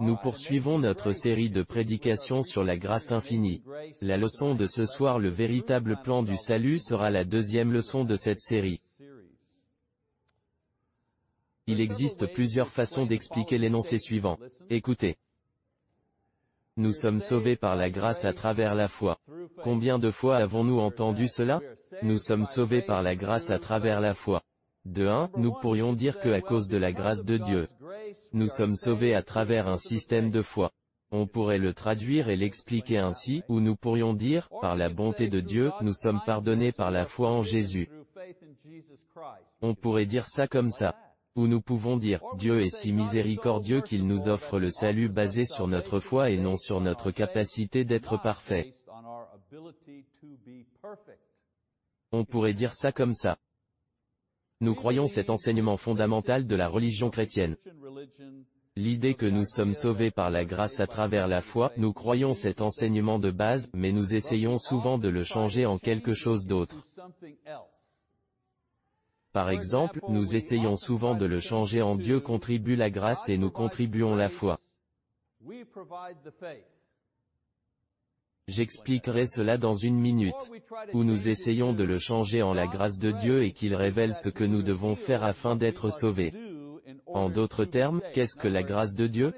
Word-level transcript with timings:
Nous 0.00 0.16
poursuivons 0.16 0.78
notre 0.78 1.12
série 1.12 1.50
de 1.50 1.62
prédications 1.62 2.42
sur 2.42 2.64
la 2.64 2.76
grâce 2.76 3.12
infinie. 3.12 3.62
La 4.00 4.16
leçon 4.16 4.54
de 4.54 4.66
ce 4.66 4.84
soir 4.84 5.18
le 5.18 5.30
véritable 5.30 5.96
plan 6.02 6.22
du 6.22 6.36
salut 6.36 6.78
sera 6.78 7.10
la 7.10 7.24
deuxième 7.24 7.72
leçon 7.72 8.04
de 8.04 8.16
cette 8.16 8.40
série. 8.40 8.80
Il 11.66 11.80
existe 11.80 12.32
plusieurs 12.32 12.70
façons 12.70 13.06
d'expliquer 13.06 13.58
l'énoncé 13.58 13.98
suivant. 13.98 14.38
Écoutez. 14.70 15.16
Nous 16.76 16.92
sommes 16.92 17.20
sauvés 17.20 17.56
par 17.56 17.74
la 17.74 17.88
grâce 17.88 18.24
à 18.24 18.34
travers 18.34 18.74
la 18.74 18.88
foi. 18.88 19.18
Combien 19.62 19.98
de 19.98 20.10
fois 20.10 20.36
avons-nous 20.36 20.78
entendu 20.78 21.26
cela? 21.26 21.60
Nous 22.02 22.18
sommes 22.18 22.44
sauvés 22.44 22.82
par 22.82 23.02
la 23.02 23.16
grâce 23.16 23.50
à 23.50 23.58
travers 23.58 24.00
la 24.00 24.14
foi. 24.14 24.42
De 24.86 25.08
1, 25.08 25.30
nous 25.36 25.52
pourrions 25.60 25.94
dire 25.94 26.20
que 26.20 26.28
à 26.28 26.40
cause 26.40 26.68
de 26.68 26.76
la 26.76 26.92
grâce 26.92 27.24
de 27.24 27.38
Dieu, 27.38 27.66
nous 28.32 28.46
sommes 28.46 28.76
sauvés 28.76 29.16
à 29.16 29.22
travers 29.22 29.66
un 29.66 29.76
système 29.76 30.30
de 30.30 30.42
foi. 30.42 30.70
On 31.10 31.26
pourrait 31.26 31.58
le 31.58 31.74
traduire 31.74 32.28
et 32.28 32.36
l'expliquer 32.36 32.98
ainsi, 32.98 33.42
ou 33.48 33.58
nous 33.58 33.74
pourrions 33.74 34.14
dire, 34.14 34.48
par 34.60 34.76
la 34.76 34.88
bonté 34.88 35.28
de 35.28 35.40
Dieu, 35.40 35.72
nous 35.80 35.92
sommes 35.92 36.20
pardonnés 36.24 36.70
par 36.70 36.92
la 36.92 37.04
foi 37.04 37.30
en 37.30 37.42
Jésus. 37.42 37.90
On 39.60 39.74
pourrait 39.74 40.06
dire 40.06 40.28
ça 40.28 40.46
comme 40.46 40.70
ça. 40.70 40.94
Ou 41.34 41.48
nous 41.48 41.60
pouvons 41.60 41.96
dire, 41.96 42.22
Dieu 42.36 42.62
est 42.62 42.74
si 42.74 42.92
miséricordieux 42.92 43.80
qu'il 43.80 44.06
nous 44.06 44.28
offre 44.28 44.60
le 44.60 44.70
salut 44.70 45.08
basé 45.08 45.46
sur 45.46 45.66
notre 45.66 45.98
foi 45.98 46.30
et 46.30 46.38
non 46.38 46.56
sur 46.56 46.80
notre 46.80 47.10
capacité 47.10 47.84
d'être 47.84 48.22
parfait. 48.22 48.70
On 52.12 52.24
pourrait 52.24 52.54
dire 52.54 52.72
ça 52.72 52.92
comme 52.92 53.14
ça. 53.14 53.36
Nous 54.60 54.74
croyons 54.74 55.06
cet 55.06 55.28
enseignement 55.28 55.76
fondamental 55.76 56.46
de 56.46 56.56
la 56.56 56.68
religion 56.68 57.10
chrétienne. 57.10 57.56
L'idée 58.74 59.14
que 59.14 59.26
nous 59.26 59.44
sommes 59.44 59.74
sauvés 59.74 60.10
par 60.10 60.30
la 60.30 60.44
grâce 60.44 60.80
à 60.80 60.86
travers 60.86 61.28
la 61.28 61.40
foi, 61.40 61.72
nous 61.76 61.92
croyons 61.92 62.34
cet 62.34 62.60
enseignement 62.60 63.18
de 63.18 63.30
base, 63.30 63.70
mais 63.74 63.92
nous 63.92 64.14
essayons 64.14 64.58
souvent 64.58 64.98
de 64.98 65.08
le 65.08 65.24
changer 65.24 65.66
en 65.66 65.78
quelque 65.78 66.14
chose 66.14 66.46
d'autre. 66.46 66.84
Par 69.32 69.50
exemple, 69.50 70.00
nous 70.08 70.34
essayons 70.34 70.76
souvent 70.76 71.14
de 71.14 71.26
le 71.26 71.40
changer 71.40 71.82
en 71.82 71.94
Dieu 71.94 72.20
contribue 72.20 72.76
la 72.76 72.90
grâce 72.90 73.28
et 73.28 73.36
nous 73.36 73.50
contribuons 73.50 74.14
la 74.14 74.30
foi. 74.30 74.58
J'expliquerai 78.48 79.26
cela 79.26 79.58
dans 79.58 79.74
une 79.74 79.98
minute. 79.98 80.34
Où 80.92 81.02
nous 81.02 81.28
essayons 81.28 81.72
de 81.72 81.82
le 81.82 81.98
changer 81.98 82.42
en 82.42 82.54
la 82.54 82.68
grâce 82.68 82.96
de 82.96 83.10
Dieu 83.10 83.42
et 83.42 83.50
qu'il 83.50 83.74
révèle 83.74 84.14
ce 84.14 84.28
que 84.28 84.44
nous 84.44 84.62
devons 84.62 84.94
faire 84.94 85.24
afin 85.24 85.56
d'être 85.56 85.90
sauvés. 85.90 86.32
En 87.06 87.28
d'autres 87.28 87.64
termes, 87.64 88.00
qu'est-ce 88.14 88.36
que 88.36 88.46
la 88.46 88.62
grâce 88.62 88.94
de 88.94 89.08
Dieu? 89.08 89.34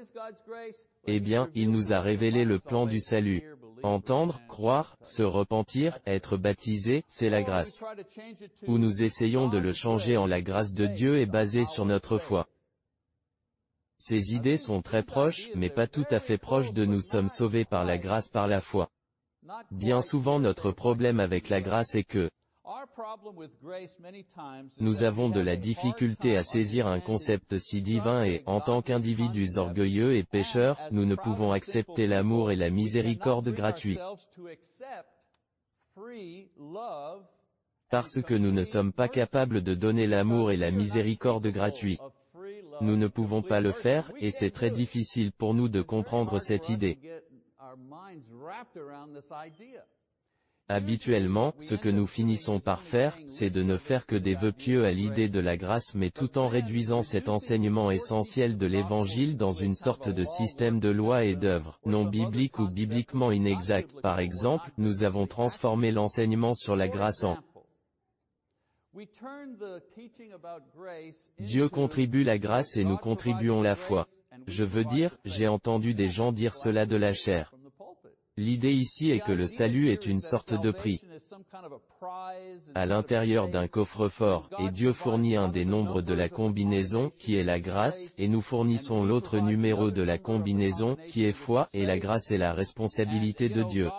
Eh 1.05 1.19
bien, 1.19 1.49
il 1.55 1.71
nous 1.71 1.91
a 1.91 2.01
révélé 2.01 2.45
le 2.45 2.59
plan 2.59 2.85
du 2.85 2.99
salut. 2.99 3.43
Entendre, 3.81 4.41
croire, 4.47 4.95
se 5.01 5.23
repentir, 5.23 5.97
être 6.05 6.37
baptisé, 6.37 7.03
c'est 7.07 7.29
la 7.29 7.41
grâce. 7.41 7.83
Où 8.67 8.77
nous 8.77 9.01
essayons 9.01 9.49
de 9.49 9.57
le 9.57 9.71
changer 9.71 10.17
en 10.17 10.27
la 10.27 10.41
grâce 10.41 10.73
de 10.73 10.85
Dieu 10.85 11.19
est 11.19 11.25
basé 11.25 11.63
sur 11.63 11.85
notre 11.85 12.19
foi. 12.19 12.47
Ces 13.97 14.33
idées 14.33 14.57
sont 14.57 14.81
très 14.81 15.03
proches, 15.03 15.49
mais 15.55 15.69
pas 15.69 15.87
tout 15.87 16.05
à 16.11 16.19
fait 16.19 16.37
proches 16.37 16.73
de 16.73 16.85
nous 16.85 17.01
sommes 17.01 17.27
sauvés 17.27 17.65
par 17.65 17.85
la 17.85 17.97
grâce 17.97 18.29
par 18.29 18.47
la 18.47 18.61
foi. 18.61 18.89
Bien 19.71 20.01
souvent 20.01 20.39
notre 20.39 20.71
problème 20.71 21.19
avec 21.19 21.49
la 21.49 21.61
grâce 21.61 21.95
est 21.95 22.03
que 22.03 22.29
nous 24.79 25.03
avons 25.03 25.29
de 25.29 25.39
la 25.39 25.55
difficulté 25.55 26.37
à 26.37 26.43
saisir 26.43 26.87
un 26.87 26.99
concept 26.99 27.57
si 27.57 27.81
divin 27.81 28.23
et, 28.23 28.43
en 28.45 28.61
tant 28.61 28.81
qu'individus 28.81 29.57
orgueilleux 29.57 30.15
et 30.15 30.23
pécheurs, 30.23 30.79
nous 30.91 31.05
ne 31.05 31.15
pouvons 31.15 31.51
accepter 31.51 32.05
l'amour 32.05 32.51
et 32.51 32.55
la 32.55 32.69
miséricorde 32.69 33.49
gratuits. 33.49 33.97
Parce 37.89 38.21
que 38.21 38.35
nous 38.35 38.51
ne 38.51 38.63
sommes 38.63 38.93
pas 38.93 39.07
capables 39.07 39.61
de 39.63 39.73
donner 39.73 40.05
l'amour 40.05 40.51
et 40.51 40.57
la 40.57 40.69
miséricorde 40.69 41.47
gratuits. 41.47 41.99
Nous 42.81 42.97
ne 42.97 43.07
pouvons 43.07 43.41
pas 43.41 43.61
le 43.61 43.71
faire, 43.71 44.11
et 44.19 44.29
c'est 44.29 44.51
très 44.51 44.69
difficile 44.69 45.31
pour 45.31 45.53
nous 45.53 45.69
de 45.69 45.81
comprendre 45.81 46.39
cette 46.39 46.69
idée. 46.69 46.99
Habituellement, 50.71 51.53
ce 51.57 51.73
que 51.73 51.89
nous 51.89 52.05
finissons 52.05 52.59
par 52.59 52.83
faire, 52.83 53.17
c'est 53.27 53.49
de 53.49 53.63
ne 53.63 53.77
faire 53.77 54.05
que 54.05 54.15
des 54.15 54.35
vœux 54.35 54.51
pieux 54.51 54.85
à 54.85 54.91
l'idée 54.91 55.27
de 55.27 55.39
la 55.39 55.57
grâce 55.57 55.95
mais 55.95 56.11
tout 56.11 56.37
en 56.37 56.47
réduisant 56.47 57.01
cet 57.01 57.27
enseignement 57.27 57.89
essentiel 57.89 58.55
de 58.55 58.67
l'Évangile 58.67 59.35
dans 59.35 59.51
une 59.51 59.73
sorte 59.73 60.09
de 60.09 60.23
système 60.23 60.79
de 60.79 60.89
loi 60.89 61.25
et 61.25 61.35
d'œuvres, 61.35 61.79
non 61.87 62.05
biblique 62.05 62.59
ou 62.59 62.69
bibliquement 62.69 63.31
inexact. 63.31 63.99
Par 64.01 64.19
exemple, 64.19 64.69
nous 64.77 65.03
avons 65.03 65.25
transformé 65.25 65.91
l'enseignement 65.91 66.53
sur 66.53 66.75
la 66.75 66.87
grâce 66.87 67.23
en 67.23 67.39
Dieu 71.39 71.69
contribue 71.69 72.23
la 72.23 72.37
grâce 72.37 72.77
et 72.77 72.83
nous 72.83 72.97
contribuons 72.97 73.61
la 73.63 73.75
foi. 73.75 74.07
Je 74.47 74.63
veux 74.63 74.83
dire, 74.83 75.17
j'ai 75.25 75.47
entendu 75.47 75.93
des 75.93 76.09
gens 76.09 76.31
dire 76.31 76.53
cela 76.53 76.85
de 76.85 76.95
la 76.95 77.13
chair. 77.13 77.53
L'idée 78.39 78.71
ici 78.71 79.11
est 79.11 79.19
que 79.19 79.33
le 79.33 79.47
salut 79.47 79.91
est 79.91 80.05
une 80.05 80.21
sorte 80.21 80.53
de 80.61 80.71
prix 80.71 81.01
à 82.73 82.85
l'intérieur 82.85 83.49
d'un 83.49 83.67
coffre-fort, 83.67 84.49
et 84.59 84.71
Dieu 84.71 84.93
fournit 84.93 85.35
un 85.35 85.49
des 85.49 85.65
nombres 85.65 86.01
de 86.01 86.13
la 86.13 86.29
combinaison, 86.29 87.09
qui 87.19 87.35
est 87.35 87.43
la 87.43 87.59
grâce, 87.59 88.13
et 88.17 88.29
nous 88.29 88.39
fournissons 88.39 89.03
l'autre 89.03 89.39
numéro 89.39 89.91
de 89.91 90.03
la 90.03 90.17
combinaison, 90.17 90.95
qui 91.09 91.25
est 91.25 91.33
foi, 91.33 91.67
et 91.73 91.85
la 91.85 91.99
grâce 91.99 92.31
est 92.31 92.37
la 92.37 92.53
responsabilité 92.53 93.49
de 93.49 93.61
Dieu. 93.63 93.89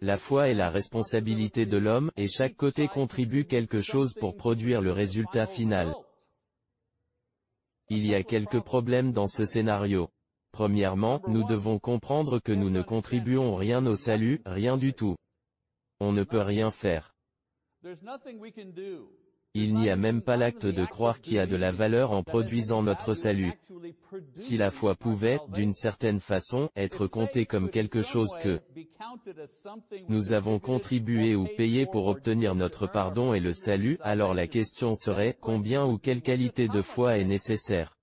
La 0.00 0.16
foi 0.16 0.48
est 0.48 0.54
la 0.54 0.70
responsabilité 0.70 1.64
de 1.64 1.78
l'homme, 1.78 2.10
et 2.16 2.26
chaque 2.26 2.56
côté 2.56 2.88
contribue 2.88 3.44
quelque 3.44 3.82
chose 3.82 4.14
pour 4.14 4.34
produire 4.34 4.80
le 4.80 4.90
résultat 4.90 5.46
final. 5.46 5.94
Il 7.88 8.04
y 8.04 8.16
a 8.16 8.24
quelques 8.24 8.64
problèmes 8.64 9.12
dans 9.12 9.28
ce 9.28 9.44
scénario. 9.44 10.10
Premièrement, 10.52 11.20
nous 11.28 11.44
devons 11.44 11.78
comprendre 11.78 12.40
que 12.40 12.52
nous 12.52 12.70
ne 12.70 12.82
contribuons 12.82 13.54
rien 13.54 13.84
au 13.86 13.96
salut, 13.96 14.40
rien 14.46 14.76
du 14.76 14.92
tout. 14.92 15.16
On 16.00 16.12
ne 16.12 16.24
peut 16.24 16.42
rien 16.42 16.70
faire. 16.70 17.14
Il 19.54 19.74
n'y 19.74 19.90
a 19.90 19.96
même 19.96 20.22
pas 20.22 20.36
l'acte 20.36 20.66
de 20.66 20.84
croire 20.84 21.20
qui 21.20 21.38
a 21.38 21.46
de 21.46 21.56
la 21.56 21.72
valeur 21.72 22.12
en 22.12 22.22
produisant 22.22 22.82
notre 22.82 23.14
salut. 23.14 23.52
Si 24.36 24.56
la 24.56 24.70
foi 24.70 24.94
pouvait, 24.94 25.40
d'une 25.48 25.72
certaine 25.72 26.20
façon, 26.20 26.70
être 26.76 27.06
comptée 27.06 27.46
comme 27.46 27.70
quelque 27.70 28.02
chose 28.02 28.30
que 28.42 28.60
nous 30.08 30.32
avons 30.32 30.58
contribué 30.60 31.34
ou 31.34 31.44
payé 31.56 31.86
pour 31.86 32.06
obtenir 32.06 32.54
notre 32.54 32.86
pardon 32.86 33.32
et 33.32 33.40
le 33.40 33.52
salut, 33.52 33.96
alors 34.02 34.34
la 34.34 34.46
question 34.46 34.94
serait, 34.94 35.36
combien 35.40 35.84
ou 35.86 35.98
quelle 35.98 36.22
qualité 36.22 36.68
de 36.68 36.82
foi 36.82 37.18
est 37.18 37.24
nécessaire? 37.24 37.97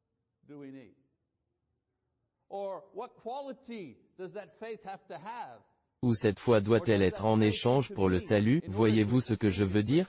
Ou 6.02 6.14
cette 6.14 6.40
foi 6.40 6.62
doit-elle 6.62 7.02
être 7.02 7.26
en 7.26 7.42
échange 7.42 7.94
pour 7.94 8.10
le 8.10 8.20
salut, 8.20 8.62
voyez-vous 8.68 9.22
ce 9.22 9.34
que 9.34 9.50
je 9.50 9.64
veux 9.64 9.84
dire? 9.84 10.08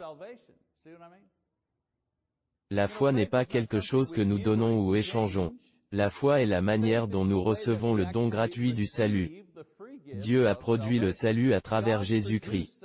La 2.70 2.88
foi 2.88 3.12
n'est 3.12 3.26
pas 3.26 3.44
quelque 3.44 3.80
chose 3.80 4.10
que 4.10 4.20
nous 4.20 4.38
donnons 4.38 4.80
ou 4.80 4.94
échangeons. 4.94 5.54
La 5.92 6.10
foi 6.10 6.42
est 6.42 6.46
la 6.46 6.60
manière 6.60 7.06
dont 7.06 7.24
nous 7.24 7.42
recevons 7.42 7.94
le 7.94 8.06
don 8.12 8.28
gratuit 8.28 8.74
du 8.74 8.86
salut. 8.86 9.44
Dieu 10.14 10.48
a 10.48 10.54
produit 10.54 10.98
le 10.98 11.12
salut 11.12 11.54
à 11.54 11.60
travers 11.60 12.02
Jésus-Christ. 12.02 12.84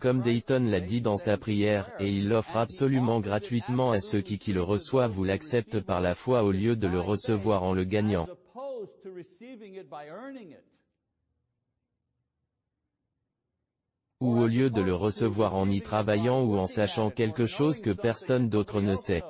Comme 0.00 0.20
Dayton 0.20 0.64
l'a 0.64 0.80
dit 0.80 1.00
dans 1.00 1.16
sa 1.16 1.36
prière, 1.36 1.90
et 1.98 2.08
il 2.08 2.28
l'offre 2.28 2.56
absolument 2.56 3.20
gratuitement 3.20 3.92
à 3.92 4.00
ceux 4.00 4.20
qui 4.20 4.38
qui 4.38 4.52
le 4.52 4.62
reçoivent 4.62 5.18
ou 5.18 5.24
l'acceptent 5.24 5.80
par 5.80 6.00
la 6.00 6.14
foi 6.14 6.42
au 6.42 6.52
lieu 6.52 6.76
de 6.76 6.88
le 6.88 7.00
recevoir 7.00 7.62
en 7.62 7.72
le 7.72 7.84
gagnant. 7.84 8.26
Ou 14.20 14.38
au 14.38 14.46
lieu 14.46 14.68
de 14.68 14.82
le 14.82 14.94
recevoir 14.94 15.56
en 15.56 15.68
y 15.70 15.80
travaillant 15.80 16.42
ou 16.42 16.56
en 16.58 16.66
sachant 16.66 17.10
quelque 17.10 17.46
chose 17.46 17.80
que 17.80 17.90
personne 17.90 18.50
d'autre 18.50 18.80
ne 18.82 18.94
sait. 18.94 19.22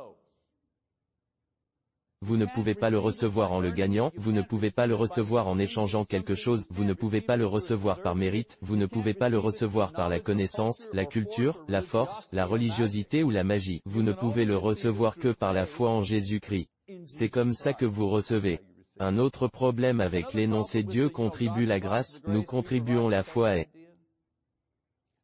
Vous 2.22 2.36
ne 2.36 2.44
pouvez 2.44 2.74
pas 2.74 2.90
le 2.90 2.98
recevoir 2.98 3.52
en 3.52 3.60
le 3.60 3.70
gagnant, 3.70 4.12
vous 4.16 4.32
ne 4.32 4.42
pouvez 4.42 4.70
pas 4.70 4.86
le 4.86 4.94
recevoir 4.94 5.48
en 5.48 5.58
échangeant 5.58 6.04
quelque 6.04 6.34
chose, 6.34 6.66
vous 6.70 6.84
ne 6.84 6.92
pouvez 6.92 7.22
pas 7.22 7.36
le 7.36 7.46
recevoir 7.46 8.02
par 8.02 8.14
mérite, 8.14 8.58
vous 8.60 8.76
ne 8.76 8.84
pouvez 8.84 9.14
pas 9.14 9.30
le 9.30 9.38
recevoir 9.38 9.92
par 9.92 10.10
la 10.10 10.20
connaissance, 10.20 10.90
la 10.92 11.06
culture, 11.06 11.64
la 11.66 11.80
force, 11.80 12.28
la 12.32 12.44
religiosité 12.44 13.22
ou 13.22 13.30
la 13.30 13.42
magie. 13.42 13.80
Vous 13.86 14.02
ne 14.02 14.12
pouvez 14.12 14.44
le 14.44 14.58
recevoir 14.58 15.16
que 15.16 15.32
par 15.32 15.54
la 15.54 15.64
foi 15.64 15.88
en 15.88 16.02
Jésus-Christ. 16.02 16.68
C'est 17.06 17.30
comme 17.30 17.54
ça 17.54 17.72
que 17.72 17.86
vous 17.86 18.08
recevez. 18.10 18.60
Un 19.02 19.16
autre 19.16 19.48
problème 19.48 20.02
avec 20.02 20.34
l'énoncé 20.34 20.82
Dieu 20.82 21.08
contribue 21.08 21.64
la 21.64 21.80
grâce, 21.80 22.22
nous 22.26 22.42
contribuons 22.42 23.08
la 23.08 23.22
foi 23.22 23.56
et 23.56 23.68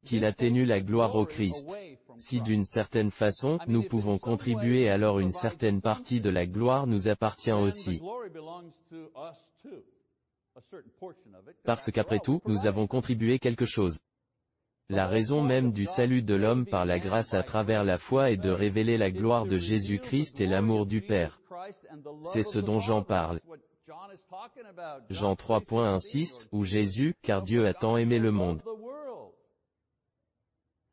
qu'il 0.07 0.25
atténue 0.25 0.65
la 0.65 0.81
gloire 0.81 1.15
au 1.15 1.27
Christ. 1.27 1.69
Si 2.17 2.41
d'une 2.41 2.65
certaine 2.65 3.11
façon, 3.11 3.59
nous 3.67 3.83
pouvons 3.83 4.17
contribuer 4.17 4.89
alors 4.89 5.21
une 5.21 5.31
certaine 5.31 5.83
partie 5.83 6.23
de 6.23 6.31
la 6.31 6.47
gloire 6.47 6.87
nous 6.87 7.09
appartient 7.09 7.53
aussi. 7.53 8.01
Parce 11.63 11.91
qu'après 11.91 12.21
tout, 12.21 12.41
nous 12.47 12.67
avons 12.67 12.87
contribué 12.87 13.39
quelque 13.39 13.67
chose. 13.67 14.01
La 14.89 15.09
raison 15.09 15.43
même 15.43 15.73
du 15.73 15.85
salut 15.85 16.23
de 16.23 16.37
l'homme 16.37 16.65
par 16.65 16.85
la 16.85 17.01
grâce 17.01 17.35
à 17.35 17.43
travers 17.43 17.83
la 17.83 17.99
foi 17.99 18.31
est 18.31 18.37
de 18.37 18.51
révéler 18.51 18.97
la 18.97 19.11
gloire 19.11 19.45
de 19.45 19.59
Jésus-Christ 19.59 20.41
et 20.41 20.47
l'amour 20.47 20.87
du 20.87 21.01
Père. 21.01 21.41
C'est 22.33 22.45
ce 22.45 22.61
dont 22.61 22.79
Jean 22.79 23.03
parle. 23.03 23.41
Jean 25.11 25.35
3.16, 25.35 26.47
où 26.53 26.65
Jésus, 26.65 27.15
car 27.23 27.43
Dieu 27.43 27.67
a 27.67 27.75
tant 27.75 27.97
aimé 27.97 28.21
le 28.21 28.31
monde. 28.31 28.63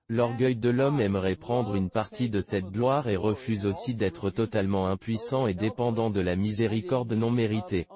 L'orgueil 0.09 0.55
de 0.55 0.69
l'homme 0.69 0.99
aimerait 0.99 1.35
prendre 1.35 1.75
une 1.75 1.91
partie 1.91 2.29
de 2.29 2.41
cette 2.41 2.65
gloire 2.65 3.07
et 3.09 3.15
refuse 3.15 3.67
aussi 3.67 3.93
d'être 3.93 4.31
totalement 4.31 4.87
impuissant 4.87 5.45
et 5.45 5.53
dépendant 5.53 6.09
de 6.09 6.19
la 6.19 6.35
miséricorde 6.35 7.13
non 7.13 7.29
méritée. 7.29 7.87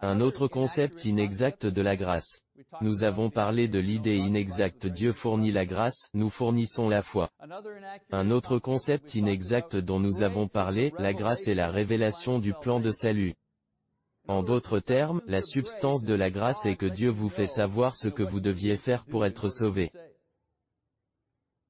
Un 0.00 0.20
autre 0.20 0.48
concept 0.48 1.04
inexact 1.04 1.66
de 1.66 1.82
la 1.82 1.96
grâce. 1.96 2.42
Nous 2.80 3.02
avons 3.02 3.30
parlé 3.30 3.68
de 3.68 3.78
l'idée 3.78 4.16
inexacte 4.16 4.86
Dieu 4.86 5.12
fournit 5.12 5.50
la 5.50 5.66
grâce, 5.66 6.08
nous 6.14 6.30
fournissons 6.30 6.88
la 6.88 7.02
foi. 7.02 7.30
Un 8.10 8.30
autre 8.30 8.58
concept 8.58 9.14
inexact 9.14 9.76
dont 9.76 10.00
nous 10.00 10.22
avons 10.22 10.46
parlé, 10.46 10.92
la 10.98 11.12
grâce 11.12 11.48
est 11.48 11.54
la 11.54 11.70
révélation 11.70 12.38
du 12.38 12.52
plan 12.52 12.80
de 12.80 12.90
salut. 12.90 13.34
En 14.26 14.42
d'autres 14.42 14.78
termes, 14.78 15.20
la 15.26 15.42
substance 15.42 16.02
de 16.02 16.14
la 16.14 16.30
grâce 16.30 16.64
est 16.64 16.76
que 16.76 16.86
Dieu 16.86 17.10
vous 17.10 17.28
fait 17.28 17.46
savoir 17.46 17.94
ce 17.94 18.08
que 18.08 18.22
vous 18.22 18.40
deviez 18.40 18.76
faire 18.76 19.04
pour 19.04 19.26
être 19.26 19.48
sauvé. 19.48 19.90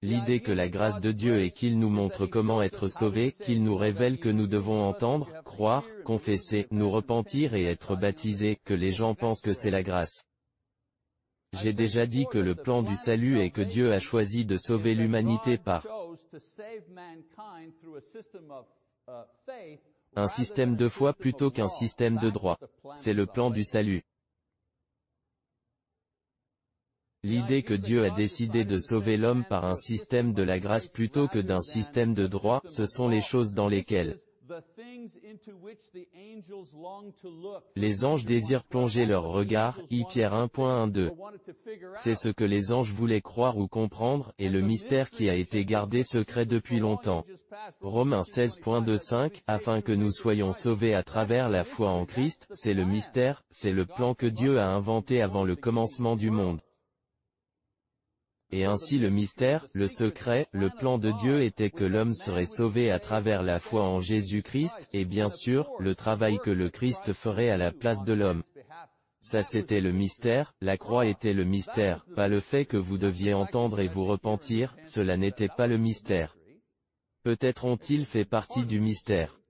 L'idée 0.05 0.41
que 0.41 0.53
la 0.53 0.69
grâce 0.69 1.01
de 1.01 1.12
Dieu 1.12 1.43
est 1.43 1.51
qu'il 1.51 1.79
nous 1.79 1.89
montre 1.89 2.27
comment 2.27 2.61
être 2.61 2.89
sauvé, 2.89 3.33
qu'il 3.33 3.65
nous 3.65 3.75
révèle 3.75 4.19
que 4.19 4.29
nous 4.29 4.47
devons 4.47 4.83
entendre, 4.83 5.31
croire, 5.45 5.83
confesser, 6.05 6.67
nous 6.71 6.91
repentir 6.91 7.55
et 7.55 7.65
être 7.65 7.97
baptisés, 7.97 8.59
que 8.67 8.75
les 8.75 8.91
gens 8.91 9.15
pensent 9.15 9.41
que 9.41 9.55
c'est 9.55 9.71
la 9.71 9.83
grâce. 9.83 10.27
J'ai 11.55 11.73
déjà 11.73 12.05
dit 12.05 12.27
que 12.31 12.37
le 12.37 12.55
plan 12.55 12.83
du 12.83 12.95
salut 12.97 13.41
est 13.41 13.49
que 13.49 13.62
Dieu 13.62 13.95
a 13.95 13.99
choisi 13.99 14.45
de 14.45 14.59
sauver 14.59 14.95
l'humanité 14.95 15.56
par 15.56 15.87
un 20.17 20.29
système 20.29 20.77
de 20.77 20.91
foi 20.91 21.15
plutôt 21.15 21.50
qu'un 21.50 21.69
système 21.69 22.19
de 22.19 22.29
droit. 22.29 22.59
C'est 22.95 23.15
le 23.15 23.25
plan 23.25 23.49
du 23.49 23.65
salut. 23.65 24.05
L'idée 27.25 27.62
que 27.62 27.73
Dieu 27.73 28.05
a 28.05 28.11
décidé 28.11 28.67
de 28.67 28.79
sauver 28.79 29.17
l'homme 29.17 29.47
par 29.49 29.65
un 29.65 29.76
système 29.76 30.35
de 30.35 30.43
la 30.43 30.59
grâce 30.59 30.88
plutôt 30.88 31.26
que 31.26 31.38
d'un 31.38 31.62
système 31.62 32.12
de 32.12 32.26
droit, 32.26 32.61
ce 32.67 32.85
sont 32.85 33.09
les 33.09 33.23
choses 33.23 33.55
dans 33.55 33.67
lesquelles 33.67 34.19
les 37.76 38.05
anges 38.05 38.26
désirent 38.26 38.65
plonger 38.65 39.06
leur 39.06 39.25
regard, 39.25 39.81
I 39.91 40.05
Pierre 40.11 40.35
1.12. 40.35 41.12
C'est 41.94 42.15
ce 42.15 42.29
que 42.29 42.44
les 42.44 42.71
anges 42.71 42.93
voulaient 42.93 43.23
croire 43.23 43.56
ou 43.56 43.69
comprendre, 43.69 44.35
et 44.38 44.50
le 44.50 44.61
mystère 44.61 45.09
qui 45.09 45.31
a 45.31 45.35
été 45.35 45.65
gardé 45.65 46.03
secret 46.03 46.44
depuis 46.44 46.79
longtemps. 46.79 47.25
Romains 47.81 48.21
16.25, 48.21 49.41
afin 49.47 49.81
que 49.81 49.93
nous 49.93 50.11
soyons 50.11 50.53
sauvés 50.53 50.94
à 50.94 51.03
travers 51.03 51.49
la 51.49 51.65
foi 51.65 51.88
en 51.88 52.05
Christ, 52.05 52.47
c'est 52.53 52.75
le 52.75 52.85
mystère, 52.85 53.43
c'est 53.49 53.73
le 53.73 53.87
plan 53.87 54.15
que 54.15 54.26
Dieu 54.26 54.59
a 54.59 54.67
inventé 54.67 55.23
avant 55.23 55.44
le 55.44 55.56
commencement 55.56 56.17
du 56.17 56.31
monde. 56.31 56.61
Et 58.56 58.67
ainsi 58.67 58.99
le 58.99 59.11
mystère, 59.11 59.67
le 59.75 59.89
secret, 59.89 60.47
le 60.53 60.71
plan 60.71 60.97
de 60.97 61.11
Dieu 61.11 61.43
était 61.43 61.71
que 61.71 61.83
l'homme 61.83 62.15
serait 62.15 62.47
sauvé 62.47 62.93
à 62.93 63.01
travers 63.01 63.43
la 63.43 63.59
foi 63.59 63.83
en 63.83 63.99
Jésus-Christ, 63.99 64.89
et 64.93 65.05
bien 65.05 65.29
sûr, 65.29 65.69
le 65.81 65.97
travail 65.97 66.39
que 66.39 66.53
le 66.53 66.71
Christ 66.71 67.15
ferait 67.15 67.51
à 67.51 67.56
la 67.56 67.73
place 67.73 68.05
de 68.05 68.12
l'homme. 68.12 68.45
Ça 69.19 69.43
c'était 69.43 69.81
le 69.81 69.91
mystère, 69.91 70.55
la 70.61 70.79
croix 70.79 71.06
était 71.06 71.33
le 71.33 71.43
mystère, 71.43 72.06
pas 72.15 72.29
le 72.29 72.39
fait 72.39 72.65
que 72.65 72.77
vous 72.77 72.97
deviez 72.97 73.35
entendre 73.35 73.81
et 73.81 73.89
vous 73.89 74.05
repentir, 74.05 74.77
cela 74.85 75.17
n'était 75.17 75.49
pas 75.49 75.67
le 75.67 75.77
mystère. 75.77 76.37
Peut-être 77.25 77.65
ont-ils 77.65 78.07
fait 78.07 78.25
partie 78.25 78.65
du 78.65 78.79
mystère. 78.79 79.41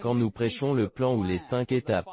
Quand 0.00 0.16
nous 0.16 0.32
prêchons 0.32 0.74
le 0.74 0.88
plan 0.88 1.14
ou 1.14 1.22
les 1.22 1.38
cinq 1.38 1.70
étapes, 1.70 2.08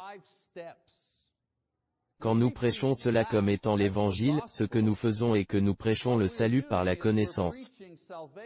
quand 2.19 2.35
nous 2.35 2.49
prêchons 2.49 2.93
cela 2.93 3.25
comme 3.25 3.49
étant 3.49 3.75
l'évangile, 3.75 4.41
ce 4.47 4.63
que 4.63 4.79
nous 4.79 4.95
faisons 4.95 5.35
est 5.35 5.45
que 5.45 5.57
nous 5.57 5.75
prêchons 5.75 6.17
le 6.17 6.27
salut 6.27 6.63
par 6.63 6.83
la 6.83 6.95
connaissance. 6.95 7.57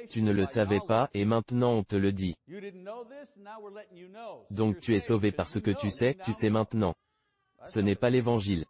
Tu 0.10 0.22
ne 0.22 0.32
le 0.32 0.46
savais 0.46 0.82
pas, 0.86 1.10
et 1.14 1.26
maintenant 1.26 1.74
on 1.74 1.84
te 1.84 1.96
le 1.96 2.12
dit. 2.12 2.36
Donc 4.50 4.80
tu 4.80 4.96
es 4.96 5.00
sauvé 5.00 5.32
parce 5.32 5.60
que 5.62 5.72
tu 5.72 5.90
sais, 5.90 6.18
tu 6.24 6.34
sais 6.34 6.50
maintenant. 6.50 6.96
Ce 7.66 7.80
n'est 7.80 7.96
pas 7.96 8.10
l'évangile. 8.10 8.66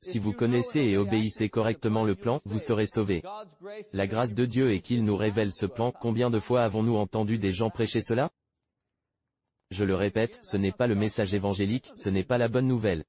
Si 0.00 0.18
vous 0.18 0.32
connaissez 0.32 0.80
et 0.80 0.96
obéissez 0.96 1.48
correctement 1.48 2.04
le 2.04 2.16
plan, 2.16 2.40
vous 2.44 2.58
serez 2.58 2.86
sauvé. 2.86 3.22
La 3.92 4.08
grâce 4.08 4.34
de 4.34 4.46
Dieu 4.46 4.72
est 4.72 4.80
qu'il 4.80 5.04
nous 5.04 5.16
révèle 5.16 5.52
ce 5.52 5.66
plan. 5.66 5.92
Combien 5.92 6.28
de 6.28 6.40
fois 6.40 6.62
avons-nous 6.62 6.96
entendu 6.96 7.38
des 7.38 7.52
gens 7.52 7.70
prêcher 7.70 8.00
cela? 8.00 8.32
Je 9.70 9.84
le 9.84 9.94
répète, 9.94 10.40
ce 10.42 10.56
n'est 10.56 10.72
pas 10.72 10.88
le 10.88 10.96
message 10.96 11.34
évangélique, 11.34 11.92
ce 11.94 12.08
n'est 12.08 12.24
pas 12.24 12.36
la 12.36 12.48
bonne 12.48 12.66
nouvelle. 12.66 13.04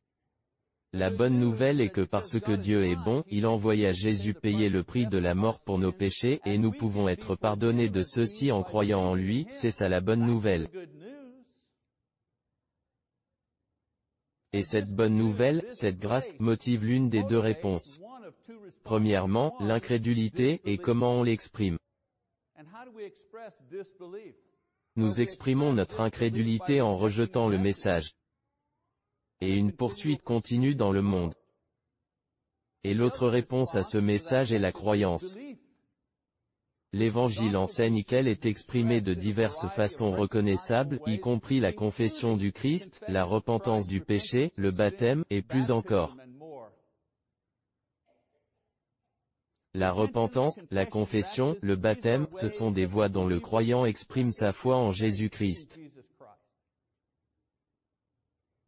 La 0.95 1.09
bonne 1.09 1.39
nouvelle 1.39 1.81
est 1.81 1.89
que 1.89 2.01
parce 2.01 2.39
que 2.39 2.51
Dieu 2.51 2.85
est 2.85 2.95
bon, 2.95 3.23
il 3.27 3.47
envoya 3.47 3.91
Jésus 3.91 4.35
payer 4.35 4.69
le 4.69 4.83
prix 4.83 5.07
de 5.07 5.17
la 5.17 5.33
mort 5.33 5.59
pour 5.59 5.79
nos 5.79 5.91
péchés, 5.91 6.39
et 6.45 6.59
nous 6.59 6.71
pouvons 6.71 7.09
être 7.09 7.35
pardonnés 7.35 7.89
de 7.89 8.03
ceux-ci 8.03 8.51
en 8.51 8.61
croyant 8.61 9.01
en 9.01 9.15
lui, 9.15 9.47
c'est 9.49 9.71
ça 9.71 9.89
la 9.89 10.01
bonne 10.01 10.23
nouvelle. 10.23 10.69
Et 14.51 14.61
cette 14.61 14.93
bonne 14.93 15.15
nouvelle, 15.15 15.65
cette 15.69 15.97
grâce, 15.97 16.39
motive 16.39 16.85
l'une 16.85 17.09
des 17.09 17.23
deux 17.23 17.39
réponses. 17.39 17.99
Premièrement, 18.83 19.55
l'incrédulité, 19.61 20.61
et 20.63 20.77
comment 20.77 21.15
on 21.15 21.23
l'exprime. 21.23 21.79
Nous 24.95 25.19
exprimons 25.19 25.73
notre 25.73 26.01
incrédulité 26.01 26.81
en 26.81 26.95
rejetant 26.95 27.49
le 27.49 27.57
message 27.57 28.13
et 29.43 29.51
une 29.51 29.73
poursuite 29.73 30.23
continue 30.23 30.73
dans 30.73 30.93
le 30.93 31.01
monde. 31.01 31.33
Et 32.85 32.93
l'autre 32.93 33.27
réponse 33.27 33.75
à 33.75 33.83
ce 33.83 33.97
message 33.97 34.53
est 34.53 34.59
la 34.59 34.71
croyance. 34.71 35.37
L'Évangile 36.93 37.57
enseigne 37.57 38.03
qu'elle 38.05 38.29
est 38.29 38.45
exprimée 38.45 39.01
de 39.01 39.13
diverses 39.13 39.67
façons 39.75 40.15
reconnaissables, 40.15 41.01
y 41.07 41.19
compris 41.19 41.59
la 41.59 41.73
confession 41.73 42.37
du 42.37 42.53
Christ, 42.53 43.03
la 43.09 43.25
repentance 43.25 43.85
du 43.85 43.99
péché, 43.99 44.53
le 44.55 44.71
baptême, 44.71 45.25
et 45.29 45.41
plus 45.41 45.71
encore. 45.71 46.15
La 49.73 49.91
repentance, 49.91 50.65
la 50.71 50.85
confession, 50.85 51.57
le 51.61 51.75
baptême, 51.75 52.27
ce 52.31 52.47
sont 52.47 52.71
des 52.71 52.85
voies 52.85 53.09
dont 53.09 53.27
le 53.27 53.41
croyant 53.41 53.85
exprime 53.85 54.31
sa 54.31 54.53
foi 54.53 54.77
en 54.77 54.91
Jésus-Christ. 54.91 55.81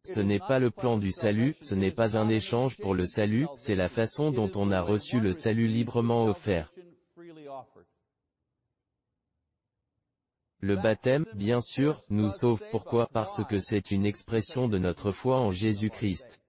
Ce 0.05 0.19
n'est 0.19 0.39
pas 0.39 0.59
le 0.59 0.71
plan 0.71 0.97
du 0.97 1.11
salut, 1.11 1.55
ce 1.61 1.73
n'est 1.73 1.91
pas 1.91 2.17
un 2.17 2.29
échange 2.29 2.77
pour 2.77 2.93
le 2.93 3.05
salut, 3.05 3.47
c'est 3.57 3.75
la 3.75 3.89
façon 3.89 4.31
dont 4.31 4.51
on 4.55 4.71
a 4.71 4.81
reçu 4.81 5.19
le 5.19 5.33
salut 5.33 5.67
librement 5.67 6.25
offert. 6.25 6.71
Le 10.59 10.75
baptême, 10.75 11.25
bien 11.33 11.59
sûr, 11.59 12.03
nous 12.09 12.29
sauve. 12.29 12.63
Pourquoi? 12.71 13.07
Parce 13.07 13.43
que 13.43 13.59
c'est 13.59 13.91
une 13.91 14.05
expression 14.05 14.67
de 14.67 14.77
notre 14.77 15.11
foi 15.11 15.39
en 15.39 15.51
Jésus-Christ. 15.51 16.41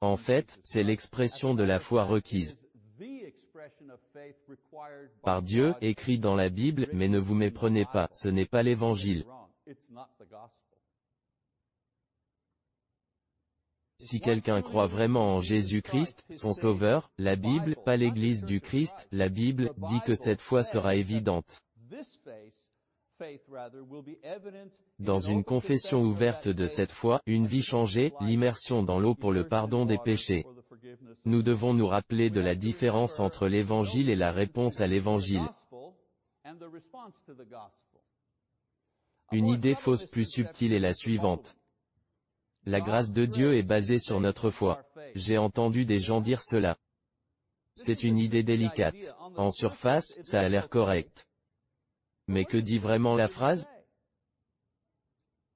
En 0.00 0.16
fait, 0.16 0.58
c'est 0.64 0.82
l'expression 0.82 1.54
de 1.54 1.62
la 1.62 1.78
foi 1.78 2.04
requise 2.04 2.58
par 5.22 5.42
Dieu, 5.42 5.74
écrit 5.80 6.18
dans 6.18 6.34
la 6.34 6.48
Bible, 6.48 6.88
mais 6.92 7.08
ne 7.08 7.18
vous 7.18 7.34
méprenez 7.34 7.84
pas, 7.84 8.08
ce 8.14 8.28
n'est 8.28 8.46
pas 8.46 8.62
l'Évangile. 8.62 9.24
Si 13.98 14.20
quelqu'un 14.20 14.60
croit 14.60 14.86
vraiment 14.86 15.36
en 15.36 15.40
Jésus-Christ, 15.40 16.24
son 16.30 16.52
Sauveur, 16.52 17.10
la 17.18 17.34
Bible, 17.36 17.76
pas 17.84 17.96
l'Église 17.96 18.44
du 18.44 18.60
Christ, 18.60 19.08
la 19.10 19.28
Bible, 19.28 19.72
dit 19.88 20.00
que 20.04 20.14
cette 20.14 20.42
foi 20.42 20.62
sera 20.62 20.96
évidente. 20.96 21.62
Dans 24.98 25.18
une 25.18 25.44
confession 25.44 26.02
ouverte 26.02 26.48
de 26.48 26.66
cette 26.66 26.92
foi, 26.92 27.22
une 27.24 27.46
vie 27.46 27.62
changée, 27.62 28.12
l'immersion 28.20 28.82
dans 28.82 28.98
l'eau 28.98 29.14
pour 29.14 29.32
le 29.32 29.48
pardon 29.48 29.86
des 29.86 29.98
péchés. 29.98 30.44
Nous 31.24 31.42
devons 31.42 31.72
nous 31.72 31.86
rappeler 31.86 32.28
de 32.28 32.40
la 32.40 32.54
différence 32.54 33.18
entre 33.18 33.48
l'Évangile 33.48 34.10
et 34.10 34.16
la 34.16 34.32
réponse 34.32 34.80
à 34.80 34.86
l'Évangile. 34.86 35.48
Une 39.32 39.48
idée 39.48 39.74
fausse 39.74 40.06
plus 40.06 40.30
subtile 40.30 40.74
est 40.74 40.78
la 40.78 40.92
suivante. 40.92 41.55
La 42.66 42.80
grâce 42.80 43.12
de 43.12 43.24
Dieu 43.24 43.56
est 43.56 43.62
basée 43.62 44.00
sur 44.00 44.18
notre 44.20 44.50
foi. 44.50 44.82
J'ai 45.14 45.38
entendu 45.38 45.84
des 45.84 46.00
gens 46.00 46.20
dire 46.20 46.42
cela. 46.42 46.76
C'est 47.76 48.02
une 48.02 48.18
idée 48.18 48.42
délicate. 48.42 48.96
En 49.36 49.52
surface, 49.52 50.18
ça 50.22 50.40
a 50.40 50.48
l'air 50.48 50.68
correct. 50.68 51.28
Mais 52.26 52.44
que 52.44 52.56
dit 52.56 52.78
vraiment 52.78 53.14
la 53.14 53.28
phrase? 53.28 53.68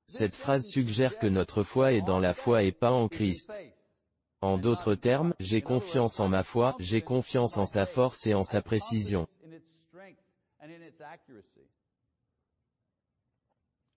Cette 0.07 0.37
phrase 0.37 0.67
suggère 0.67 1.19
que 1.19 1.27
notre 1.27 1.65
foi 1.65 1.93
est 1.93 2.03
dans 2.03 2.21
la 2.21 2.35
foi 2.35 2.63
et 2.63 2.73
pas 2.73 2.93
en 2.93 3.09
Christ. 3.09 3.53
En 4.41 4.57
d'autres 4.57 4.95
termes, 4.95 5.35
j'ai 5.41 5.63
confiance 5.63 6.21
en 6.21 6.29
ma 6.29 6.45
foi, 6.45 6.77
j'ai 6.79 7.03
confiance 7.03 7.57
en 7.57 7.67
sa 7.67 7.87
force 7.87 8.27
et 8.27 8.35
en 8.35 8.45
sa 8.45 8.63
précision. 8.63 9.27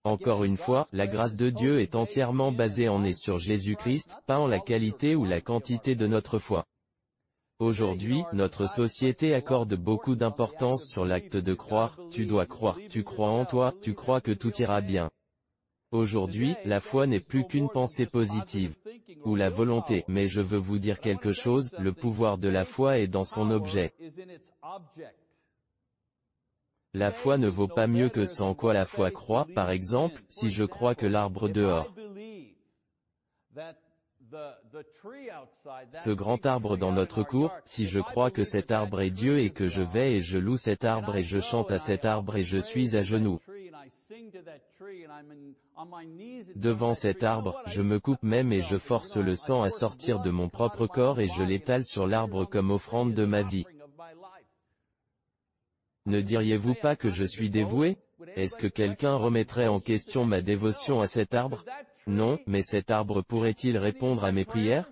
Encore 0.06 0.44
une 0.44 0.58
fois, 0.58 0.86
la 0.92 1.06
grâce 1.06 1.34
de 1.34 1.48
Dieu 1.48 1.80
est 1.80 1.94
entièrement 1.94 2.52
basée 2.52 2.90
en 2.90 3.04
et 3.04 3.14
sur 3.14 3.38
Jésus-Christ, 3.38 4.18
pas 4.26 4.38
en 4.38 4.46
la 4.46 4.60
qualité 4.60 5.16
ou 5.16 5.24
la 5.24 5.40
quantité 5.40 5.94
de 5.94 6.06
notre 6.06 6.38
foi. 6.38 6.66
Aujourd'hui, 7.58 8.22
notre 8.34 8.68
société 8.68 9.32
accorde 9.32 9.74
beaucoup 9.76 10.14
d'importance 10.14 10.90
sur 10.90 11.06
l'acte 11.06 11.38
de 11.38 11.54
croire, 11.54 11.98
tu 12.10 12.26
dois 12.26 12.44
croire, 12.44 12.78
tu 12.90 13.02
crois 13.02 13.30
en 13.30 13.46
toi, 13.46 13.72
tu 13.80 13.94
crois 13.94 14.20
que 14.20 14.32
tout 14.32 14.54
ira 14.60 14.82
bien. 14.82 15.08
Aujourd'hui, 15.90 16.54
la 16.66 16.80
foi 16.80 17.06
n'est 17.06 17.20
plus 17.20 17.46
qu'une 17.46 17.70
pensée 17.70 18.04
positive, 18.04 18.74
ou 19.24 19.36
la 19.36 19.48
volonté, 19.48 20.04
mais 20.06 20.28
je 20.28 20.42
veux 20.42 20.58
vous 20.58 20.78
dire 20.78 21.00
quelque 21.00 21.32
chose, 21.32 21.74
le 21.78 21.94
pouvoir 21.94 22.36
de 22.36 22.48
la 22.48 22.66
foi 22.66 22.98
est 22.98 23.06
dans 23.06 23.24
son 23.24 23.50
objet. 23.50 23.94
La 26.94 27.10
foi 27.10 27.38
ne 27.38 27.48
vaut 27.48 27.68
pas 27.68 27.88
mieux 27.88 28.08
que 28.08 28.24
sans 28.24 28.54
quoi 28.54 28.72
la 28.72 28.86
foi 28.86 29.10
croit, 29.10 29.46
par 29.52 29.70
exemple, 29.70 30.22
si 30.28 30.50
je 30.50 30.64
crois 30.64 30.94
que 30.94 31.06
l'arbre 31.06 31.48
dehors, 31.48 31.92
ce 35.92 36.10
grand 36.10 36.46
arbre 36.46 36.76
dans 36.76 36.92
notre 36.92 37.22
cour, 37.22 37.52
si 37.64 37.86
je 37.86 38.00
crois 38.00 38.30
que 38.30 38.44
cet 38.44 38.70
arbre 38.70 39.00
est 39.00 39.10
Dieu 39.10 39.40
et 39.40 39.50
que 39.50 39.68
je 39.68 39.82
vais 39.82 40.14
et 40.14 40.22
je 40.22 40.38
loue 40.38 40.56
cet 40.56 40.84
arbre 40.84 41.16
et 41.16 41.22
je 41.22 41.40
chante 41.40 41.70
à 41.70 41.78
cet 41.78 42.04
arbre 42.04 42.36
et 42.36 42.44
je 42.44 42.58
suis 42.58 42.96
à 42.96 43.02
genoux, 43.02 43.40
devant 46.54 46.94
cet 46.94 47.24
arbre, 47.24 47.60
je 47.66 47.82
me 47.82 47.98
coupe 47.98 48.22
même 48.22 48.52
et 48.52 48.62
je 48.62 48.76
force 48.76 49.16
le 49.16 49.34
sang 49.34 49.62
à 49.62 49.70
sortir 49.70 50.20
de 50.20 50.30
mon 50.30 50.48
propre 50.48 50.86
corps 50.86 51.20
et 51.20 51.28
je 51.28 51.42
l'étale 51.42 51.84
sur 51.84 52.06
l'arbre 52.06 52.44
comme 52.44 52.70
offrande 52.70 53.14
de 53.14 53.24
ma 53.24 53.42
vie. 53.42 53.66
Ne 56.06 56.20
diriez-vous 56.20 56.74
pas 56.74 56.96
que 56.96 57.08
je 57.08 57.24
suis 57.24 57.48
dévoué? 57.48 57.96
Est-ce 58.36 58.56
que 58.56 58.66
quelqu'un 58.66 59.14
remettrait 59.14 59.68
en 59.68 59.80
question 59.80 60.24
ma 60.24 60.42
dévotion 60.42 61.00
à 61.00 61.06
cet 61.06 61.34
arbre? 61.34 61.64
Non, 62.06 62.38
mais 62.46 62.62
cet 62.62 62.90
arbre 62.90 63.22
pourrait-il 63.22 63.78
répondre 63.78 64.24
à 64.24 64.32
mes 64.32 64.44
prières? 64.44 64.90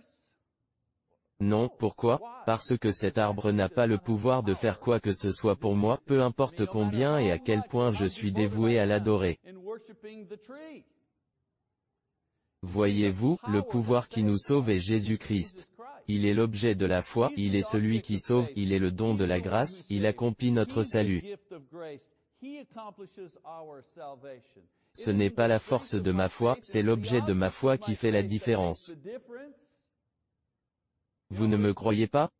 Non, 1.40 1.69
pourquoi? 1.69 2.21
Parce 2.47 2.78
que 2.78 2.92
cet 2.92 3.19
arbre 3.19 3.50
n'a 3.50 3.69
pas 3.69 3.87
le 3.87 3.99
pouvoir 3.99 4.42
de 4.42 4.54
faire 4.54 4.78
quoi 4.78 5.00
que 5.00 5.12
ce 5.12 5.31
soit 5.33 5.57
pour 5.57 5.76
moi, 5.76 5.99
peu 6.07 6.23
importe 6.23 6.66
combien 6.66 7.19
et 7.19 7.31
à 7.31 7.38
quel 7.38 7.62
point 7.69 7.90
je 7.90 8.07
suis 8.07 8.33
dévoué 8.33 8.78
à 8.78 8.87
l'adorer. 8.87 9.40
Voyez-vous, 12.62 13.38
le 13.49 13.61
pouvoir 13.62 14.07
qui 14.07 14.23
nous 14.23 14.38
sauve 14.38 14.71
est 14.71 14.78
Jésus-Christ. 14.78 15.69
Il 16.14 16.26
est 16.26 16.35
l'objet 16.35 16.75
de 16.75 16.85
la 16.85 17.00
foi, 17.00 17.31
il 17.38 17.57
est 17.57 17.62
celui 17.62 18.02
qui 18.02 18.19
sauve, 18.19 18.47
il 18.54 18.75
est 18.75 18.78
le 18.78 18.90
don 18.90 19.14
de 19.14 19.25
la 19.25 19.40
grâce, 19.40 19.83
il 19.88 20.04
accomplit 20.04 20.52
notre 20.52 20.83
salut. 20.83 21.25
Ce 24.92 25.11
n'est 25.11 25.31
pas 25.31 25.49
la 25.49 25.59
force 25.59 25.95
de 25.95 26.12
ma 26.12 26.28
foi, 26.28 26.59
c'est 26.61 26.83
l'objet 26.83 27.23
de 27.23 27.33
ma 27.33 27.49
foi 27.49 27.78
qui 27.78 27.95
fait 27.95 28.11
la 28.11 28.23
différence. 28.23 28.92
Vous 31.31 31.47
ne 31.47 31.57
me 31.57 31.73
croyez 31.73 32.09
pas? 32.09 32.31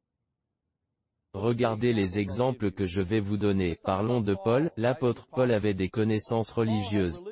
Regardez 1.33 1.95
les 1.95 2.19
exemples 2.19 2.73
que 2.73 2.85
je 2.85 3.01
vais 3.01 3.21
vous 3.21 3.39
donner. 3.39 3.77
Parlons 3.77 4.21
de 4.21 4.35
Paul, 4.35 4.71
l'apôtre 4.77 5.29
Paul 5.29 5.51
avait 5.51 5.73
des 5.73 5.89
connaissances 5.89 6.51
religieuses. 6.51 7.25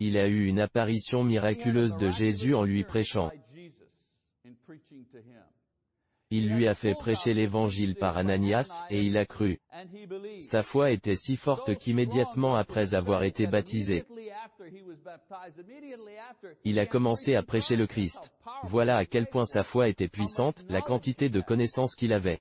Il 0.00 0.18
a 0.18 0.26
eu 0.26 0.46
une 0.46 0.58
apparition 0.58 1.22
miraculeuse 1.22 1.96
de 1.96 2.10
Jésus 2.10 2.56
en 2.56 2.64
lui 2.64 2.82
prêchant. 2.82 3.30
Il 6.30 6.48
lui 6.48 6.68
a 6.68 6.74
fait 6.74 6.94
prêcher 6.94 7.34
l'évangile 7.34 7.96
par 7.96 8.16
Ananias, 8.16 8.86
et 8.88 9.00
il 9.02 9.18
a 9.18 9.26
cru. 9.26 9.58
Sa 10.40 10.62
foi 10.62 10.92
était 10.92 11.16
si 11.16 11.36
forte 11.36 11.76
qu'immédiatement 11.76 12.54
après 12.54 12.94
avoir 12.94 13.24
été 13.24 13.46
baptisé, 13.46 14.04
il 16.64 16.78
a 16.78 16.86
commencé 16.86 17.34
à 17.34 17.42
prêcher 17.42 17.76
le 17.76 17.86
Christ. 17.86 18.32
Voilà 18.64 18.96
à 18.96 19.06
quel 19.06 19.26
point 19.26 19.44
sa 19.44 19.64
foi 19.64 19.88
était 19.88 20.08
puissante, 20.08 20.64
la 20.68 20.82
quantité 20.82 21.28
de 21.28 21.40
connaissances 21.40 21.94
qu'il 21.94 22.12
avait. 22.12 22.40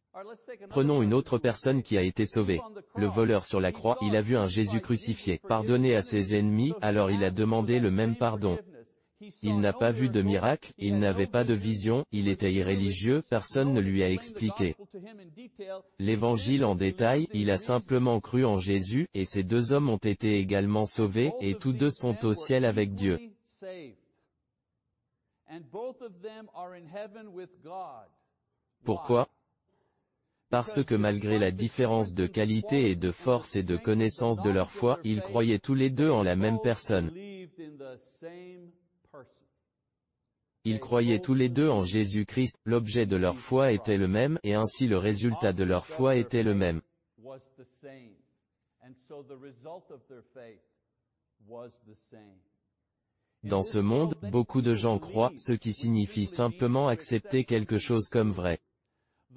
Prenons 0.70 1.02
une 1.02 1.14
autre 1.14 1.38
personne 1.38 1.82
qui 1.82 1.98
a 1.98 2.04
été 2.04 2.26
sauvée. 2.26 2.62
Le 2.96 3.08
voleur 3.08 3.46
sur 3.46 3.60
la 3.60 3.72
croix, 3.72 3.98
il 4.02 4.16
a 4.16 4.22
vu 4.22 4.38
un 4.38 4.46
Jésus 4.46 4.82
crucifié, 4.82 5.40
pardonné 5.48 5.96
à 5.96 6.02
ses 6.02 6.36
ennemis, 6.36 6.74
alors 6.82 7.10
il 7.10 7.24
a 7.24 7.32
demandé 7.32 7.80
le 7.80 7.92
même 7.92 8.16
pardon. 8.16 8.60
Il 9.42 9.60
n'a 9.60 9.74
pas 9.74 9.92
vu 9.92 10.10
de 10.10 10.22
miracle, 10.22 10.74
il 10.78 11.00
n'avait 11.00 11.28
pas 11.28 11.44
de 11.44 11.54
vision, 11.54 12.06
il 12.12 12.28
était 12.28 12.52
irréligieux, 12.52 13.22
personne 13.30 13.74
ne 13.74 13.82
lui 13.82 14.04
a 14.04 14.10
expliqué. 14.10 14.76
L'évangile 16.00 16.66
en 16.66 16.76
détail, 16.76 17.28
il 17.34 17.50
a 17.52 17.58
simplement 17.58 18.20
cru 18.20 18.46
en 18.46 18.60
Jésus, 18.60 19.08
et 19.14 19.26
ces 19.26 19.44
deux 19.44 19.72
hommes 19.72 19.90
ont 19.90 19.98
été 19.98 20.38
également 20.38 20.86
sauvés, 20.86 21.32
et 21.42 21.56
tous 21.56 21.74
deux 21.74 21.90
sont 21.90 22.26
au 22.26 22.34
ciel 22.34 22.66
avec 22.66 22.94
Dieu. 22.94 23.20
Pourquoi? 28.84 29.28
Parce 30.50 30.84
que 30.84 30.96
malgré 30.96 31.38
la 31.38 31.52
différence 31.52 32.14
de 32.14 32.26
qualité 32.26 32.90
et 32.90 32.96
de 32.96 33.12
force 33.12 33.56
et 33.56 33.62
de 33.62 33.78
connaissance 33.78 34.42
de 34.42 34.50
leur 34.50 34.72
foi, 34.72 35.00
ils 35.04 35.22
croyaient 35.22 35.60
tous 35.60 35.76
les 35.76 35.92
deux 35.92 36.10
en 36.10 36.24
la 36.24 36.36
même 36.36 36.60
personne. 36.64 37.12
Ils 40.66 40.80
croyaient 40.80 41.22
tous 41.22 41.34
les 41.34 41.50
deux 41.50 41.70
en 41.70 41.84
Jésus-Christ, 41.84 42.60
l'objet 42.66 43.06
de 43.06 43.16
leur 43.16 43.40
foi 43.40 43.72
était 43.72 43.98
le 43.98 44.08
même, 44.08 44.38
et 44.44 44.56
ainsi 44.56 44.88
le 44.88 44.98
résultat 44.98 45.54
de 45.54 45.64
leur 45.64 45.86
foi 45.86 46.16
était 46.16 46.44
le 46.44 46.54
même. 46.54 46.82
Dans 53.44 53.62
ce 53.62 53.80
monde, 53.80 54.16
beaucoup 54.22 54.62
de 54.62 54.76
gens 54.76 55.00
croient, 55.00 55.32
ce 55.38 55.54
qui 55.54 55.74
signifie 55.74 56.26
simplement 56.26 56.90
accepter 56.90 57.46
quelque 57.46 57.78
chose 57.78 58.10
comme 58.10 58.32
vrai. 58.32 58.60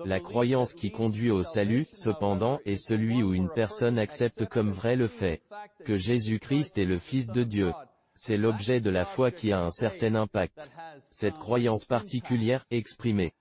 La 0.04 0.20
croyance 0.20 0.72
qui 0.72 0.90
conduit 0.90 1.30
au 1.30 1.44
salut, 1.44 1.86
cependant, 1.92 2.58
est 2.64 2.76
celui 2.76 3.22
où 3.22 3.34
une 3.34 3.50
personne 3.50 3.98
accepte 3.98 4.46
comme 4.46 4.70
vrai 4.70 4.96
le 4.96 5.06
fait 5.06 5.42
que 5.84 5.96
Jésus-Christ 5.96 6.78
est 6.78 6.84
le 6.84 6.98
Fils 6.98 7.28
de 7.28 7.44
Dieu. 7.44 7.72
C'est 8.14 8.36
l'objet 8.36 8.80
de 8.80 8.90
la 8.90 9.04
foi 9.04 9.30
qui 9.30 9.52
a 9.52 9.60
un 9.60 9.70
certain 9.70 10.14
impact. 10.14 10.70
Cette 11.10 11.38
croyance 11.38 11.84
particulière, 11.84 12.64
exprimée 12.70 13.32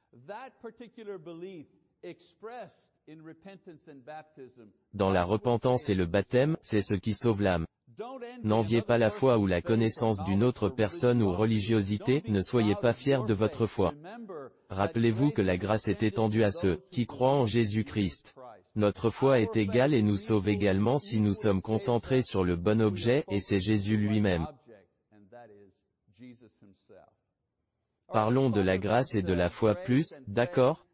dans 4.94 5.10
la 5.10 5.24
repentance 5.24 5.90
et 5.90 5.94
le 5.94 6.06
baptême, 6.06 6.58
c'est 6.62 6.82
ce 6.82 6.94
qui 6.94 7.14
sauve 7.14 7.42
l'âme. 7.42 7.66
N'enviez 8.44 8.82
pas 8.82 8.98
la 8.98 9.12
foi 9.12 9.38
ou 9.38 9.46
la 9.46 9.62
connaissance 9.62 10.24
d'une 10.24 10.44
autre 10.44 10.70
personne 10.70 11.22
ou 11.22 11.32
religiosité, 11.32 12.24
ne 12.28 12.42
soyez 12.42 12.76
pas 12.76 12.94
fiers 12.94 13.26
de 13.28 13.34
votre 13.34 13.68
foi. 13.68 13.94
Rappelez-vous 14.70 15.32
que 15.32 15.42
la 15.42 15.58
grâce 15.58 15.88
est 15.88 16.04
étendue 16.04 16.44
à 16.44 16.52
ceux 16.52 16.82
qui 16.92 17.06
croient 17.06 17.36
en 17.36 17.46
Jésus-Christ. 17.46 18.34
Notre 18.76 19.10
foi 19.10 19.42
est 19.42 19.58
égale 19.58 19.94
et 19.94 20.02
nous 20.02 20.16
sauve 20.16 20.48
également 20.48 20.98
si 20.98 21.20
nous 21.20 21.34
sommes 21.34 21.62
concentrés 21.62 22.22
sur 22.22 22.46
le 22.46 22.56
bon 22.56 22.82
objet, 22.82 23.26
et 23.30 23.40
c'est 23.40 23.60
Jésus 23.60 23.98
lui-même. 23.98 24.48
Parlons 28.14 28.50
de 28.50 28.62
la 28.62 28.78
grâce 28.78 29.16
et 29.16 29.22
de 29.22 29.34
la 29.34 29.50
foi 29.50 29.76
plus, 29.76 30.22
d'accord? 30.28 30.86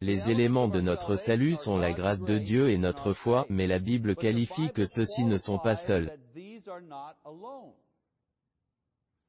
Les 0.00 0.28
éléments 0.28 0.68
de 0.68 0.80
notre 0.80 1.14
salut 1.16 1.56
sont 1.56 1.78
la 1.78 1.92
grâce 1.92 2.22
de 2.22 2.38
Dieu 2.38 2.70
et 2.70 2.76
notre 2.76 3.14
foi, 3.14 3.46
mais 3.48 3.66
la 3.66 3.78
Bible 3.78 4.14
qualifie 4.14 4.70
que 4.72 4.84
ceux-ci 4.84 5.24
ne 5.24 5.38
sont 5.38 5.58
pas 5.58 5.76
seuls. 5.76 6.18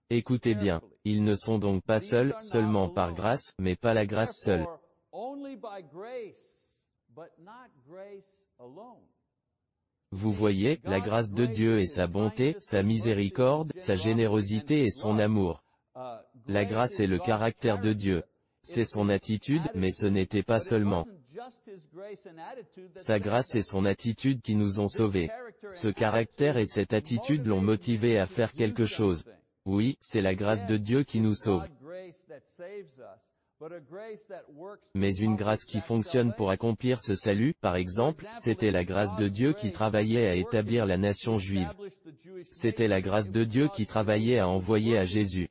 Écoutez 0.10 0.56
bien, 0.56 0.82
ils 1.06 1.24
ne 1.24 1.36
sont 1.36 1.60
donc 1.60 1.84
pas 1.84 2.00
seuls, 2.00 2.36
seulement 2.40 2.90
par 2.90 3.14
grâce, 3.14 3.54
mais 3.60 3.76
pas 3.76 3.94
la 3.94 4.06
grâce 4.06 4.38
seule. 4.44 4.66
Vous 10.12 10.32
voyez, 10.32 10.80
la 10.84 11.00
grâce 11.00 11.34
de 11.34 11.46
Dieu 11.46 11.80
et 11.80 11.88
sa 11.88 12.08
bonté, 12.08 12.56
sa 12.60 12.82
miséricorde, 12.82 13.74
sa 13.78 13.96
générosité 13.96 14.86
et 14.86 14.90
son 14.90 15.20
amour. 15.20 15.64
La 16.48 16.66
grâce 16.66 17.00
est 17.00 17.08
le 17.08 17.20
caractère 17.20 17.80
de 17.80 17.94
Dieu. 17.94 18.24
C'est 18.62 18.86
son 18.86 19.10
attitude, 19.10 19.64
mais 19.76 19.92
ce 19.92 20.06
n'était 20.06 20.44
pas 20.44 20.60
seulement 20.60 21.06
Sa 22.96 23.20
grâce 23.20 23.56
et 23.56 23.62
son 23.62 23.86
attitude 23.86 24.42
qui 24.42 24.56
nous 24.56 24.80
ont 24.80 24.88
sauvés. 24.88 25.30
Ce 25.70 25.88
caractère 25.88 26.58
et 26.58 26.66
cette 26.66 26.94
attitude 26.94 27.46
l'ont 27.46 27.62
motivé 27.62 28.18
à 28.18 28.28
faire 28.28 28.54
quelque 28.54 28.86
chose. 28.86 29.30
Oui, 29.66 29.98
c'est 30.00 30.22
la 30.22 30.36
grâce 30.36 30.66
de 30.68 30.78
Dieu 30.78 31.04
qui 31.04 31.20
nous 31.20 31.36
sauve. 31.36 31.68
Mais 34.94 35.16
une 35.16 35.36
grâce 35.36 35.66
qui 35.66 35.80
fonctionne 35.80 36.34
pour 36.34 36.52
accomplir 36.52 37.00
ce 37.00 37.16
salut, 37.16 37.54
par 37.60 37.76
exemple, 37.76 38.28
c'était 38.34 38.72
la 38.72 38.84
grâce 38.84 39.16
de 39.16 39.28
Dieu 39.28 39.54
qui 39.54 39.72
travaillait 39.72 40.28
à 40.28 40.36
établir 40.36 40.86
la 40.86 40.98
nation 40.98 41.38
juive. 41.38 41.72
C'était 42.52 42.88
la 42.88 43.02
grâce 43.02 43.32
de 43.32 43.44
Dieu 43.44 43.68
qui 43.74 43.86
travaillait 43.86 44.40
à 44.40 44.48
envoyer 44.48 44.98
à 44.98 45.06
Jésus, 45.06 45.50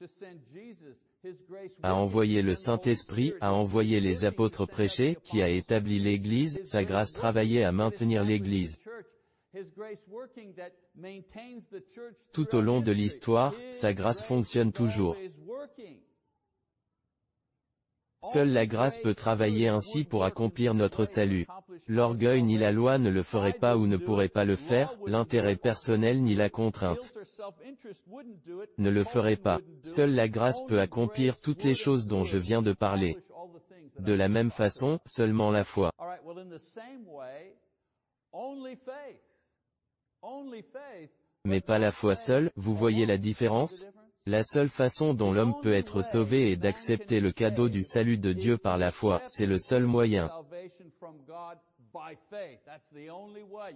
à 1.83 1.95
envoyer 1.95 2.43
le 2.43 2.55
Saint-Esprit, 2.55 3.35
à 3.41 3.53
envoyer 3.53 4.01
les 4.01 4.25
apôtres 4.25 4.67
prêcher, 4.67 5.19
qui 5.25 5.43
a 5.43 5.49
établi 5.49 5.99
l'Église, 5.99 6.61
sa 6.65 6.85
grâce 6.85 7.13
travaillait 7.13 7.65
à 7.65 7.73
maintenir 7.73 8.23
l'Église. 8.23 8.79
Tout 12.33 12.55
au 12.55 12.61
long 12.61 12.81
de 12.81 12.93
l'histoire, 12.93 13.55
sa 13.73 13.93
grâce 13.93 14.23
fonctionne 14.23 14.73
toujours. 14.73 15.17
Seule 18.33 18.53
la 18.53 18.67
grâce 18.67 18.99
peut 18.99 19.15
travailler 19.15 19.69
ainsi 19.69 20.05
pour 20.05 20.25
accomplir 20.25 20.75
notre 20.75 21.05
salut. 21.05 21.47
L'orgueil 21.87 22.43
ni 22.43 22.59
la 22.59 22.73
loi 22.73 22.99
ne 22.99 23.11
le 23.11 23.23
feraient 23.23 23.59
pas 23.59 23.77
ou 23.77 23.87
ne 23.87 23.97
pourraient 23.97 24.29
pas 24.29 24.45
le 24.45 24.57
faire, 24.57 24.95
l'intérêt 25.07 25.57
personnel 25.57 26.23
ni 26.23 26.35
la 26.35 26.51
contrainte 26.51 27.15
ne 28.79 28.91
le 28.91 29.05
feraient 29.05 29.37
pas. 29.37 29.61
Seule 29.83 30.15
la 30.15 30.29
grâce 30.29 30.65
peut 30.67 30.81
accomplir 30.81 31.39
toutes 31.41 31.65
les 31.65 31.75
choses 31.75 32.07
dont 32.07 32.25
je 32.25 32.39
viens 32.39 32.63
de 32.63 32.73
parler. 32.73 33.17
De 33.99 34.13
la 34.13 34.29
même 34.29 34.51
façon, 34.51 34.99
seulement 35.07 35.51
la 35.51 35.65
foi. 35.65 35.91
Mais 41.45 41.61
pas 41.61 41.79
la 41.79 41.93
foi 41.93 42.15
seule, 42.15 42.51
vous 42.57 42.75
voyez 42.75 43.07
la 43.07 43.19
différence? 43.19 43.87
La 44.27 44.43
seule 44.43 44.69
façon 44.69 45.15
dont 45.15 45.33
l'homme 45.33 45.55
peut 45.63 45.75
être 45.75 46.03
sauvé 46.03 46.51
est 46.51 46.57
d'accepter 46.57 47.21
le 47.21 47.31
cadeau 47.31 47.69
du 47.69 47.83
salut 47.83 48.19
de 48.19 48.33
Dieu 48.33 48.59
par 48.59 48.77
la 48.77 48.91
foi, 48.91 49.23
c'est 49.29 49.47
le 49.47 49.59
seul 49.59 49.85
moyen. 49.85 50.31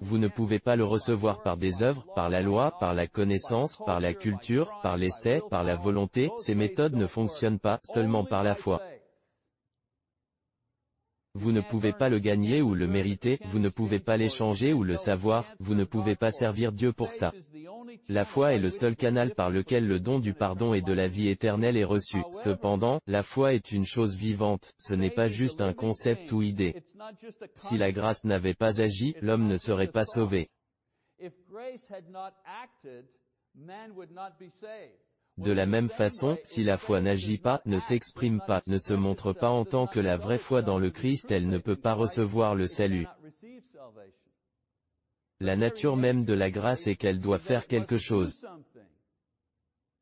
Vous 0.00 0.18
ne 0.18 0.28
pouvez 0.28 0.58
pas 0.58 0.76
le 0.76 0.84
recevoir 0.84 1.42
par 1.42 1.56
des 1.56 1.82
œuvres, 1.82 2.04
par 2.14 2.28
la 2.28 2.42
loi, 2.42 2.76
par 2.78 2.92
la 2.92 3.06
connaissance, 3.06 3.78
par 3.86 4.00
la 4.00 4.12
culture, 4.12 4.70
par 4.82 4.96
l'essai, 4.96 5.40
par 5.48 5.64
la 5.64 5.76
volonté, 5.76 6.30
ces 6.38 6.54
méthodes 6.54 6.96
ne 6.96 7.06
fonctionnent 7.06 7.60
pas, 7.60 7.80
seulement 7.84 8.24
par 8.24 8.42
la 8.42 8.54
foi. 8.54 8.82
Vous 11.34 11.52
ne 11.52 11.60
pouvez 11.60 11.92
pas 11.92 12.08
le 12.08 12.18
gagner 12.18 12.60
ou 12.60 12.74
le 12.74 12.88
mériter, 12.88 13.38
vous 13.44 13.60
ne 13.60 13.68
pouvez 13.68 14.00
pas 14.00 14.16
l'échanger 14.16 14.72
ou 14.72 14.82
le 14.82 14.96
savoir, 14.96 15.46
vous 15.60 15.74
ne 15.74 15.84
pouvez 15.84 16.16
pas 16.16 16.32
servir 16.32 16.72
Dieu 16.72 16.92
pour 16.92 17.10
ça. 17.10 17.32
La 18.08 18.24
foi 18.24 18.52
est 18.54 18.58
le 18.58 18.70
seul 18.70 18.96
canal 18.96 19.34
par 19.34 19.50
lequel 19.50 19.86
le 19.86 20.00
don 20.00 20.18
du 20.18 20.34
pardon 20.34 20.74
et 20.74 20.82
de 20.82 20.92
la 20.92 21.06
vie 21.06 21.28
éternelle 21.28 21.76
est 21.76 21.84
reçu. 21.84 22.18
Cependant, 22.32 23.00
la 23.06 23.22
foi 23.22 23.54
est 23.54 23.70
une 23.70 23.84
chose 23.84 24.16
vivante, 24.16 24.72
ce 24.78 24.94
n'est 24.94 25.10
pas 25.10 25.28
juste 25.28 25.60
un 25.60 25.72
concept 25.72 26.32
ou 26.32 26.42
idée. 26.42 26.74
Si 27.54 27.78
la 27.78 27.92
grâce 27.92 28.24
n'avait 28.24 28.54
pas 28.54 28.80
agi, 28.80 29.14
l'homme 29.20 29.46
ne 29.46 29.56
serait 29.56 29.92
pas 29.92 30.04
sauvé. 30.04 30.50
De 35.38 35.52
la 35.52 35.66
même 35.66 35.88
façon, 35.88 36.36
si 36.44 36.62
la 36.62 36.76
foi 36.76 37.00
n'agit 37.00 37.38
pas, 37.38 37.62
ne 37.64 37.78
s'exprime 37.78 38.42
pas, 38.46 38.60
ne 38.66 38.78
se 38.78 38.92
montre 38.92 39.32
pas 39.32 39.50
en 39.50 39.64
tant 39.64 39.86
que 39.86 40.00
la 40.00 40.16
vraie 40.16 40.38
foi 40.38 40.62
dans 40.62 40.78
le 40.78 40.90
Christ, 40.90 41.30
elle 41.30 41.48
ne 41.48 41.58
peut 41.58 41.76
pas 41.76 41.94
recevoir 41.94 42.54
le 42.54 42.66
salut. 42.66 43.06
La 45.40 45.56
nature 45.56 45.96
même 45.96 46.24
de 46.26 46.34
la 46.34 46.50
grâce 46.50 46.86
est 46.86 46.96
qu'elle 46.96 47.20
doit 47.20 47.38
faire 47.38 47.66
quelque 47.66 47.96
chose. 47.96 48.46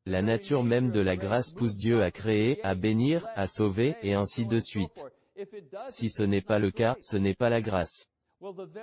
La 0.05 0.21
nature 0.21 0.63
même 0.63 0.91
de 0.91 0.99
la 0.99 1.15
grâce 1.15 1.51
pousse 1.51 1.77
Dieu 1.77 2.01
à 2.03 2.11
créer, 2.11 2.61
à 2.63 2.75
bénir, 2.75 3.25
à 3.35 3.47
sauver, 3.47 3.95
et 4.01 4.15
ainsi 4.15 4.45
de 4.45 4.59
suite. 4.59 5.05
Si 5.89 6.09
ce 6.09 6.23
n'est 6.23 6.41
pas 6.41 6.59
le 6.59 6.71
cas, 6.71 6.97
ce 6.99 7.15
n'est 7.15 7.35
pas 7.35 7.49
la 7.49 7.61
grâce. 7.61 8.09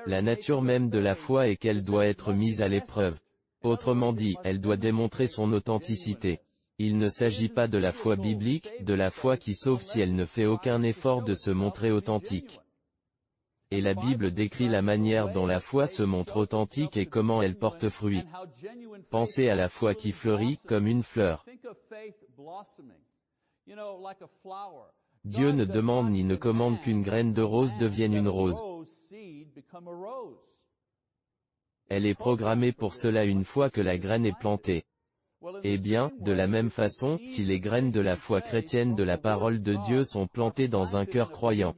La 0.06 0.22
nature 0.22 0.62
même 0.62 0.88
de 0.88 0.98
la 0.98 1.14
foi 1.14 1.48
est 1.48 1.56
qu'elle 1.56 1.82
doit 1.84 2.06
être 2.06 2.32
mise 2.32 2.62
à 2.62 2.68
l'épreuve. 2.68 3.18
Autrement 3.66 4.12
dit, 4.12 4.36
elle 4.44 4.60
doit 4.60 4.76
démontrer 4.76 5.26
son 5.26 5.52
authenticité. 5.52 6.40
Il 6.78 6.98
ne 6.98 7.08
s'agit 7.08 7.48
pas 7.48 7.68
de 7.68 7.78
la 7.78 7.92
foi 7.92 8.16
biblique, 8.16 8.68
de 8.84 8.94
la 8.94 9.10
foi 9.10 9.36
qui 9.36 9.54
sauve 9.54 9.82
si 9.82 10.00
elle 10.00 10.14
ne 10.14 10.24
fait 10.24 10.46
aucun 10.46 10.82
effort 10.82 11.22
de 11.22 11.34
se 11.34 11.50
montrer 11.50 11.90
authentique 11.90 12.60
et 13.70 13.80
la 13.80 13.94
Bible 13.94 14.30
décrit 14.30 14.68
la 14.68 14.82
manière 14.82 15.32
dont 15.32 15.46
la 15.46 15.60
foi 15.60 15.86
se 15.86 16.02
montre 16.02 16.36
authentique 16.36 16.96
et 16.96 17.06
comment 17.06 17.42
elle 17.42 17.58
porte 17.58 17.88
fruit. 17.88 18.22
Pensez 19.10 19.48
à 19.48 19.56
la 19.56 19.68
foi 19.68 19.94
qui 19.94 20.12
fleurit, 20.12 20.58
comme 20.66 20.86
une 20.86 21.02
fleur. 21.02 21.44
Dieu 25.24 25.50
ne 25.50 25.64
demande 25.64 26.10
ni 26.10 26.22
ne 26.22 26.36
commande 26.36 26.80
qu'une 26.80 27.02
graine 27.02 27.32
de 27.32 27.42
rose 27.42 27.76
devienne 27.78 28.14
une 28.14 28.28
rose. 28.28 28.62
Elle 31.88 32.06
est 32.06 32.14
programmée 32.14 32.72
pour 32.72 32.94
cela 32.94 33.24
une 33.24 33.44
fois 33.44 33.70
que 33.70 33.80
la 33.80 33.96
graine 33.96 34.26
est 34.26 34.38
plantée. 34.38 34.84
Eh 35.62 35.78
bien, 35.78 36.10
de 36.20 36.32
la 36.32 36.46
même 36.46 36.70
façon, 36.70 37.18
si 37.26 37.44
les 37.44 37.60
graines 37.60 37.92
de 37.92 38.00
la 38.00 38.16
foi 38.16 38.40
chrétienne 38.40 38.94
de 38.94 39.04
la 39.04 39.18
parole 39.18 39.62
de 39.62 39.74
Dieu 39.84 40.02
sont 40.02 40.26
plantées 40.26 40.66
dans 40.66 40.96
un 40.96 41.06
cœur 41.06 41.30
croyant, 41.30 41.74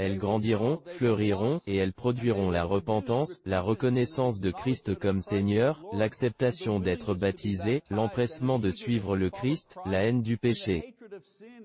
elles 0.00 0.16
grandiront, 0.16 0.80
fleuriront, 0.86 1.60
et 1.66 1.76
elles 1.76 1.92
produiront 1.92 2.50
la 2.50 2.64
repentance, 2.64 3.40
la 3.44 3.60
reconnaissance 3.60 4.40
de 4.40 4.50
Christ 4.50 4.98
comme 4.98 5.20
Seigneur, 5.20 5.84
l'acceptation 5.92 6.78
d'être 6.78 7.14
baptisé, 7.14 7.82
l'empressement 7.90 8.58
de 8.58 8.70
suivre 8.70 9.14
le 9.14 9.28
Christ, 9.28 9.76
la 9.84 10.04
haine 10.04 10.22
du 10.22 10.38
péché, 10.38 10.94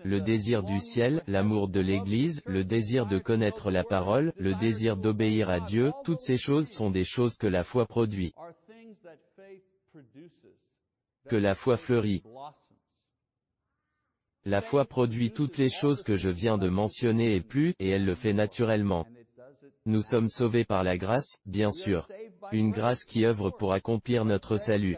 le 0.04 0.20
désir 0.20 0.64
du 0.64 0.80
ciel, 0.80 1.24
l'amour 1.28 1.70
de 1.70 1.80
l'Église, 1.80 2.42
le 2.46 2.66
désir 2.66 3.06
de 3.06 3.20
connaître 3.20 3.72
la 3.72 3.86
parole, 3.86 4.34
le 4.38 4.54
désir 4.56 4.98
d'obéir 4.98 5.50
à 5.50 5.62
Dieu, 5.62 5.94
toutes 6.04 6.20
ces 6.20 6.38
choses 6.38 6.68
sont 6.68 6.92
des 6.92 7.06
choses 7.06 7.38
que 7.38 7.48
la 7.48 7.64
foi 7.64 7.86
produit. 7.86 8.34
Que 11.30 11.38
la 11.38 11.56
foi 11.56 11.78
fleurit. 11.78 12.22
La 14.48 14.62
foi 14.62 14.86
produit 14.86 15.32
toutes 15.32 15.58
les 15.58 15.70
choses 15.70 16.04
que 16.04 16.18
je 16.18 16.30
viens 16.30 16.60
de 16.60 16.70
mentionner 16.70 17.36
et 17.36 17.42
plus, 17.42 17.74
et 17.80 17.90
elle 17.90 18.06
le 18.06 18.14
fait 18.14 18.34
naturellement. 18.34 19.08
Nous 19.88 20.02
sommes 20.02 20.30
sauvés 20.30 20.66
par 20.66 20.84
la 20.84 20.98
grâce, 20.98 21.40
bien 21.48 21.72
sûr. 21.72 22.08
Une 22.52 22.70
grâce 22.70 23.06
qui 23.06 23.26
œuvre 23.26 23.50
pour 23.50 23.74
accomplir 23.74 24.24
notre 24.24 24.58
salut. 24.58 24.98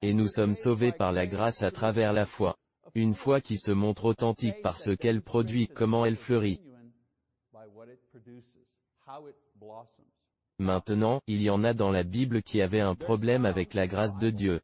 Et 0.00 0.14
nous 0.14 0.28
sommes 0.28 0.54
sauvés 0.54 0.92
par 0.92 1.12
la 1.12 1.26
grâce 1.26 1.62
à 1.62 1.70
travers 1.70 2.14
la 2.14 2.24
foi. 2.24 2.56
Une 2.94 3.14
foi 3.14 3.42
qui 3.42 3.58
se 3.58 3.70
montre 3.70 4.06
authentique 4.06 4.62
par 4.62 4.78
ce 4.78 4.90
qu'elle 4.90 5.20
produit, 5.20 5.68
comment 5.68 6.06
elle 6.06 6.16
fleurit. 6.16 6.60
Maintenant, 10.58 11.20
il 11.26 11.42
y 11.42 11.50
en 11.50 11.62
a 11.62 11.74
dans 11.74 11.90
la 11.90 12.04
Bible 12.04 12.42
qui 12.42 12.62
avaient 12.62 12.80
un 12.80 12.94
problème 12.94 13.44
avec 13.44 13.74
la 13.74 13.86
grâce 13.86 14.16
de 14.18 14.30
Dieu. 14.30 14.60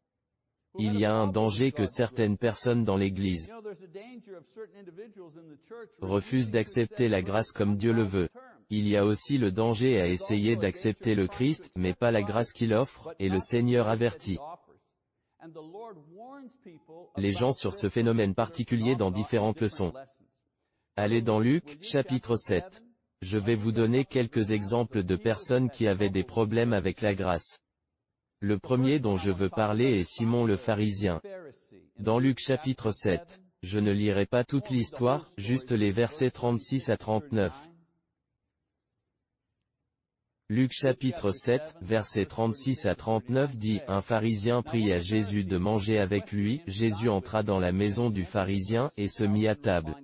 Il 0.78 0.98
y 0.98 1.04
a 1.04 1.12
un 1.12 1.26
danger 1.26 1.72
que 1.72 1.84
certaines 1.84 2.38
personnes 2.38 2.84
dans 2.84 2.96
l'Église 2.96 3.52
refusent 6.00 6.50
d'accepter 6.50 7.08
la 7.08 7.22
grâce 7.22 7.50
comme 7.52 7.76
Dieu 7.76 7.92
le 7.92 8.04
veut. 8.04 8.28
Il 8.70 8.86
y 8.86 8.96
a 8.96 9.04
aussi 9.04 9.36
le 9.36 9.50
danger 9.50 10.00
à 10.00 10.06
essayer 10.06 10.56
d'accepter 10.56 11.14
le 11.14 11.26
Christ, 11.26 11.72
mais 11.74 11.92
pas 11.92 12.12
la 12.12 12.22
grâce 12.22 12.52
qu'il 12.52 12.72
offre, 12.72 13.14
et 13.18 13.28
le 13.28 13.40
Seigneur 13.40 13.88
avertit 13.88 14.38
les 17.16 17.32
gens 17.32 17.52
sur 17.52 17.74
ce 17.74 17.88
phénomène 17.88 18.34
particulier 18.34 18.94
dans 18.94 19.10
différentes 19.10 19.60
leçons. 19.60 19.92
Allez 20.96 21.22
dans 21.22 21.40
Luc, 21.40 21.78
chapitre 21.82 22.36
7. 22.36 22.82
Je 23.22 23.38
vais 23.38 23.54
vous 23.54 23.72
donner 23.72 24.04
quelques 24.04 24.50
exemples 24.50 25.02
de 25.02 25.16
personnes 25.16 25.70
qui 25.70 25.86
avaient 25.86 26.10
des 26.10 26.24
problèmes 26.24 26.72
avec 26.72 27.00
la 27.00 27.14
grâce. 27.14 27.59
Le 28.42 28.58
premier 28.58 29.00
dont 29.00 29.18
je 29.18 29.30
veux 29.30 29.50
parler 29.50 29.98
est 29.98 30.10
Simon 30.10 30.46
le 30.46 30.56
pharisien. 30.56 31.20
Dans 31.98 32.18
Luc 32.18 32.38
chapitre 32.38 32.90
7. 32.90 33.42
Je 33.62 33.78
ne 33.78 33.92
lirai 33.92 34.24
pas 34.24 34.44
toute 34.44 34.70
l'histoire, 34.70 35.30
juste 35.36 35.72
les 35.72 35.90
versets 35.90 36.30
36 36.30 36.88
à 36.88 36.96
39. 36.96 37.52
Luc 40.48 40.72
chapitre 40.72 41.32
7, 41.32 41.76
versets 41.82 42.24
36 42.24 42.86
à 42.86 42.94
39 42.94 43.56
dit, 43.56 43.80
Un 43.86 44.00
pharisien 44.00 44.62
prie 44.62 44.90
à 44.90 45.00
Jésus 45.00 45.44
de 45.44 45.58
manger 45.58 45.98
avec 45.98 46.32
lui, 46.32 46.62
Jésus 46.66 47.10
entra 47.10 47.42
dans 47.42 47.58
la 47.58 47.72
maison 47.72 48.08
du 48.08 48.24
pharisien, 48.24 48.90
et 48.96 49.08
se 49.08 49.22
mit 49.22 49.48
à 49.48 49.54
table. 49.54 49.94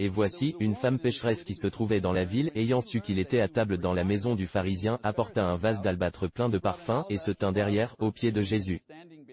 Et 0.00 0.08
voici, 0.08 0.54
une 0.60 0.76
femme 0.76 1.00
pécheresse 1.00 1.42
qui 1.42 1.54
se 1.54 1.66
trouvait 1.66 2.00
dans 2.00 2.12
la 2.12 2.24
ville, 2.24 2.52
ayant 2.54 2.80
su 2.80 3.00
qu'il 3.00 3.18
était 3.18 3.40
à 3.40 3.48
table 3.48 3.78
dans 3.78 3.94
la 3.94 4.04
maison 4.04 4.36
du 4.36 4.46
pharisien, 4.46 5.00
apporta 5.02 5.44
un 5.44 5.56
vase 5.56 5.82
d'albâtre 5.82 6.28
plein 6.28 6.48
de 6.48 6.58
parfums, 6.58 7.04
et 7.10 7.16
se 7.16 7.32
tint 7.32 7.50
derrière, 7.50 7.96
aux 7.98 8.12
pieds 8.12 8.30
de 8.30 8.40
Jésus. 8.40 8.80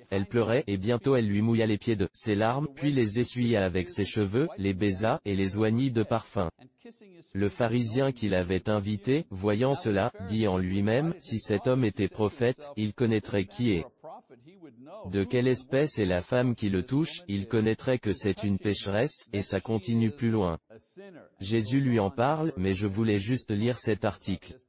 Elle 0.09 0.25
pleurait, 0.25 0.63
et 0.65 0.77
bientôt 0.77 1.15
elle 1.15 1.27
lui 1.27 1.43
mouilla 1.43 1.67
les 1.67 1.77
pieds 1.77 1.95
de 1.95 2.09
ses 2.13 2.33
larmes, 2.33 2.67
puis 2.75 2.91
les 2.91 3.19
essuya 3.19 3.63
avec 3.63 3.89
ses 3.89 4.05
cheveux, 4.05 4.47
les 4.57 4.73
baisa, 4.73 5.21
et 5.23 5.35
les 5.35 5.55
oignit 5.55 5.91
de 5.91 6.01
parfum. 6.01 6.49
Le 7.33 7.49
pharisien 7.49 8.11
qui 8.11 8.29
l'avait 8.29 8.69
invité, 8.69 9.25
voyant 9.29 9.75
cela, 9.75 10.11
dit 10.27 10.47
en 10.47 10.57
lui-même, 10.57 11.13
si 11.19 11.37
cet 11.37 11.67
homme 11.67 11.83
était 11.83 12.07
prophète, 12.07 12.71
il 12.75 12.93
connaîtrait 12.93 13.45
qui 13.45 13.71
est. 13.71 13.85
De 15.05 15.23
quelle 15.23 15.47
espèce 15.47 15.97
est 15.97 16.05
la 16.05 16.21
femme 16.21 16.55
qui 16.55 16.69
le 16.69 16.83
touche, 16.83 17.21
il 17.27 17.47
connaîtrait 17.47 17.99
que 17.99 18.11
c'est 18.11 18.43
une 18.43 18.57
pécheresse, 18.57 19.25
et 19.33 19.41
ça 19.41 19.59
continue 19.59 20.11
plus 20.11 20.29
loin. 20.29 20.59
Jésus 21.39 21.79
lui 21.79 21.99
en 21.99 22.11
parle, 22.11 22.53
mais 22.57 22.73
je 22.73 22.87
voulais 22.87 23.17
juste 23.17 23.51
lire 23.51 23.77
cet 23.77 24.05
article. 24.05 24.59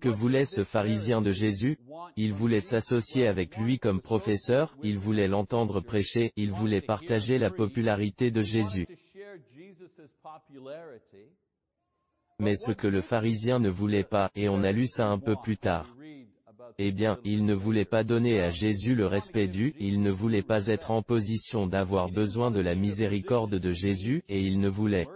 Que 0.00 0.08
voulait 0.08 0.44
ce 0.44 0.64
pharisien 0.64 1.22
de 1.22 1.32
Jésus? 1.32 1.78
Il 2.16 2.32
voulait 2.32 2.60
s'associer 2.60 3.26
avec 3.26 3.56
lui 3.56 3.78
comme 3.78 4.00
professeur, 4.00 4.76
il 4.82 4.98
voulait 4.98 5.28
l'entendre 5.28 5.80
prêcher, 5.80 6.32
il 6.36 6.52
voulait 6.52 6.82
partager 6.82 7.38
la 7.38 7.50
popularité 7.50 8.30
de 8.30 8.42
Jésus. 8.42 8.86
Mais 12.40 12.56
ce 12.56 12.72
que 12.72 12.88
le 12.88 13.00
pharisien 13.00 13.60
ne 13.60 13.70
voulait 13.70 14.04
pas, 14.04 14.30
et 14.34 14.48
on 14.48 14.62
a 14.64 14.72
lu 14.72 14.86
ça 14.86 15.06
un 15.06 15.18
peu 15.18 15.36
plus 15.36 15.56
tard. 15.56 15.94
Eh 16.78 16.90
bien, 16.90 17.18
il 17.24 17.44
ne 17.44 17.54
voulait 17.54 17.84
pas 17.84 18.02
donner 18.02 18.40
à 18.40 18.50
Jésus 18.50 18.96
le 18.96 19.06
respect 19.06 19.46
dû, 19.46 19.74
il 19.78 20.02
ne 20.02 20.10
voulait 20.10 20.42
pas 20.42 20.66
être 20.66 20.90
en 20.90 21.02
position 21.02 21.68
d'avoir 21.68 22.10
besoin 22.10 22.50
de 22.50 22.60
la 22.60 22.74
miséricorde 22.74 23.54
de 23.54 23.72
Jésus, 23.72 24.24
et 24.28 24.40
il 24.40 24.58
ne 24.58 24.68
voulait 24.68 25.06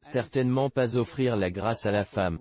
certainement 0.00 0.70
pas 0.70 0.96
offrir 0.96 1.36
la 1.36 1.50
grâce 1.50 1.86
à 1.86 1.90
la 1.90 2.04
femme. 2.04 2.38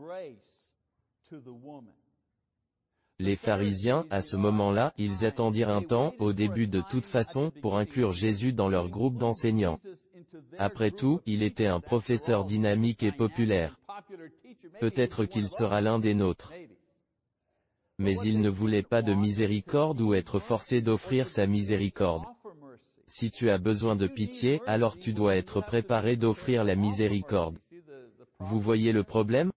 Les 3.18 3.36
pharisiens, 3.36 4.06
à 4.10 4.22
ce 4.22 4.36
moment-là, 4.36 4.94
ils 4.98 5.26
attendirent 5.26 5.70
un 5.70 5.84
temps, 5.84 6.14
au 6.20 6.34
début 6.34 6.68
de 6.68 6.82
toute 6.90 7.06
façon, 7.06 7.52
pour 7.62 7.78
inclure 7.78 8.12
Jésus 8.12 8.54
dans 8.54 8.70
leur 8.70 8.90
groupe 8.90 9.18
d'enseignants. 9.18 9.80
Après 10.58 10.92
tout, 10.92 11.20
il 11.26 11.44
était 11.44 11.68
un 11.68 11.80
professeur 11.80 12.46
dynamique 12.46 13.04
et 13.04 13.12
populaire. 13.12 13.80
Peut-être 14.80 15.26
qu'il 15.26 15.50
sera 15.50 15.82
l'un 15.82 16.00
des 16.00 16.14
nôtres. 16.14 16.52
Mais 18.02 18.18
il 18.24 18.42
ne 18.42 18.50
voulait 18.50 18.82
pas 18.82 19.04
de 19.04 19.14
miséricorde 19.14 20.02
ou 20.02 20.16
être 20.16 20.40
forcé 20.40 20.82
d'offrir 20.82 21.30
sa 21.30 21.46
miséricorde. 21.46 22.24
Si 23.06 23.30
tu 23.30 23.52
as 23.52 23.60
besoin 23.60 23.96
de 23.96 24.08
pitié, 24.08 24.60
alors 24.66 24.98
tu 24.98 25.14
dois 25.14 25.36
être 25.36 25.62
préparé 25.62 26.16
d'offrir 26.16 26.64
la 26.64 26.74
miséricorde. 26.74 27.60
Vous 28.40 28.60
voyez 28.60 28.92
le 28.92 29.04
problème? 29.04 29.52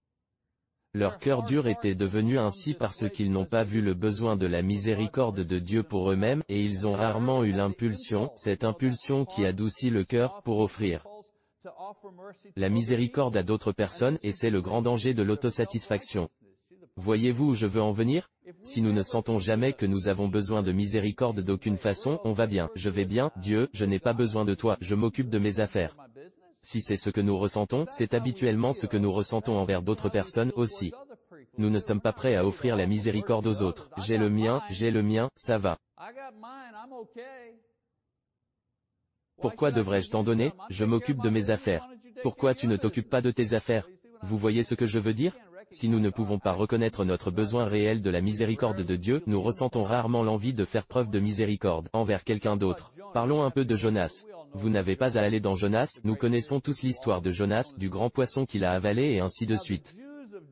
Leur 0.93 1.17
cœur 1.17 1.41
dur 1.41 1.67
était 1.67 1.95
devenu 1.95 2.37
ainsi 2.37 2.75
parce 2.75 3.09
qu'ils 3.09 3.31
n'ont 3.31 3.47
pas 3.47 3.63
vu 3.63 3.81
le 3.81 3.95
besoin 3.95 4.35
de 4.35 4.45
la 4.45 4.61
miséricorde 4.61 5.41
de 5.43 5.57
Dieu 5.57 5.81
pour 5.81 6.11
eux-mêmes, 6.11 6.43
et 6.47 6.61
ils 6.61 6.85
ont 6.85 6.93
rarement 6.93 7.43
eu 7.43 7.51
l'impulsion, 7.51 8.29
cette 8.35 8.63
impulsion 8.63 9.25
qui 9.25 9.43
adoucit 9.43 9.89
le 9.89 10.03
cœur, 10.03 10.43
pour 10.43 10.59
offrir 10.59 11.03
la 12.55 12.69
miséricorde 12.69 13.35
à 13.37 13.41
d'autres 13.43 13.71
personnes, 13.71 14.19
et 14.21 14.31
c'est 14.31 14.51
le 14.51 14.61
grand 14.61 14.83
danger 14.83 15.15
de 15.15 15.23
l'autosatisfaction. 15.23 16.29
Voyez-vous 16.97 17.49
où 17.49 17.55
je 17.55 17.65
veux 17.65 17.81
en 17.81 17.91
venir? 17.91 18.29
Si 18.63 18.81
nous 18.81 18.93
ne 18.93 19.01
sentons 19.01 19.37
jamais 19.37 19.73
que 19.73 19.85
nous 19.85 20.07
avons 20.07 20.29
besoin 20.29 20.63
de 20.63 20.71
miséricorde 20.71 21.41
d'aucune 21.41 21.77
façon, 21.77 22.21
on 22.23 22.31
va 22.31 22.47
bien, 22.47 22.69
je 22.75 22.89
vais 22.89 23.03
bien, 23.03 23.31
Dieu, 23.35 23.67
je 23.73 23.83
n'ai 23.83 23.99
pas 23.99 24.13
besoin 24.13 24.45
de 24.45 24.53
toi, 24.53 24.77
je 24.79 24.95
m'occupe 24.95 25.29
de 25.29 25.37
mes 25.37 25.59
affaires. 25.59 25.97
Si 26.61 26.81
c'est 26.81 26.95
ce 26.95 27.09
que 27.09 27.19
nous 27.19 27.37
ressentons, 27.37 27.85
c'est 27.91 28.13
habituellement 28.13 28.71
ce 28.71 28.85
que 28.85 28.95
nous 28.95 29.11
ressentons 29.11 29.57
envers 29.57 29.81
d'autres 29.81 30.07
personnes 30.07 30.53
aussi. 30.55 30.93
Nous 31.57 31.69
ne 31.69 31.79
sommes 31.79 31.99
pas 31.99 32.13
prêts 32.13 32.35
à 32.35 32.45
offrir 32.45 32.77
la 32.77 32.87
miséricorde 32.87 33.45
aux 33.45 33.61
autres. 33.61 33.89
J'ai 33.97 34.17
le 34.17 34.29
mien, 34.29 34.63
j'ai 34.69 34.89
le 34.89 35.03
mien, 35.03 35.29
ça 35.35 35.57
va. 35.57 35.77
Pourquoi 39.41 39.71
devrais-je 39.71 40.09
t'en 40.09 40.23
donner? 40.23 40.53
Je 40.69 40.85
m'occupe 40.85 41.21
de 41.21 41.29
mes 41.29 41.49
affaires. 41.49 41.89
Pourquoi 42.23 42.55
tu 42.55 42.67
ne 42.67 42.77
t'occupes 42.77 43.09
pas 43.09 43.21
de 43.21 43.31
tes 43.31 43.53
affaires? 43.53 43.87
Vous 44.21 44.37
voyez 44.37 44.63
ce 44.63 44.75
que 44.75 44.85
je 44.85 44.97
veux 44.97 45.13
dire? 45.13 45.35
Si 45.71 45.89
nous 45.89 45.99
ne 45.99 46.09
pouvons 46.09 46.39
pas 46.39 46.53
reconnaître 46.53 47.05
notre 47.05 47.31
besoin 47.31 47.65
réel 47.65 48.01
de 48.01 48.09
la 48.09 48.21
miséricorde 48.21 48.83
de 48.83 48.95
Dieu, 48.95 49.23
nous 49.27 49.41
ressentons 49.41 49.83
rarement 49.83 50.23
l'envie 50.23 50.53
de 50.53 50.65
faire 50.65 50.85
preuve 50.85 51.09
de 51.09 51.19
miséricorde 51.19 51.89
envers 51.93 52.23
quelqu'un 52.23 52.55
d'autre. 52.55 52.93
Parlons 53.13 53.43
un 53.43 53.51
peu 53.51 53.65
de 53.65 53.75
Jonas. 53.75 54.25
Vous 54.53 54.69
n'avez 54.69 54.95
pas 54.95 55.17
à 55.17 55.21
aller 55.21 55.39
dans 55.39 55.55
Jonas, 55.55 55.99
nous 56.03 56.15
connaissons 56.15 56.59
tous 56.59 56.81
l'histoire 56.81 57.21
de 57.21 57.31
Jonas, 57.31 57.73
du 57.77 57.89
grand 57.89 58.09
poisson 58.09 58.45
qu'il 58.45 58.63
a 58.63 58.71
avalé 58.71 59.13
et 59.13 59.19
ainsi 59.19 59.45
de 59.45 59.55
suite. 59.55 59.97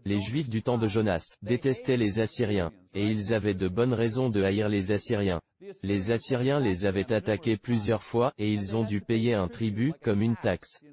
Les 0.06 0.20
Juifs 0.20 0.50
du 0.50 0.62
temps 0.62 0.78
de 0.78 0.88
Jonas 0.88 1.38
détestaient 1.42 1.96
les 1.96 2.20
Assyriens, 2.20 2.72
et 2.94 3.06
ils 3.06 3.34
avaient 3.34 3.54
de 3.54 3.70
bonnes 3.70 3.94
raisons 3.94 4.30
de 4.30 4.44
haïr 4.44 4.68
les 4.68 4.92
Assyriens. 4.92 5.40
Les 5.82 6.12
Assyriens 6.12 6.60
les 6.60 6.86
avaient 6.86 7.14
attaqués 7.14 7.56
plusieurs 7.56 8.04
fois, 8.04 8.34
et 8.38 8.52
ils 8.52 8.76
ont 8.76 8.84
dû 8.84 9.00
payer 9.00 9.34
un 9.34 9.48
tribut, 9.48 9.94
comme 10.04 10.22
une 10.22 10.36
taxe. 10.36 10.84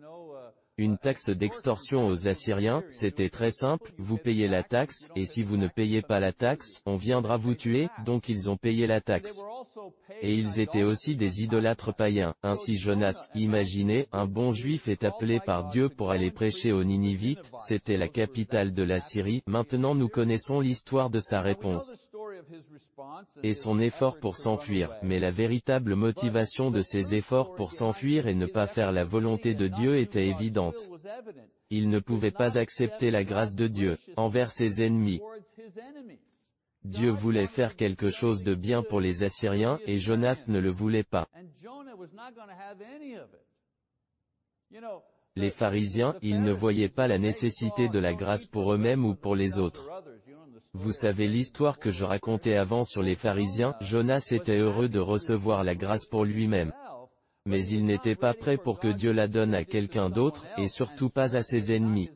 Une 0.81 0.97
taxe 0.97 1.29
d'extorsion 1.29 2.07
aux 2.07 2.27
Assyriens, 2.27 2.83
c'était 2.89 3.29
très 3.29 3.51
simple, 3.51 3.93
vous 3.99 4.17
payez 4.17 4.49
la 4.49 4.63
taxe, 4.63 5.11
et 5.15 5.27
si 5.27 5.43
vous 5.43 5.59
ne 5.59 5.69
payez 5.69 6.01
pas 6.01 6.21
la 6.21 6.33
taxe, 6.33 6.81
on 6.87 6.97
viendra 6.97 7.37
vous 7.37 7.55
tuer, 7.55 7.91
donc 8.07 8.31
ils 8.31 8.49
ont 8.49 8.57
payé 8.57 8.87
la 8.87 9.03
taxe. 9.03 9.39
Et 10.23 10.33
ils 10.33 10.59
étaient 10.59 10.85
aussi 10.85 11.17
des 11.17 11.43
idolâtres 11.43 11.95
païens. 11.95 12.35
Ainsi 12.43 12.77
Jonas, 12.77 13.29
imaginez, 13.35 14.07
un 14.11 14.25
bon 14.25 14.55
juif 14.55 14.89
est 14.89 15.05
appelé 15.05 15.39
par 15.45 15.69
Dieu 15.69 15.91
pour 15.91 16.13
aller 16.13 16.31
prêcher 16.31 16.73
aux 16.73 16.83
Ninivites, 16.83 17.53
c'était 17.59 17.99
la 17.99 18.09
capitale 18.09 18.73
de 18.73 18.83
la 18.83 19.01
Syrie, 19.01 19.43
maintenant 19.47 19.95
nous 19.95 20.09
connaissons 20.09 20.61
l'histoire 20.61 21.11
de 21.11 21.21
sa 21.21 21.43
réponse 21.43 22.10
et 23.43 23.55
son 23.55 23.79
effort 23.79 24.19
pour 24.19 24.37
s'enfuir, 24.37 24.93
mais 25.03 25.19
la 25.19 25.31
véritable 25.31 25.95
motivation 25.95 26.71
de 26.71 26.81
ses 26.81 27.15
efforts 27.15 27.55
pour 27.55 27.73
s'enfuir 27.73 28.27
et 28.27 28.35
ne 28.35 28.47
pas 28.47 28.67
faire 28.67 28.93
la 28.93 29.05
volonté 29.05 29.55
de 29.55 29.69
Dieu 29.69 29.97
était 29.97 30.27
évidente. 30.27 30.77
Il 31.71 31.89
ne 31.89 32.01
pouvait 32.01 32.31
pas 32.31 32.59
accepter 32.59 33.11
la 33.11 33.25
grâce 33.25 33.55
de 33.55 33.69
Dieu, 33.69 33.97
envers 34.17 34.51
ses 34.51 34.83
ennemis. 34.83 35.21
Dieu 36.85 37.11
voulait 37.11 37.47
faire 37.47 37.77
quelque 37.77 38.09
chose 38.09 38.43
de 38.43 38.55
bien 38.55 38.83
pour 38.83 39.01
les 39.01 39.23
Assyriens, 39.23 39.79
et 39.87 39.99
Jonas 39.99 40.47
ne 40.49 40.59
le 40.59 40.71
voulait 40.71 41.05
pas. 41.05 41.29
Les 45.37 45.51
pharisiens, 45.51 46.17
ils 46.23 46.43
ne 46.43 46.53
voyaient 46.53 46.89
pas 46.89 47.07
la 47.07 47.19
nécessité 47.19 47.89
de 47.89 47.99
la 47.99 48.15
grâce 48.15 48.47
pour 48.47 48.73
eux-mêmes 48.73 49.05
ou 49.05 49.15
pour 49.15 49.37
les 49.37 49.59
autres. 49.59 49.89
Vous 50.73 50.93
savez 50.93 51.27
l'histoire 51.27 51.81
que 51.81 51.91
je 51.91 52.05
racontais 52.05 52.55
avant 52.55 52.85
sur 52.85 53.03
les 53.03 53.17
pharisiens, 53.17 53.75
Jonas 53.81 54.29
était 54.31 54.59
heureux 54.59 54.89
de 54.89 55.01
recevoir 55.01 55.65
la 55.65 55.75
grâce 55.75 56.07
pour 56.07 56.25
lui-même. 56.25 56.73
Mais 57.45 57.67
il 57.67 57.85
n'était 57.85 58.15
pas 58.15 58.35
prêt 58.35 58.57
pour 58.57 58.79
que 58.79 58.89
Dieu 58.89 59.11
la 59.11 59.27
donne 59.27 59.55
à 59.55 59.65
quelqu'un 59.65 60.11
d'autre, 60.11 60.45
et 60.59 60.69
surtout 60.69 61.09
pas 61.09 61.37
à 61.37 61.43
ses 61.43 61.75
ennemis. 61.75 62.11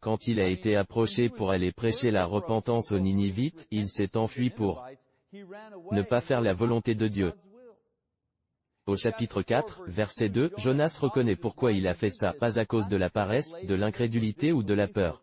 Quand 0.00 0.26
il 0.26 0.40
a 0.40 0.48
été 0.48 0.74
approché 0.74 1.28
pour 1.28 1.50
aller 1.50 1.70
prêcher 1.70 2.10
la 2.10 2.24
repentance 2.24 2.90
aux 2.90 2.98
Ninivites, 2.98 3.68
il 3.70 3.88
s'est 3.88 4.16
enfui 4.16 4.50
pour 4.50 4.84
ne 5.32 6.02
pas 6.02 6.20
faire 6.20 6.40
la 6.40 6.54
volonté 6.54 6.96
de 6.96 7.06
Dieu. 7.06 7.32
Au 8.86 8.96
chapitre 8.96 9.42
4, 9.42 9.82
verset 9.86 10.30
2, 10.30 10.52
Jonas 10.56 10.98
reconnaît 11.00 11.36
pourquoi 11.36 11.72
il 11.72 11.86
a 11.86 11.94
fait 11.94 12.10
ça, 12.10 12.32
pas 12.32 12.58
à 12.58 12.64
cause 12.64 12.88
de 12.88 12.96
la 12.96 13.10
paresse, 13.10 13.52
de 13.62 13.74
l'incrédulité 13.74 14.50
ou 14.50 14.62
de 14.62 14.74
la 14.74 14.88
peur. 14.88 15.22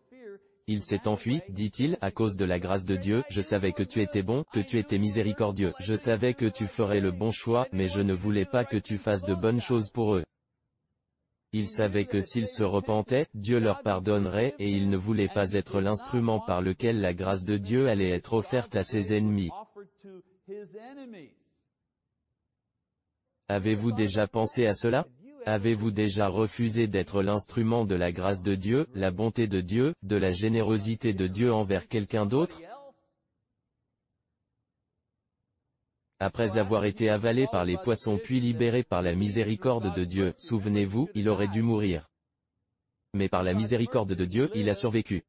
Il 0.67 0.81
s'est 0.81 1.07
enfui, 1.07 1.41
dit-il, 1.49 1.95
à 2.01 2.09
cause 2.09 2.35
de 2.35 2.43
la 2.43 2.57
grâce 2.57 2.85
de 2.85 2.95
Dieu, 2.95 3.23
je 3.29 3.41
savais 3.41 3.71
que 3.71 3.83
tu 3.83 4.01
étais 4.01 4.23
bon, 4.23 4.43
que 4.51 4.59
tu 4.59 4.79
étais 4.79 4.97
miséricordieux, 4.97 5.73
je 5.79 5.93
savais 5.93 6.33
que 6.33 6.45
tu 6.45 6.65
ferais 6.65 6.99
le 6.99 7.11
bon 7.11 7.29
choix, 7.29 7.67
mais 7.71 7.87
je 7.87 8.01
ne 8.01 8.15
voulais 8.15 8.45
pas 8.45 8.65
que 8.65 8.77
tu 8.77 8.97
fasses 8.97 9.21
de 9.21 9.35
bonnes 9.35 9.61
choses 9.61 9.91
pour 9.91 10.15
eux. 10.15 10.23
Il 11.53 11.67
savait 11.67 12.05
que 12.05 12.19
s'ils 12.19 12.47
se 12.47 12.63
repentaient, 12.63 13.27
Dieu 13.35 13.59
leur 13.59 13.83
pardonnerait, 13.83 14.55
et 14.57 14.67
il 14.67 14.89
ne 14.89 14.97
voulait 14.97 15.29
pas 15.29 15.51
être 15.51 15.79
l'instrument 15.81 16.39
par 16.39 16.63
lequel 16.63 16.99
la 16.99 17.13
grâce 17.13 17.43
de 17.43 17.57
Dieu 17.57 17.87
allait 17.87 18.09
être 18.09 18.33
offerte 18.33 18.75
à 18.75 18.83
ses 18.83 19.13
ennemis. 19.13 19.51
Avez-vous 23.47 23.91
déjà 23.91 24.27
pensé 24.27 24.65
à 24.65 24.73
cela? 24.73 25.05
Avez-vous 25.47 25.91
déjà 25.91 26.27
refusé 26.27 26.87
d'être 26.87 27.21
l'instrument 27.21 27.85
de 27.85 27.93
la 27.93 28.11
grâce 28.11 28.41
de 28.41 28.55
Dieu, 28.55 28.87
la 28.95 29.11
bonté 29.11 29.45
de 29.45 29.61
Dieu, 29.61 29.93
de 30.01 30.15
la 30.15 30.31
générosité 30.31 31.13
de 31.13 31.27
Dieu 31.27 31.53
envers 31.53 31.87
quelqu'un 31.87 32.25
d'autre? 32.25 32.59
Après 36.17 36.57
avoir 36.57 36.85
été 36.85 37.11
avalé 37.11 37.45
par 37.51 37.63
les 37.63 37.77
poissons 37.77 38.17
puis 38.17 38.39
libéré 38.39 38.81
par 38.81 39.03
la 39.03 39.13
miséricorde 39.13 39.93
de 39.93 40.03
Dieu, 40.03 40.33
souvenez-vous, 40.39 41.09
il 41.13 41.29
aurait 41.29 41.47
dû 41.47 41.61
mourir. 41.61 42.09
Mais 43.13 43.29
par 43.29 43.43
la 43.43 43.53
miséricorde 43.53 44.15
de 44.15 44.25
Dieu, 44.25 44.49
il 44.55 44.67
a 44.67 44.73
survécu. 44.73 45.25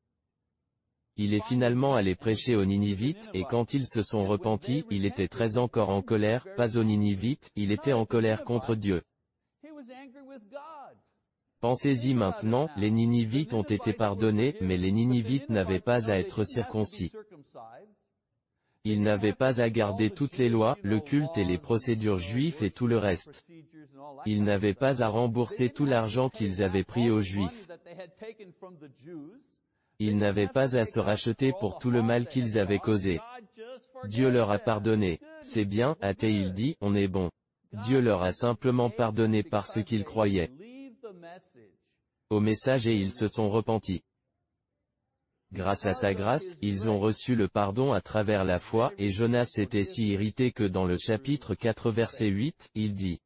Il 1.19 1.35
est 1.35 1.45
finalement 1.45 1.95
allé 1.95 2.15
prêcher 2.15 2.57
aux 2.57 2.65
Ninivites, 2.65 3.29
et 3.35 3.45
quand 3.45 3.75
ils 3.75 3.87
se 3.87 4.01
sont 4.01 4.25
repentis, 4.25 4.87
il 4.91 5.05
était 5.05 5.29
très 5.29 5.59
encore 5.59 5.91
en 5.91 6.01
colère, 6.01 6.47
pas 6.57 6.79
aux 6.79 6.85
Ninivites, 6.85 7.51
il 7.55 7.71
était 7.71 7.93
en 7.93 8.07
colère 8.07 8.45
contre 8.45 8.75
Dieu. 8.75 9.03
Pensez-y 11.67 12.15
maintenant, 12.15 12.69
les 12.77 12.93
Ninivites 12.93 13.53
ont 13.53 13.65
été 13.65 13.93
pardonnés, 13.93 14.55
mais 14.61 14.77
les 14.77 14.93
Ninivites 14.93 15.51
n'avaient 15.51 15.81
pas 15.81 16.09
à 16.09 16.17
être 16.17 16.45
circoncis. 16.45 17.11
Ils 18.85 19.03
n'avaient 19.03 19.33
pas 19.33 19.61
à 19.61 19.69
garder 19.69 20.11
toutes 20.11 20.39
les 20.39 20.49
lois, 20.49 20.79
le 20.85 21.01
culte 21.01 21.37
et 21.37 21.45
les 21.45 21.59
procédures 21.59 22.21
juifs 22.21 22.63
et 22.63 22.71
tout 22.71 22.87
le 22.87 22.99
reste. 22.99 23.45
Ils 24.27 24.45
n'avaient 24.45 24.75
pas 24.75 25.03
à 25.03 25.09
rembourser 25.09 25.69
tout 25.71 25.87
l'argent 25.87 26.29
qu'ils 26.29 26.63
avaient 26.63 26.85
pris 26.85 27.11
aux 27.11 27.21
Juifs. 27.21 27.69
Ils 29.99 30.19
n'avaient 30.19 30.47
pas 30.47 30.77
à 30.77 30.85
se 30.85 31.01
racheter 31.01 31.51
pour 31.59 31.81
tout 31.81 31.91
le 31.91 32.03
mal 32.03 32.29
qu'ils 32.29 32.61
avaient 32.61 32.79
causé. 32.79 33.19
Dieu 34.05 34.31
leur 34.31 34.53
a 34.53 34.61
pardonné. 34.61 35.19
C'est 35.41 35.65
bien, 35.65 35.97
a-t-il 36.01 36.53
dit, 36.53 36.77
on 36.81 36.95
est 36.95 37.09
bon. 37.09 37.29
Dieu 37.73 38.01
leur 38.01 38.23
a 38.23 38.31
simplement 38.31 38.89
pardonné 38.89 39.43
parce 39.43 39.83
qu'ils 39.83 40.05
croyaient 40.05 40.53
au 42.31 42.41
message 42.41 42.87
et 42.87 42.95
ils 42.95 43.13
se 43.13 43.29
sont 43.29 43.49
repentis. 43.49 44.03
Grâce 45.53 45.87
à 45.87 45.93
sa 45.93 46.13
grâce, 46.13 46.57
ils 46.61 46.91
ont 46.91 46.99
reçu 46.99 47.35
le 47.37 47.49
pardon 47.49 47.93
à 47.93 48.01
travers 48.01 48.45
la 48.45 48.59
foi, 48.59 48.93
et 48.99 49.11
Jonas 49.11 49.51
était 49.59 49.85
si 49.85 50.09
irrité 50.09 50.51
que 50.51 50.65
dans 50.65 50.85
le 50.85 50.99
chapitre 50.99 51.55
4 51.55 51.91
verset 51.93 52.27
8, 52.27 52.71
il 52.75 52.95
dit, 52.95 53.21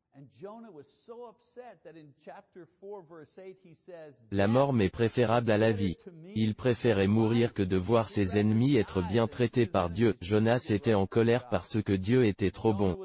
La 4.30 4.46
mort 4.46 4.72
m'est 4.72 4.90
préférable 4.90 5.50
à 5.50 5.58
la 5.58 5.72
vie. 5.72 5.96
Il 6.34 6.54
préférait 6.54 7.06
mourir 7.06 7.54
que 7.54 7.62
de 7.62 7.76
voir 7.76 8.08
ses 8.08 8.36
ennemis 8.36 8.76
être 8.76 9.02
bien 9.02 9.26
traités 9.26 9.66
par 9.66 9.90
Dieu. 9.90 10.16
Jonas 10.20 10.66
était 10.70 10.94
en 10.94 11.06
colère 11.06 11.48
parce 11.48 11.82
que 11.82 11.92
Dieu 11.92 12.26
était 12.26 12.50
trop 12.50 12.74
bon. 12.74 12.98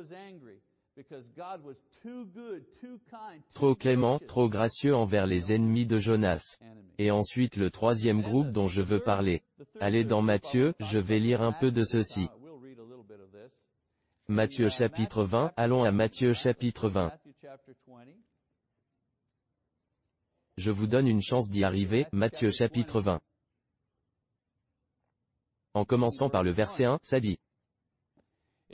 Trop 3.53 3.75
clément, 3.75 4.19
trop 4.19 4.49
gracieux 4.49 4.95
envers 4.95 5.27
les 5.27 5.51
ennemis 5.51 5.85
de 5.85 5.97
Jonas. 5.97 6.57
Et 6.97 7.11
ensuite 7.11 7.57
le 7.57 7.69
troisième 7.69 8.21
groupe 8.21 8.51
dont 8.51 8.67
je 8.67 8.81
veux 8.81 9.01
parler. 9.01 9.43
Allez 9.81 10.05
dans 10.05 10.21
Matthieu, 10.21 10.73
je 10.79 10.99
vais 10.99 11.19
lire 11.19 11.41
un 11.41 11.51
peu 11.51 11.71
de 11.71 11.83
ceci. 11.83 12.29
Matthieu 14.27 14.69
chapitre 14.69 15.23
20, 15.23 15.51
allons 15.57 15.83
à 15.83 15.91
Matthieu 15.91 16.33
chapitre 16.33 16.89
20. 16.89 17.11
Je 20.57 20.71
vous 20.71 20.87
donne 20.87 21.07
une 21.07 21.21
chance 21.21 21.49
d'y 21.49 21.65
arriver, 21.65 22.07
Matthieu 22.13 22.49
chapitre 22.49 23.01
20. 23.01 23.19
En 25.73 25.83
commençant 25.83 26.29
par 26.29 26.43
le 26.43 26.51
verset 26.51 26.85
1, 26.85 26.99
ça 27.03 27.19
dit. 27.19 27.37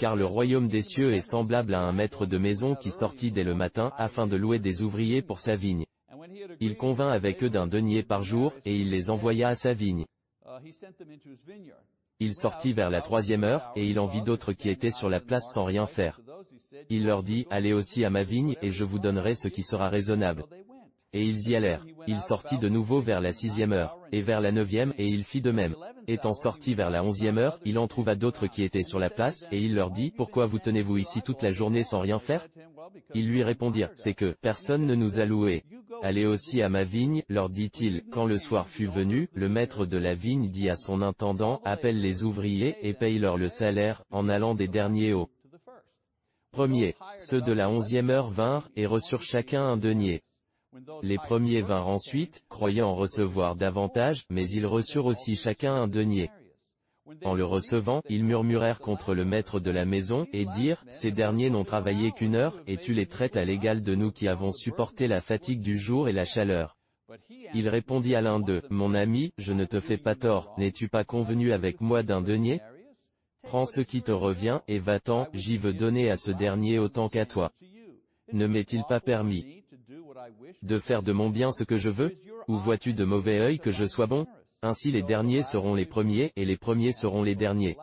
Car 0.02 0.16
le 0.16 0.26
royaume 0.26 0.68
des 0.68 0.82
cieux 0.82 1.14
est 1.14 1.22
semblable 1.22 1.76
à 1.76 1.82
un 1.82 1.92
maître 1.92 2.26
de 2.26 2.40
maison 2.40 2.74
qui 2.74 2.90
sortit 2.90 3.30
dès 3.30 3.44
le 3.44 3.54
matin, 3.54 3.92
afin 4.00 4.26
de 4.26 4.36
louer 4.36 4.58
des 4.58 4.82
ouvriers 4.82 5.22
pour 5.22 5.38
sa 5.38 5.56
vigne. 5.56 5.86
Il 6.60 6.76
convint 6.76 7.12
avec 7.12 7.44
eux 7.44 7.52
d'un 7.52 7.68
denier 7.68 8.02
par 8.02 8.24
jour, 8.24 8.52
et 8.66 8.76
il 8.76 8.90
les 8.90 9.12
envoya 9.12 9.50
à 9.50 9.54
sa 9.54 9.74
vigne. 9.74 10.06
Il 12.20 12.34
sortit 12.34 12.74
vers 12.74 12.90
la 12.90 13.02
troisième 13.02 13.44
heure, 13.44 13.72
et 13.76 13.86
il 13.86 14.00
en 14.00 14.08
vit 14.08 14.24
d'autres 14.24 14.54
qui 14.54 14.72
étaient 14.72 14.90
sur 14.90 15.08
la 15.08 15.20
place 15.20 15.46
sans 15.54 15.66
rien 15.66 15.86
faire. 15.86 16.20
Il 16.90 17.06
leur 17.06 17.22
dit, 17.22 17.46
allez 17.52 17.72
aussi 17.72 18.04
à 18.04 18.10
ma 18.10 18.24
vigne, 18.24 18.56
et 18.64 18.72
je 18.72 18.84
vous 18.84 18.98
donnerai 18.98 19.36
ce 19.36 19.50
qui 19.50 19.62
sera 19.62 19.90
raisonnable. 19.90 20.46
Et 21.14 21.24
ils 21.24 21.50
y 21.50 21.56
allèrent. 21.56 21.86
Il 22.08 22.20
sortit 22.20 22.58
de 22.58 22.70
nouveau 22.70 23.02
vers 23.02 23.20
la 23.20 23.34
sixième 23.34 23.74
heure, 23.74 23.98
et 24.14 24.22
vers 24.22 24.40
la 24.40 24.52
neuvième, 24.52 24.94
et 24.98 25.06
il 25.06 25.26
fit 25.26 25.42
de 25.42 25.52
même. 25.52 25.76
Étant 26.08 26.34
sorti 26.34 26.74
vers 26.74 26.90
la 26.90 27.04
onzième 27.04 27.38
heure, 27.38 27.60
il 27.66 27.78
en 27.78 27.88
trouva 27.88 28.16
d'autres 28.16 28.48
qui 28.48 28.64
étaient 28.64 28.82
sur 28.82 28.98
la 28.98 29.10
place, 29.10 29.46
et 29.52 29.60
il 29.60 29.76
leur 29.76 29.92
dit, 29.92 30.12
Pourquoi 30.16 30.46
vous 30.46 30.60
tenez-vous 30.60 30.98
ici 30.98 31.22
toute 31.22 31.42
la 31.42 31.52
journée 31.52 31.84
sans 31.84 32.00
rien 32.00 32.20
faire? 32.20 32.48
Ils 33.14 33.28
lui 33.28 33.44
répondirent, 33.44 33.92
C'est 33.96 34.14
que, 34.14 34.36
personne 34.42 34.86
ne 34.86 34.96
nous 34.96 35.20
a 35.20 35.26
loués. 35.26 35.64
Allez 36.02 36.26
aussi 36.26 36.62
à 36.62 36.70
ma 36.70 36.84
vigne, 36.84 37.24
leur 37.28 37.50
dit-il, 37.50 38.04
quand 38.12 38.26
le 38.26 38.38
soir 38.38 38.70
fut 38.70 38.88
venu, 38.88 39.30
le 39.34 39.50
maître 39.50 39.86
de 39.86 39.98
la 39.98 40.16
vigne 40.16 40.50
dit 40.50 40.70
à 40.70 40.76
son 40.76 41.02
intendant, 41.02 41.60
Appelle 41.66 42.00
les 42.00 42.24
ouvriers, 42.24 42.76
et 42.82 42.94
paye-leur 42.94 43.38
le 43.38 43.50
salaire, 43.50 44.04
en 44.12 44.30
allant 44.30 44.56
des 44.56 44.68
derniers 44.68 45.14
au 45.14 45.30
premier. 46.52 46.96
Ceux 47.20 47.42
de 47.42 47.52
la 47.52 47.70
onzième 47.70 48.10
heure 48.10 48.30
vinrent, 48.30 48.70
et 48.76 48.86
reçurent 48.86 49.24
chacun 49.24 49.62
un 49.62 49.78
denier. 49.78 50.22
Les 51.04 51.18
premiers 51.18 51.62
vinrent 51.62 51.90
ensuite, 51.90 52.46
croyant 52.50 52.90
en 52.90 52.96
recevoir 52.96 53.56
davantage, 53.56 54.24
mais 54.30 54.48
ils 54.50 54.66
reçurent 54.66 55.06
aussi 55.06 55.36
chacun 55.36 55.74
un 55.74 55.88
denier. 55.88 56.30
En 57.26 57.34
le 57.34 57.44
recevant, 57.44 58.02
ils 58.10 58.24
murmurèrent 58.24 58.80
contre 58.80 59.14
le 59.14 59.26
maître 59.26 59.60
de 59.60 59.72
la 59.72 59.86
maison, 59.86 60.28
et 60.32 60.46
dirent, 60.46 60.84
Ces 60.88 61.12
derniers 61.12 61.50
n'ont 61.50 61.66
travaillé 61.66 62.12
qu'une 62.12 62.36
heure, 62.36 62.62
et 62.68 62.78
tu 62.78 62.94
les 62.94 63.08
traites 63.08 63.36
à 63.36 63.44
l'égal 63.44 63.82
de 63.82 63.96
nous 63.96 64.12
qui 64.12 64.28
avons 64.28 64.52
supporté 64.52 65.08
la 65.08 65.20
fatigue 65.20 65.62
du 65.62 65.78
jour 65.78 66.08
et 66.08 66.14
la 66.14 66.26
chaleur. 66.26 66.78
Il 67.54 67.68
répondit 67.68 68.16
à 68.16 68.22
l'un 68.22 68.40
d'eux, 68.40 68.62
Mon 68.70 68.94
ami, 68.94 69.34
je 69.38 69.52
ne 69.52 69.66
te 69.66 69.82
fais 69.82 69.98
pas 69.98 70.16
tort, 70.16 70.54
n'es-tu 70.58 70.88
pas 70.88 71.04
convenu 71.04 71.52
avec 71.52 71.82
moi 71.82 72.04
d'un 72.04 72.22
denier? 72.22 72.62
Prends 73.44 73.66
ce 73.66 73.82
qui 73.82 74.04
te 74.04 74.12
revient, 74.12 74.62
et 74.68 74.80
va-t'en, 74.80 75.28
j'y 75.34 75.58
veux 75.58 75.74
donner 75.74 76.10
à 76.10 76.16
ce 76.16 76.32
dernier 76.32 76.80
autant 76.80 77.10
qu'à 77.10 77.26
toi. 77.26 77.52
Ne 78.32 78.48
m'est-il 78.48 78.84
pas 78.88 79.02
permis? 79.02 79.61
De 80.62 80.80
faire 80.80 81.04
de 81.04 81.12
mon 81.12 81.30
bien 81.30 81.52
ce 81.52 81.64
que 81.64 81.78
je 81.78 81.90
veux 81.90 82.16
Ou 82.48 82.58
vois-tu 82.58 82.94
de 82.94 83.06
mauvais 83.06 83.40
œil 83.40 83.60
que 83.60 83.72
je 83.72 83.86
sois 83.86 84.08
bon? 84.08 84.28
Ainsi 84.62 84.92
les 84.92 85.04
derniers 85.04 85.42
seront 85.42 85.74
les 85.74 85.86
premiers, 85.86 86.32
et 86.36 86.46
les 86.46 86.58
premiers 86.58 86.92
seront 86.92 87.24
les 87.24 87.36
derniers. 87.36 87.78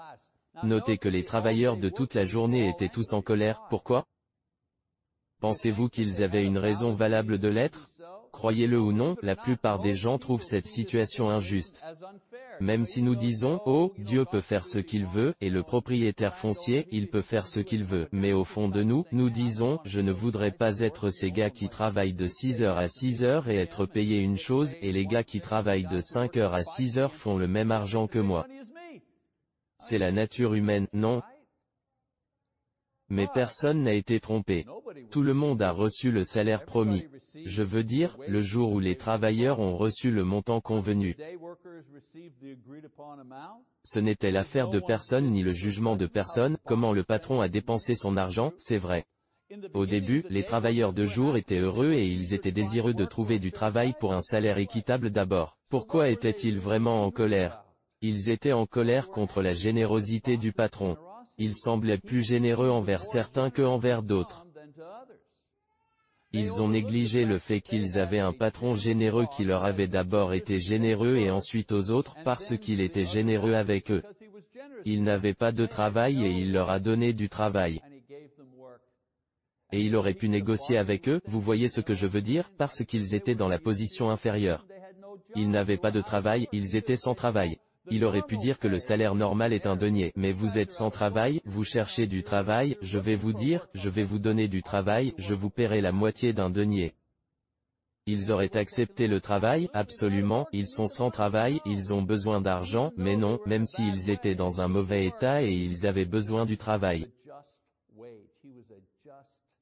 Notez 0.62 0.98
que 0.98 1.08
les 1.08 1.24
travailleurs 1.24 1.76
de 1.76 1.88
toute 1.88 2.14
la 2.14 2.24
journée 2.24 2.68
étaient 2.68 2.88
tous 2.88 3.12
en 3.12 3.22
colère, 3.22 3.62
pourquoi? 3.68 4.06
Pensez-vous 5.40 5.88
qu'ils 5.88 6.22
avaient 6.22 6.44
une 6.44 6.58
raison 6.58 6.94
valable 6.94 7.38
de 7.38 7.48
l'être? 7.48 7.88
Croyez-le 8.32 8.80
ou 8.80 8.92
non, 8.92 9.16
la 9.22 9.36
plupart 9.36 9.80
des 9.80 9.94
gens 9.94 10.18
trouvent 10.18 10.42
cette 10.42 10.66
situation 10.66 11.30
injuste. 11.30 11.84
Même 12.60 12.84
si 12.84 13.02
nous 13.02 13.14
disons, 13.14 13.60
oh, 13.66 13.92
Dieu 13.98 14.24
peut 14.24 14.40
faire 14.40 14.64
ce 14.64 14.78
qu'il 14.78 15.06
veut, 15.06 15.34
et 15.40 15.50
le 15.50 15.62
propriétaire 15.62 16.36
foncier, 16.36 16.86
il 16.90 17.08
peut 17.08 17.22
faire 17.22 17.46
ce 17.46 17.60
qu'il 17.60 17.84
veut, 17.84 18.08
mais 18.12 18.32
au 18.32 18.44
fond 18.44 18.68
de 18.68 18.82
nous, 18.82 19.04
nous 19.12 19.30
disons, 19.30 19.78
je 19.84 20.00
ne 20.00 20.12
voudrais 20.12 20.50
pas 20.50 20.78
être 20.80 21.10
ces 21.10 21.30
gars 21.30 21.50
qui 21.50 21.68
travaillent 21.68 22.14
de 22.14 22.26
6 22.26 22.62
heures 22.62 22.78
à 22.78 22.88
6 22.88 23.22
heures 23.22 23.48
et 23.48 23.56
être 23.56 23.86
payé 23.86 24.18
une 24.18 24.38
chose, 24.38 24.74
et 24.82 24.92
les 24.92 25.06
gars 25.06 25.24
qui 25.24 25.40
travaillent 25.40 25.88
de 25.88 26.00
5 26.00 26.36
heures 26.36 26.54
à 26.54 26.62
6 26.62 26.98
heures 26.98 27.14
font 27.14 27.36
le 27.36 27.48
même 27.48 27.70
argent 27.70 28.06
que 28.06 28.18
moi. 28.18 28.46
C'est 29.78 29.98
la 29.98 30.10
nature 30.10 30.54
humaine, 30.54 30.88
non? 30.92 31.22
Mais 33.08 33.26
personne 33.32 33.82
n'a 33.82 33.94
été 33.94 34.20
trompé. 34.20 34.66
Tout 35.10 35.22
le 35.22 35.34
monde 35.34 35.62
a 35.62 35.70
reçu 35.70 36.10
le 36.10 36.24
salaire 36.24 36.64
promis. 36.64 37.06
Je 37.44 37.62
veux 37.62 37.84
dire, 37.84 38.16
le 38.26 38.42
jour 38.42 38.72
où 38.72 38.80
les 38.80 38.96
travailleurs 38.96 39.60
ont 39.60 39.76
reçu 39.76 40.10
le 40.10 40.24
montant 40.24 40.60
convenu. 40.60 41.16
Ce 43.84 43.98
n'était 43.98 44.30
l'affaire 44.30 44.68
de 44.68 44.80
personne 44.80 45.30
ni 45.30 45.42
le 45.42 45.52
jugement 45.52 45.96
de 45.96 46.06
personne, 46.06 46.58
comment 46.66 46.92
le 46.92 47.04
patron 47.04 47.40
a 47.40 47.48
dépensé 47.48 47.94
son 47.94 48.16
argent, 48.16 48.52
c'est 48.58 48.78
vrai. 48.78 49.06
Au 49.72 49.86
début, 49.86 50.24
les 50.28 50.44
travailleurs 50.44 50.92
de 50.92 51.06
jour 51.06 51.38
étaient 51.38 51.58
heureux 51.58 51.92
et 51.92 52.06
ils 52.06 52.34
étaient 52.34 52.52
désireux 52.52 52.92
de 52.92 53.06
trouver 53.06 53.38
du 53.38 53.50
travail 53.50 53.94
pour 53.98 54.12
un 54.12 54.20
salaire 54.20 54.58
équitable 54.58 55.10
d'abord. 55.10 55.56
Pourquoi 55.70 56.10
étaient-ils 56.10 56.58
vraiment 56.58 57.04
en 57.04 57.10
colère? 57.10 57.64
Ils 58.02 58.28
étaient 58.28 58.52
en 58.52 58.66
colère 58.66 59.08
contre 59.08 59.40
la 59.40 59.54
générosité 59.54 60.36
du 60.36 60.52
patron. 60.52 60.96
Ils 61.38 61.54
semblaient 61.54 61.98
plus 61.98 62.22
généreux 62.22 62.68
envers 62.68 63.04
certains 63.04 63.50
que 63.50 63.62
envers 63.62 64.02
d'autres. 64.02 64.44
Ils 66.32 66.60
ont 66.60 66.68
négligé 66.68 67.24
le 67.24 67.38
fait 67.38 67.60
qu'ils 67.60 67.98
avaient 67.98 68.18
un 68.18 68.34
patron 68.34 68.74
généreux 68.74 69.26
qui 69.34 69.44
leur 69.44 69.64
avait 69.64 69.86
d'abord 69.86 70.34
été 70.34 70.58
généreux 70.58 71.16
et 71.16 71.30
ensuite 71.30 71.72
aux 71.72 71.90
autres 71.90 72.16
parce 72.22 72.56
qu'il 72.58 72.80
était 72.80 73.06
généreux 73.06 73.54
avec 73.54 73.90
eux. 73.90 74.02
Il 74.84 75.02
n'avait 75.02 75.34
pas 75.34 75.52
de 75.52 75.64
travail 75.64 76.22
et 76.24 76.30
il 76.30 76.52
leur 76.52 76.70
a 76.70 76.80
donné 76.80 77.14
du 77.14 77.28
travail. 77.28 77.80
Et 79.72 79.80
il 79.80 79.96
aurait 79.96 80.14
pu 80.14 80.28
négocier 80.28 80.76
avec 80.76 81.08
eux, 81.08 81.20
vous 81.26 81.40
voyez 81.40 81.68
ce 81.68 81.80
que 81.80 81.94
je 81.94 82.06
veux 82.06 82.22
dire, 82.22 82.50
parce 82.58 82.84
qu'ils 82.84 83.14
étaient 83.14 83.34
dans 83.34 83.48
la 83.48 83.58
position 83.58 84.10
inférieure. 84.10 84.66
Ils 85.34 85.50
n'avaient 85.50 85.76
pas 85.76 85.90
de 85.90 86.00
travail, 86.00 86.48
ils 86.52 86.76
étaient 86.76 86.96
sans 86.96 87.14
travail. 87.14 87.58
Il 87.90 88.04
aurait 88.04 88.22
pu 88.22 88.36
dire 88.36 88.58
que 88.58 88.68
le 88.68 88.78
salaire 88.78 89.14
normal 89.14 89.52
est 89.52 89.66
un 89.66 89.76
denier, 89.76 90.12
mais 90.16 90.32
vous 90.32 90.58
êtes 90.58 90.70
sans 90.70 90.90
travail, 90.90 91.40
vous 91.44 91.64
cherchez 91.64 92.06
du 92.06 92.22
travail, 92.22 92.76
je 92.82 92.98
vais 92.98 93.16
vous 93.16 93.32
dire, 93.32 93.66
je 93.74 93.88
vais 93.88 94.04
vous 94.04 94.18
donner 94.18 94.48
du 94.48 94.62
travail, 94.62 95.14
je 95.18 95.34
vous 95.34 95.50
paierai 95.50 95.80
la 95.80 95.92
moitié 95.92 96.32
d'un 96.32 96.50
denier. 96.50 96.94
Ils 98.06 98.32
auraient 98.32 98.56
accepté 98.56 99.06
le 99.06 99.20
travail, 99.20 99.68
absolument, 99.74 100.46
ils 100.52 100.66
sont 100.66 100.86
sans 100.86 101.10
travail, 101.10 101.60
ils 101.66 101.92
ont 101.92 102.00
besoin 102.00 102.40
d'argent, 102.40 102.90
mais 102.96 103.16
non, 103.16 103.38
même 103.44 103.66
s'ils 103.66 104.08
étaient 104.08 104.34
dans 104.34 104.60
un 104.62 104.68
mauvais 104.68 105.04
état 105.04 105.42
et 105.42 105.52
ils 105.52 105.86
avaient 105.86 106.06
besoin 106.06 106.46
du 106.46 106.56
travail. 106.56 107.08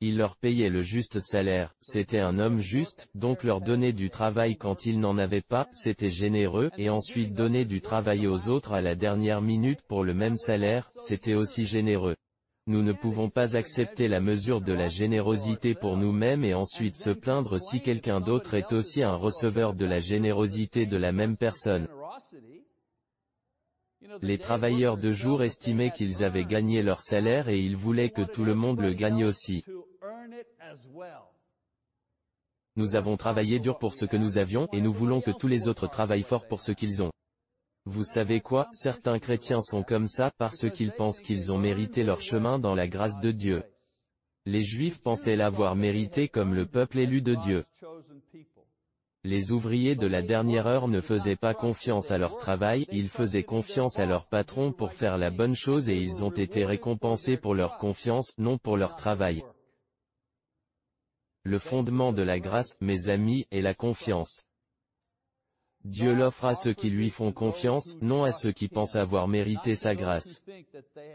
Il 0.02 0.18
leur 0.18 0.36
payait 0.36 0.68
le 0.68 0.82
juste 0.82 1.20
salaire, 1.20 1.74
c'était 1.80 2.18
un 2.18 2.38
homme 2.38 2.60
juste, 2.60 3.08
donc 3.14 3.42
leur 3.42 3.62
donner 3.62 3.94
du 3.94 4.10
travail 4.10 4.56
quand 4.58 4.84
ils 4.84 5.00
n'en 5.00 5.16
avaient 5.16 5.40
pas, 5.40 5.68
c'était 5.72 6.10
généreux, 6.10 6.70
et 6.76 6.90
ensuite 6.90 7.32
donner 7.32 7.64
du 7.64 7.80
travail 7.80 8.26
aux 8.26 8.48
autres 8.48 8.74
à 8.74 8.82
la 8.82 8.94
dernière 8.94 9.40
minute 9.40 9.80
pour 9.88 10.04
le 10.04 10.12
même 10.12 10.36
salaire, 10.36 10.90
c'était 10.98 11.32
aussi 11.32 11.64
généreux. 11.64 12.16
Nous 12.66 12.82
ne 12.82 12.92
pouvons 12.92 13.30
pas 13.30 13.56
accepter 13.56 14.06
la 14.06 14.20
mesure 14.20 14.60
de 14.60 14.74
la 14.74 14.88
générosité 14.88 15.74
pour 15.74 15.96
nous-mêmes 15.96 16.44
et 16.44 16.52
ensuite 16.52 16.96
se 16.96 17.10
plaindre 17.10 17.58
si 17.58 17.80
quelqu'un 17.80 18.20
d'autre 18.20 18.52
est 18.52 18.74
aussi 18.74 19.02
un 19.02 19.14
receveur 19.14 19.72
de 19.72 19.86
la 19.86 20.00
générosité 20.00 20.84
de 20.84 20.96
la 20.98 21.12
même 21.12 21.38
personne. 21.38 21.88
Les 24.22 24.38
travailleurs 24.38 24.96
de 24.96 25.12
jour 25.12 25.42
estimaient 25.42 25.90
qu'ils 25.90 26.24
avaient 26.24 26.44
gagné 26.44 26.82
leur 26.82 27.00
salaire 27.00 27.48
et 27.48 27.58
ils 27.58 27.76
voulaient 27.76 28.10
que 28.10 28.22
tout 28.22 28.44
le 28.44 28.54
monde 28.54 28.80
le 28.80 28.92
gagne 28.92 29.24
aussi. 29.24 29.64
Nous 32.76 32.94
avons 32.94 33.16
travaillé 33.16 33.58
dur 33.58 33.78
pour 33.78 33.94
ce 33.94 34.04
que 34.04 34.16
nous 34.18 34.36
avions, 34.36 34.68
et 34.72 34.82
nous 34.82 34.92
voulons 34.92 35.20
que 35.20 35.30
tous 35.30 35.48
les 35.48 35.66
autres 35.66 35.86
travaillent 35.86 36.22
fort 36.22 36.46
pour 36.46 36.60
ce 36.60 36.72
qu'ils 36.72 37.02
ont. 37.02 37.10
Vous 37.86 38.04
savez 38.04 38.40
quoi, 38.40 38.68
certains 38.72 39.18
chrétiens 39.18 39.60
sont 39.60 39.82
comme 39.82 40.08
ça 40.08 40.32
parce 40.38 40.68
qu'ils 40.70 40.92
pensent 40.92 41.20
qu'ils 41.20 41.52
ont 41.52 41.58
mérité 41.58 42.02
leur 42.02 42.20
chemin 42.20 42.58
dans 42.58 42.74
la 42.74 42.88
grâce 42.88 43.20
de 43.20 43.30
Dieu. 43.30 43.62
Les 44.44 44.62
Juifs 44.62 45.00
pensaient 45.00 45.36
l'avoir 45.36 45.74
mérité 45.74 46.28
comme 46.28 46.54
le 46.54 46.66
peuple 46.66 46.98
élu 46.98 47.22
de 47.22 47.34
Dieu. 47.34 47.64
Les 49.26 49.50
ouvriers 49.50 49.96
de 49.96 50.06
la 50.06 50.22
dernière 50.22 50.68
heure 50.68 50.86
ne 50.86 51.00
faisaient 51.00 51.34
pas 51.34 51.52
confiance 51.52 52.12
à 52.12 52.16
leur 52.16 52.36
travail, 52.36 52.86
ils 52.92 53.08
faisaient 53.08 53.42
confiance 53.42 53.98
à 53.98 54.06
leur 54.06 54.28
patron 54.28 54.72
pour 54.72 54.92
faire 54.92 55.18
la 55.18 55.30
bonne 55.30 55.56
chose 55.56 55.88
et 55.88 55.96
ils 55.96 56.22
ont 56.22 56.30
été 56.30 56.64
récompensés 56.64 57.36
pour 57.36 57.52
leur 57.52 57.78
confiance, 57.78 58.32
non 58.38 58.56
pour 58.56 58.76
leur 58.76 58.94
travail. 58.94 59.42
Le 61.42 61.58
fondement 61.58 62.12
de 62.12 62.22
la 62.22 62.38
grâce, 62.38 62.80
mes 62.80 63.08
amis, 63.08 63.48
est 63.50 63.62
la 63.62 63.74
confiance. 63.74 64.44
Dieu 65.84 66.14
l'offre 66.14 66.44
à 66.44 66.54
ceux 66.54 66.74
qui 66.74 66.88
lui 66.88 67.10
font 67.10 67.32
confiance, 67.32 67.98
non 68.00 68.22
à 68.22 68.30
ceux 68.30 68.52
qui 68.52 68.68
pensent 68.68 68.94
avoir 68.94 69.26
mérité 69.26 69.74
sa 69.74 69.96
grâce. 69.96 70.40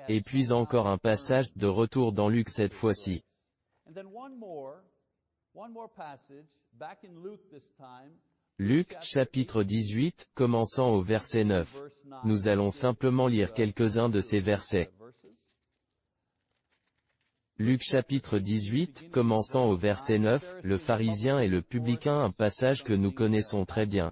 Et 0.10 0.20
puis 0.20 0.52
encore 0.52 0.88
un 0.88 0.98
passage, 0.98 1.54
de 1.56 1.68
retour 1.68 2.12
dans 2.12 2.28
Luc 2.28 2.50
cette 2.50 2.74
fois-ci. 2.74 3.24
Luc, 8.58 8.96
chapitre 9.02 9.64
18, 9.64 10.30
commençant 10.34 10.92
au 10.92 11.02
verset 11.02 11.44
9. 11.44 11.68
Nous 12.24 12.48
allons 12.48 12.70
simplement 12.70 13.28
lire 13.28 13.54
quelques-uns 13.54 14.08
de 14.08 14.22
ces 14.22 14.40
versets. 14.40 14.90
Luc 17.58 17.84
chapitre 17.84 18.40
18, 18.40 19.10
commençant 19.12 19.66
au 19.66 19.76
verset 19.76 20.20
9, 20.20 20.62
le 20.64 20.78
pharisien 20.78 21.40
et 21.40 21.50
le 21.50 21.62
publicain 21.62 22.18
un 22.18 22.32
passage 22.32 22.84
que 22.84 22.94
nous 22.94 23.12
connaissons 23.12 23.66
très 23.66 23.86
bien. 23.86 24.12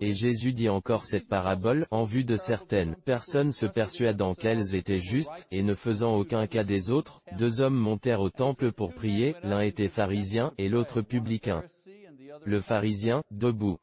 Et 0.00 0.12
Jésus 0.12 0.52
dit 0.52 0.68
encore 0.68 1.04
cette 1.04 1.28
parabole, 1.28 1.86
en 1.90 2.04
vue 2.04 2.24
de 2.24 2.36
certaines 2.36 2.94
personnes 3.04 3.50
se 3.50 3.66
persuadant 3.66 4.34
qu'elles 4.34 4.74
étaient 4.74 5.00
justes, 5.00 5.46
et 5.50 5.62
ne 5.62 5.74
faisant 5.74 6.14
aucun 6.16 6.46
cas 6.46 6.64
des 6.64 6.90
autres, 6.90 7.20
deux 7.36 7.60
hommes 7.60 7.76
montèrent 7.76 8.20
au 8.20 8.30
temple 8.30 8.70
pour 8.72 8.94
prier, 8.94 9.34
l'un 9.42 9.60
était 9.60 9.88
pharisien, 9.88 10.52
et 10.56 10.68
l'autre 10.68 11.02
publicain. 11.02 11.62
Le 12.44 12.60
pharisien, 12.60 13.22
debout, 13.32 13.78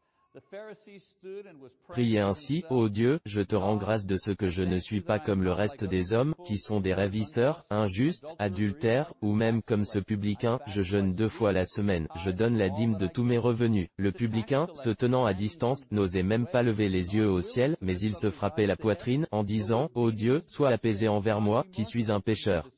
Priez 1.87 2.19
ainsi, 2.19 2.63
ô 2.69 2.89
Dieu, 2.89 3.19
je 3.25 3.41
te 3.41 3.55
rends 3.55 3.77
grâce 3.77 4.05
de 4.05 4.17
ce 4.17 4.31
que 4.31 4.49
je 4.49 4.63
ne 4.63 4.79
suis 4.79 5.01
pas 5.01 5.19
comme 5.19 5.43
le 5.43 5.51
reste 5.51 5.83
des 5.83 6.13
hommes, 6.13 6.35
qui 6.45 6.57
sont 6.57 6.79
des 6.79 6.93
ravisseurs, 6.93 7.63
injustes, 7.69 8.27
adultères, 8.39 9.13
ou 9.21 9.33
même 9.33 9.61
comme 9.61 9.85
ce 9.85 9.99
publicain, 9.99 10.59
je 10.67 10.81
jeûne 10.81 11.15
deux 11.15 11.29
fois 11.29 11.51
la 11.51 11.65
semaine, 11.65 12.07
je 12.23 12.31
donne 12.31 12.57
la 12.57 12.69
dîme 12.69 12.95
de 12.95 13.07
tous 13.07 13.23
mes 13.23 13.37
revenus. 13.37 13.87
Le 13.97 14.11
publicain, 14.11 14.67
se 14.75 14.89
tenant 14.89 15.25
à 15.25 15.33
distance, 15.33 15.89
n'osait 15.91 16.23
même 16.23 16.47
pas 16.47 16.63
lever 16.63 16.89
les 16.89 17.15
yeux 17.15 17.29
au 17.29 17.41
ciel, 17.41 17.77
mais 17.81 17.97
il 17.99 18.15
se 18.15 18.29
frappait 18.29 18.67
la 18.67 18.75
poitrine, 18.75 19.27
en 19.31 19.43
disant, 19.43 19.89
ô 19.95 20.11
Dieu, 20.11 20.43
sois 20.47 20.69
apaisé 20.69 21.07
envers 21.07 21.41
moi, 21.41 21.65
qui 21.71 21.85
suis 21.85 22.11
un 22.11 22.19
pécheur. 22.19 22.69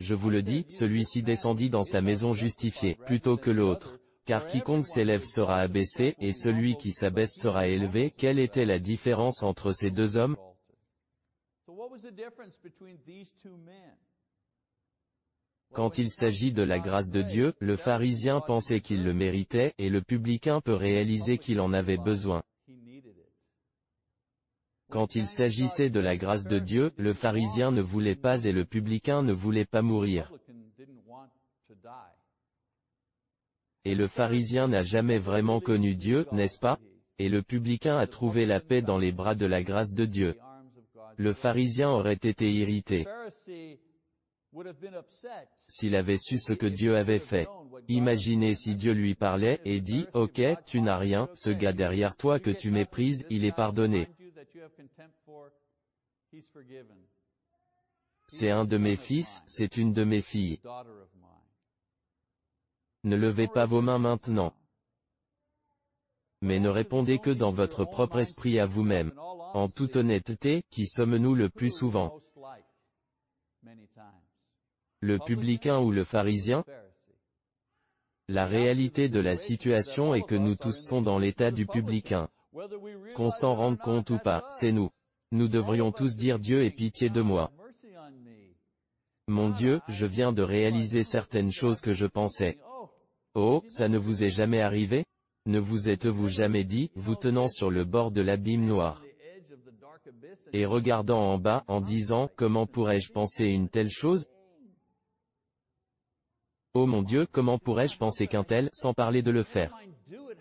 Je 0.00 0.14
vous 0.14 0.30
le 0.30 0.42
dis, 0.42 0.64
celui-ci 0.70 1.22
descendit 1.22 1.68
dans 1.68 1.82
sa 1.82 2.00
maison 2.00 2.32
justifié, 2.32 2.96
plutôt 3.06 3.36
que 3.36 3.50
l'autre. 3.50 3.99
Car 4.30 4.46
quiconque 4.46 4.86
s'élève 4.86 5.24
sera 5.24 5.56
abaissé, 5.56 6.14
et 6.20 6.32
celui 6.32 6.76
qui 6.76 6.92
s'abaisse 6.92 7.34
sera 7.34 7.66
élevé. 7.66 8.12
Quelle 8.16 8.38
était 8.38 8.64
la 8.64 8.78
différence 8.78 9.42
entre 9.42 9.72
ces 9.72 9.90
deux 9.90 10.16
hommes? 10.16 10.36
Quand 15.72 15.98
il 15.98 16.10
s'agit 16.10 16.52
de 16.52 16.62
la 16.62 16.78
grâce 16.78 17.10
de 17.10 17.22
Dieu, 17.22 17.54
le 17.58 17.74
pharisien 17.74 18.40
pensait 18.40 18.80
qu'il 18.80 19.02
le 19.02 19.14
méritait, 19.14 19.74
et 19.78 19.90
le 19.90 20.00
publicain 20.00 20.60
peut 20.60 20.74
réaliser 20.74 21.36
qu'il 21.36 21.60
en 21.60 21.72
avait 21.72 21.98
besoin. 21.98 22.44
Quand 24.90 25.16
il 25.16 25.26
s'agissait 25.26 25.90
de 25.90 25.98
la 25.98 26.16
grâce 26.16 26.44
de 26.44 26.60
Dieu, 26.60 26.92
le 26.96 27.14
pharisien 27.14 27.72
ne 27.72 27.82
voulait 27.82 28.14
pas 28.14 28.44
et 28.44 28.52
le 28.52 28.64
publicain 28.64 29.24
ne 29.24 29.32
voulait 29.32 29.64
pas 29.64 29.82
mourir. 29.82 30.32
Et 33.84 33.94
le 33.94 34.08
pharisien 34.08 34.68
n'a 34.68 34.82
jamais 34.82 35.18
vraiment 35.18 35.60
connu 35.60 35.94
Dieu, 35.94 36.26
n'est-ce 36.32 36.58
pas? 36.58 36.78
Et 37.18 37.28
le 37.28 37.42
publicain 37.42 37.96
a 37.96 38.06
trouvé 38.06 38.46
la 38.46 38.60
paix 38.60 38.82
dans 38.82 38.98
les 38.98 39.12
bras 39.12 39.34
de 39.34 39.46
la 39.46 39.62
grâce 39.62 39.92
de 39.92 40.04
Dieu. 40.04 40.36
Le 41.16 41.32
pharisien 41.32 41.90
aurait 41.90 42.14
été 42.14 42.50
irrité 42.50 43.06
s'il 45.68 45.94
avait 45.94 46.16
su 46.16 46.38
ce 46.38 46.52
que 46.52 46.66
Dieu 46.66 46.96
avait 46.96 47.20
fait. 47.20 47.46
Imaginez 47.88 48.54
si 48.54 48.74
Dieu 48.74 48.92
lui 48.92 49.14
parlait, 49.14 49.60
et 49.64 49.80
dit, 49.80 50.06
Ok, 50.12 50.40
tu 50.66 50.80
n'as 50.80 50.98
rien, 50.98 51.28
ce 51.34 51.50
gars 51.50 51.72
derrière 51.72 52.16
toi 52.16 52.40
que 52.40 52.50
tu 52.50 52.70
méprises, 52.70 53.24
il 53.30 53.44
est 53.44 53.54
pardonné. 53.54 54.08
C'est 58.26 58.50
un 58.50 58.64
de 58.64 58.76
mes 58.76 58.96
fils, 58.96 59.42
c'est 59.46 59.76
une 59.76 59.92
de 59.92 60.04
mes 60.04 60.22
filles. 60.22 60.60
Ne 63.04 63.16
levez 63.16 63.48
pas 63.48 63.66
vos 63.66 63.80
mains 63.80 63.98
maintenant. 63.98 64.54
Mais 66.42 66.58
ne 66.58 66.68
répondez 66.68 67.18
que 67.18 67.30
dans 67.30 67.52
votre 67.52 67.84
propre 67.84 68.18
esprit 68.18 68.58
à 68.58 68.66
vous-même. 68.66 69.12
En 69.52 69.68
toute 69.68 69.96
honnêteté, 69.96 70.62
qui 70.70 70.86
sommes-nous 70.86 71.34
le 71.34 71.48
plus 71.48 71.70
souvent? 71.70 72.20
Le 75.00 75.18
publicain 75.18 75.78
ou 75.78 75.90
le 75.90 76.04
pharisien? 76.04 76.64
La 78.28 78.46
réalité 78.46 79.08
de 79.08 79.18
la 79.18 79.36
situation 79.36 80.14
est 80.14 80.22
que 80.22 80.34
nous 80.36 80.54
tous 80.54 80.72
sommes 80.72 81.04
dans 81.04 81.18
l'état 81.18 81.50
du 81.50 81.66
publicain. 81.66 82.28
Qu'on 83.16 83.30
s'en 83.30 83.54
rende 83.54 83.78
compte 83.78 84.10
ou 84.10 84.18
pas, 84.18 84.46
c'est 84.50 84.72
nous. 84.72 84.90
Nous 85.32 85.48
devrions 85.48 85.90
tous 85.90 86.16
dire 86.16 86.38
Dieu 86.38 86.64
ait 86.64 86.70
pitié 86.70 87.08
de 87.08 87.22
moi. 87.22 87.50
Mon 89.26 89.50
Dieu, 89.50 89.80
je 89.88 90.06
viens 90.06 90.32
de 90.32 90.42
réaliser 90.42 91.02
certaines 91.02 91.52
choses 91.52 91.80
que 91.80 91.92
je 91.92 92.06
pensais. 92.06 92.58
Oh, 93.34 93.62
ça 93.68 93.88
ne 93.88 93.98
vous 93.98 94.24
est 94.24 94.30
jamais 94.30 94.60
arrivé? 94.60 95.04
Ne 95.46 95.60
vous 95.60 95.88
êtes-vous 95.88 96.28
jamais 96.28 96.64
dit, 96.64 96.90
vous 96.96 97.14
tenant 97.14 97.46
sur 97.46 97.70
le 97.70 97.84
bord 97.84 98.10
de 98.10 98.20
l'abîme 98.20 98.66
noir? 98.66 99.02
Et 100.52 100.66
regardant 100.66 101.20
en 101.20 101.38
bas, 101.38 101.64
en 101.68 101.80
disant, 101.80 102.28
comment 102.36 102.66
pourrais-je 102.66 103.12
penser 103.12 103.44
une 103.44 103.68
telle 103.68 103.90
chose? 103.90 104.28
Oh 106.74 106.86
mon 106.86 107.02
Dieu, 107.02 107.26
comment 107.30 107.58
pourrais-je 107.58 107.98
penser 107.98 108.26
qu'un 108.26 108.44
tel, 108.44 108.68
sans 108.72 108.94
parler 108.94 109.22
de 109.22 109.30
le 109.30 109.44
faire? 109.44 109.72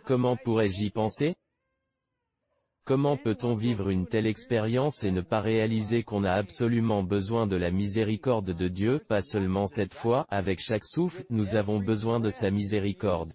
Comment 0.06 0.36
pourrais-je 0.36 0.84
y 0.84 0.90
penser? 0.90 1.36
Comment 2.86 3.18
peut-on 3.18 3.56
vivre 3.56 3.90
une 3.90 4.08
telle 4.08 4.26
expérience 4.26 5.04
et 5.04 5.12
ne 5.12 5.22
pas 5.22 5.42
réaliser 5.42 6.04
qu'on 6.04 6.24
a 6.24 6.32
absolument 6.32 7.04
besoin 7.04 7.46
de 7.46 7.56
la 7.56 7.72
miséricorde 7.72 8.52
de 8.52 8.68
Dieu, 8.68 9.00
pas 9.08 9.22
seulement 9.22 9.68
cette 9.68 9.94
fois, 9.94 10.26
avec 10.30 10.60
chaque 10.60 10.86
souffle, 10.86 11.24
nous 11.30 11.56
avons 11.56 11.80
besoin 11.80 12.20
de 12.20 12.30
sa 12.30 12.50
miséricorde. 12.50 13.34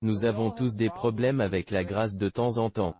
Nous 0.00 0.24
avons 0.24 0.50
tous 0.50 0.76
des 0.76 0.90
problèmes 0.90 1.40
avec 1.40 1.70
la 1.70 1.82
grâce 1.82 2.16
de 2.16 2.28
temps 2.28 2.58
en 2.58 2.70
temps. 2.70 2.94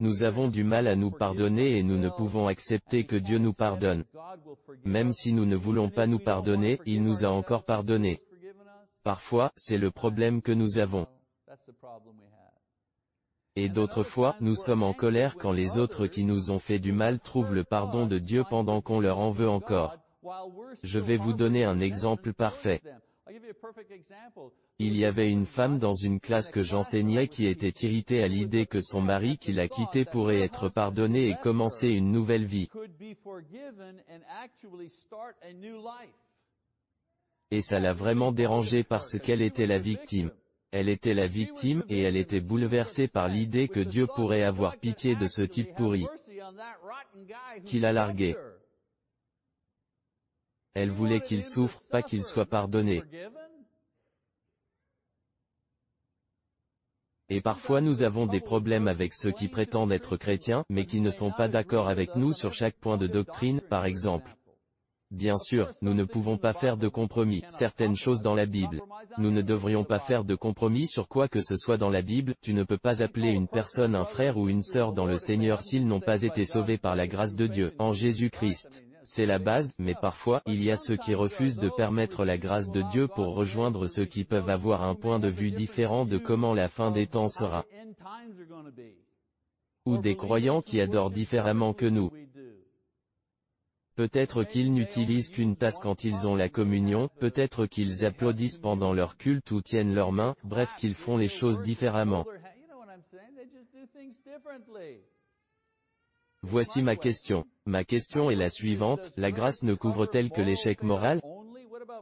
Nous 0.00 0.22
avons 0.22 0.48
du 0.48 0.62
mal 0.62 0.86
à 0.86 0.94
nous 0.94 1.10
pardonner 1.10 1.78
et 1.78 1.82
nous 1.82 1.98
ne 1.98 2.08
pouvons 2.08 2.46
accepter 2.46 3.04
que 3.04 3.16
Dieu 3.16 3.38
nous 3.38 3.52
pardonne. 3.52 4.04
Même 4.84 5.12
si 5.12 5.32
nous 5.32 5.46
ne 5.46 5.56
voulons 5.56 5.90
pas 5.90 6.06
nous 6.06 6.20
pardonner, 6.20 6.78
il 6.86 7.02
nous 7.02 7.24
a 7.24 7.28
encore 7.28 7.64
pardonné. 7.64 8.20
Parfois, 9.02 9.52
c'est 9.56 9.78
le 9.78 9.90
problème 9.90 10.42
que 10.42 10.52
nous 10.52 10.78
avons. 10.78 11.08
Et 13.56 13.68
d'autres 13.68 14.04
fois, 14.04 14.36
nous 14.40 14.54
sommes 14.54 14.82
en 14.82 14.92
colère 14.92 15.36
quand 15.36 15.50
les 15.50 15.78
autres 15.78 16.06
qui 16.06 16.24
nous 16.24 16.50
ont 16.50 16.60
fait 16.60 16.78
du 16.78 16.92
mal 16.92 17.18
trouvent 17.18 17.54
le 17.54 17.64
pardon 17.64 18.06
de 18.06 18.18
Dieu 18.18 18.44
pendant 18.48 18.80
qu'on 18.80 19.00
leur 19.00 19.18
en 19.18 19.30
veut 19.30 19.48
encore. 19.48 19.96
Je 20.84 20.98
vais 20.98 21.16
vous 21.16 21.32
donner 21.32 21.64
un 21.64 21.80
exemple 21.80 22.32
parfait. 22.32 22.80
Il 24.78 24.96
y 24.96 25.04
avait 25.04 25.28
une 25.28 25.46
femme 25.46 25.78
dans 25.78 25.92
une 25.92 26.20
classe 26.20 26.50
que 26.50 26.62
j'enseignais 26.62 27.26
qui 27.26 27.46
était 27.46 27.74
irritée 27.84 28.22
à 28.22 28.28
l'idée 28.28 28.66
que 28.66 28.80
son 28.80 29.00
mari 29.00 29.38
qui 29.38 29.52
l'a 29.52 29.68
quittée 29.68 30.04
pourrait 30.04 30.40
être 30.40 30.68
pardonné 30.68 31.28
et 31.28 31.36
commencer 31.42 31.88
une 31.88 32.12
nouvelle 32.12 32.46
vie. 32.46 32.68
Et 37.50 37.60
ça 37.60 37.80
l'a 37.80 37.92
vraiment 37.92 38.30
dérangée 38.30 38.84
parce 38.84 39.18
qu'elle 39.18 39.42
était 39.42 39.66
la 39.66 39.78
victime. 39.78 40.30
Elle 40.70 40.88
était 40.88 41.14
la 41.14 41.26
victime, 41.26 41.82
et 41.88 42.02
elle 42.02 42.16
était 42.16 42.40
bouleversée 42.40 43.08
par 43.08 43.28
l'idée 43.28 43.68
que 43.68 43.80
Dieu 43.80 44.06
pourrait 44.06 44.42
avoir 44.42 44.78
pitié 44.78 45.16
de 45.16 45.26
ce 45.26 45.42
type 45.42 45.74
pourri, 45.74 46.06
qu'il 47.64 47.84
a 47.86 47.92
largué. 47.92 48.36
Elle 50.74 50.90
voulait 50.90 51.22
qu'il 51.22 51.42
souffre, 51.42 51.80
pas 51.90 52.02
qu'il 52.02 52.22
soit 52.22 52.46
pardonné. 52.46 53.02
Et 57.30 57.40
parfois 57.42 57.80
nous 57.80 58.02
avons 58.02 58.26
des 58.26 58.40
problèmes 58.40 58.88
avec 58.88 59.12
ceux 59.12 59.32
qui 59.32 59.48
prétendent 59.48 59.92
être 59.92 60.16
chrétiens, 60.16 60.64
mais 60.70 60.86
qui 60.86 61.00
ne 61.00 61.10
sont 61.10 61.30
pas 61.30 61.48
d'accord 61.48 61.88
avec 61.88 62.16
nous 62.16 62.32
sur 62.32 62.54
chaque 62.54 62.76
point 62.76 62.96
de 62.96 63.06
doctrine, 63.06 63.60
par 63.60 63.84
exemple. 63.84 64.37
Bien 65.10 65.38
sûr, 65.38 65.70
nous 65.80 65.94
ne 65.94 66.04
pouvons 66.04 66.36
pas 66.36 66.52
faire 66.52 66.76
de 66.76 66.88
compromis, 66.88 67.42
certaines 67.48 67.96
choses 67.96 68.20
dans 68.20 68.34
la 68.34 68.44
Bible. 68.44 68.82
Nous 69.16 69.30
ne 69.30 69.40
devrions 69.40 69.84
pas 69.84 70.00
faire 70.00 70.22
de 70.22 70.34
compromis 70.34 70.86
sur 70.86 71.08
quoi 71.08 71.28
que 71.28 71.40
ce 71.40 71.56
soit 71.56 71.78
dans 71.78 71.88
la 71.88 72.02
Bible, 72.02 72.34
tu 72.42 72.52
ne 72.52 72.62
peux 72.62 72.76
pas 72.76 73.02
appeler 73.02 73.30
une 73.30 73.48
personne 73.48 73.94
un 73.94 74.04
frère 74.04 74.36
ou 74.36 74.50
une 74.50 74.62
sœur 74.62 74.92
dans 74.92 75.06
le 75.06 75.16
Seigneur 75.16 75.62
s'ils 75.62 75.86
n'ont 75.86 76.00
pas 76.00 76.22
été 76.22 76.44
sauvés 76.44 76.76
par 76.76 76.94
la 76.94 77.06
grâce 77.06 77.34
de 77.34 77.46
Dieu, 77.46 77.74
en 77.78 77.92
Jésus-Christ. 77.92 78.84
C'est 79.02 79.24
la 79.24 79.38
base, 79.38 79.74
mais 79.78 79.94
parfois, 79.94 80.42
il 80.46 80.62
y 80.62 80.70
a 80.70 80.76
ceux 80.76 80.98
qui 80.98 81.14
refusent 81.14 81.58
de 81.58 81.70
permettre 81.70 82.26
la 82.26 82.36
grâce 82.36 82.70
de 82.70 82.82
Dieu 82.90 83.08
pour 83.08 83.34
rejoindre 83.34 83.86
ceux 83.86 84.04
qui 84.04 84.24
peuvent 84.24 84.50
avoir 84.50 84.82
un 84.82 84.94
point 84.94 85.18
de 85.18 85.28
vue 85.28 85.50
différent 85.50 86.04
de 86.04 86.18
comment 86.18 86.52
la 86.52 86.68
fin 86.68 86.90
des 86.90 87.06
temps 87.06 87.28
sera. 87.28 87.64
Ou 89.86 89.96
des 89.96 90.16
croyants 90.16 90.60
qui 90.60 90.82
adorent 90.82 91.10
différemment 91.10 91.72
que 91.72 91.86
nous. 91.86 92.10
Peut-être 93.98 94.44
qu'ils 94.44 94.72
n'utilisent 94.72 95.28
qu'une 95.28 95.56
tasse 95.56 95.80
quand 95.80 96.04
ils 96.04 96.28
ont 96.28 96.36
la 96.36 96.48
communion, 96.48 97.10
peut-être 97.18 97.66
qu'ils 97.66 98.04
applaudissent 98.04 98.60
pendant 98.60 98.92
leur 98.92 99.16
culte 99.16 99.50
ou 99.50 99.60
tiennent 99.60 99.92
leurs 99.92 100.12
mains, 100.12 100.36
bref 100.44 100.72
qu'ils 100.78 100.94
font 100.94 101.16
les 101.16 101.26
choses 101.26 101.62
différemment. 101.62 102.24
Voici 106.42 106.80
ma 106.80 106.94
question. 106.94 107.44
Ma 107.66 107.82
question 107.82 108.30
est 108.30 108.36
la 108.36 108.50
suivante, 108.50 109.10
la 109.16 109.32
grâce 109.32 109.64
ne 109.64 109.74
couvre-t-elle 109.74 110.30
que 110.30 110.42
l'échec 110.42 110.84
moral? 110.84 111.20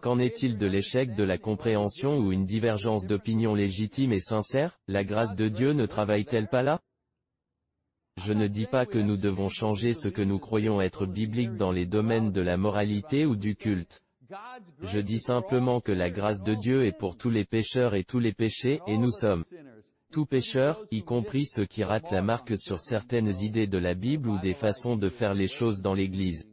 Qu'en 0.03 0.19
est-il 0.19 0.59
de 0.59 0.67
l'échec 0.67 1.15
de 1.15 1.25
la 1.25 1.39
compréhension 1.39 2.19
ou 2.19 2.31
une 2.31 2.45
divergence 2.45 3.07
d'opinion 3.07 3.55
légitime 3.55 4.13
et 4.13 4.21
sincère? 4.21 4.79
La 4.87 5.03
grâce 5.03 5.35
de 5.35 5.49
Dieu 5.49 5.73
ne 5.73 5.87
travaille-t-elle 5.87 6.49
pas 6.49 6.63
là? 6.63 6.83
Je 8.25 8.33
ne 8.33 8.47
dis 8.47 8.67
pas 8.67 8.87
que 8.87 8.99
nous 8.99 9.17
devons 9.17 9.49
changer 9.49 9.93
ce 9.93 10.09
que 10.09 10.23
nous 10.23 10.39
croyons 10.39 10.81
être 10.81 11.07
biblique 11.07 11.57
dans 11.57 11.71
les 11.71 11.87
domaines 11.87 12.33
de 12.33 12.41
la 12.41 12.57
moralité 12.57 13.27
ou 13.27 13.37
du 13.37 13.57
culte. 13.57 14.01
Je 14.83 15.01
dis 15.01 15.21
simplement 15.21 15.81
que 15.81 15.93
la 15.93 16.11
grâce 16.11 16.43
de 16.43 16.55
Dieu 16.55 16.87
est 16.87 16.97
pour 16.97 17.17
tous 17.17 17.31
les 17.31 17.45
pécheurs 17.45 17.95
et 17.95 18.05
tous 18.05 18.19
les 18.19 18.33
péchés, 18.33 18.81
et 18.87 18.97
nous 18.97 19.11
sommes 19.11 19.45
tout 20.13 20.25
pécheur, 20.25 20.83
y 20.91 21.03
compris 21.03 21.45
ceux 21.45 21.67
qui 21.67 21.85
ratent 21.85 22.11
la 22.11 22.23
marque 22.23 22.59
sur 22.59 22.81
certaines 22.81 23.33
idées 23.43 23.67
de 23.67 23.79
la 23.79 23.95
Bible 23.95 24.31
ou 24.31 24.39
des 24.39 24.55
façons 24.55 24.97
de 24.97 25.11
faire 25.11 25.35
les 25.35 25.49
choses 25.49 25.83
dans 25.83 25.95
l'Église. 25.95 26.49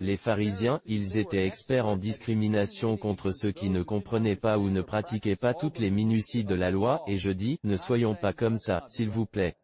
Les 0.00 0.16
pharisiens, 0.16 0.80
ils 0.86 1.18
étaient 1.18 1.46
experts 1.46 1.86
en 1.86 1.96
discrimination 1.96 2.96
contre 2.96 3.32
ceux 3.32 3.52
qui 3.52 3.70
ne 3.70 3.82
comprenaient 3.82 4.36
pas 4.36 4.58
ou 4.58 4.70
ne 4.70 4.82
pratiquaient 4.82 5.36
pas 5.36 5.54
toutes 5.54 5.78
les 5.78 5.90
minuties 5.90 6.44
de 6.44 6.54
la 6.54 6.70
loi, 6.70 7.02
et 7.06 7.16
je 7.16 7.30
dis, 7.30 7.58
ne 7.64 7.76
soyons 7.76 8.14
pas 8.14 8.32
comme 8.32 8.58
ça, 8.58 8.84
s'il 8.88 9.08
vous 9.08 9.26
plaît. 9.26 9.56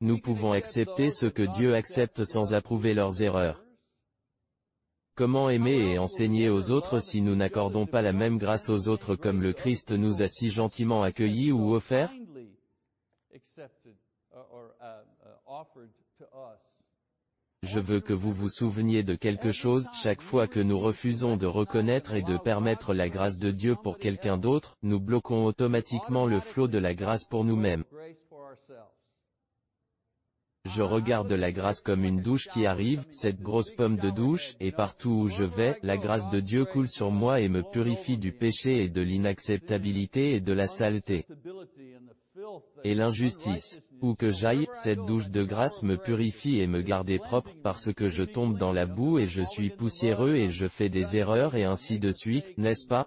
Nous 0.00 0.20
pouvons 0.20 0.52
accepter 0.52 1.10
ce 1.10 1.26
que 1.26 1.42
Dieu 1.42 1.74
accepte 1.74 2.24
sans 2.24 2.54
approuver 2.54 2.94
leurs 2.94 3.20
erreurs. 3.20 3.64
Comment 5.16 5.50
aimer 5.50 5.94
et 5.94 5.98
enseigner 5.98 6.48
aux 6.48 6.70
autres 6.70 7.00
si 7.00 7.20
nous 7.20 7.34
n'accordons 7.34 7.86
pas 7.86 8.02
la 8.02 8.12
même 8.12 8.38
grâce 8.38 8.68
aux 8.68 8.86
autres 8.86 9.16
comme 9.16 9.42
le 9.42 9.52
Christ 9.52 9.90
nous 9.90 10.22
a 10.22 10.28
si 10.28 10.50
gentiment 10.50 11.02
accueillis 11.02 11.50
ou 11.50 11.74
offert? 11.74 12.12
Je 17.64 17.80
veux 17.80 18.00
que 18.00 18.12
vous 18.12 18.32
vous 18.32 18.48
souveniez 18.48 19.02
de 19.02 19.16
quelque 19.16 19.50
chose, 19.50 19.88
chaque 20.00 20.22
fois 20.22 20.46
que 20.46 20.60
nous 20.60 20.78
refusons 20.78 21.36
de 21.36 21.46
reconnaître 21.46 22.14
et 22.14 22.22
de 22.22 22.36
permettre 22.36 22.94
la 22.94 23.08
grâce 23.08 23.38
de 23.38 23.50
Dieu 23.50 23.74
pour 23.82 23.98
quelqu'un 23.98 24.38
d'autre, 24.38 24.76
nous 24.82 25.00
bloquons 25.00 25.44
automatiquement 25.44 26.26
le 26.26 26.38
flot 26.38 26.68
de 26.68 26.78
la 26.78 26.94
grâce 26.94 27.24
pour 27.24 27.44
nous-mêmes. 27.44 27.82
Je 30.66 30.82
regarde 30.82 31.32
la 31.32 31.50
grâce 31.50 31.80
comme 31.80 32.04
une 32.04 32.20
douche 32.20 32.46
qui 32.48 32.66
arrive, 32.66 33.04
cette 33.10 33.40
grosse 33.40 33.72
pomme 33.72 33.96
de 33.96 34.10
douche, 34.10 34.54
et 34.60 34.70
partout 34.70 35.10
où 35.10 35.28
je 35.28 35.44
vais, 35.44 35.78
la 35.82 35.96
grâce 35.96 36.30
de 36.30 36.40
Dieu 36.40 36.64
coule 36.64 36.88
sur 36.88 37.10
moi 37.10 37.40
et 37.40 37.48
me 37.48 37.62
purifie 37.62 38.18
du 38.18 38.32
péché 38.32 38.84
et 38.84 38.88
de 38.88 39.00
l'inacceptabilité 39.00 40.34
et 40.34 40.40
de 40.40 40.52
la 40.52 40.66
saleté. 40.66 41.26
Et 42.84 42.94
l'injustice. 42.94 43.82
Où 44.00 44.14
que 44.14 44.30
j'aille, 44.30 44.68
cette 44.74 45.04
douche 45.04 45.28
de 45.28 45.42
grâce 45.42 45.82
me 45.82 45.96
purifie 45.96 46.60
et 46.60 46.66
me 46.66 46.82
garde 46.82 47.16
propre 47.18 47.50
parce 47.62 47.92
que 47.92 48.08
je 48.08 48.22
tombe 48.22 48.56
dans 48.56 48.72
la 48.72 48.86
boue 48.86 49.18
et 49.18 49.26
je 49.26 49.42
suis 49.42 49.70
poussiéreux 49.70 50.36
et 50.36 50.50
je 50.50 50.68
fais 50.68 50.88
des 50.88 51.16
erreurs 51.16 51.54
et 51.54 51.64
ainsi 51.64 51.98
de 51.98 52.12
suite, 52.12 52.56
n'est-ce 52.58 52.86
pas? 52.86 53.06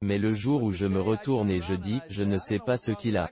Mais 0.00 0.18
le 0.18 0.32
jour 0.32 0.64
où 0.64 0.72
je 0.72 0.86
me 0.86 1.00
retourne 1.00 1.50
et 1.50 1.60
je 1.60 1.74
dis, 1.74 2.00
je 2.08 2.24
ne 2.24 2.36
sais 2.36 2.58
pas 2.58 2.76
ce 2.76 2.90
qu'il 2.90 3.16
a. 3.16 3.30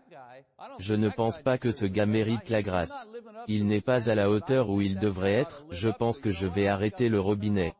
Je 0.78 0.94
ne 0.94 1.08
pense 1.08 1.42
pas 1.42 1.58
que 1.58 1.70
ce 1.70 1.86
gars 1.86 2.06
mérite 2.06 2.48
la 2.48 2.62
grâce. 2.62 3.08
Il 3.48 3.66
n'est 3.66 3.80
pas 3.80 4.08
à 4.08 4.14
la 4.14 4.30
hauteur 4.30 4.68
où 4.70 4.80
il 4.80 4.98
devrait 4.98 5.32
être, 5.32 5.64
je 5.70 5.88
pense 5.88 6.20
que 6.20 6.30
je 6.30 6.46
vais 6.46 6.68
arrêter 6.68 7.08
le 7.08 7.20
robinet 7.20 7.74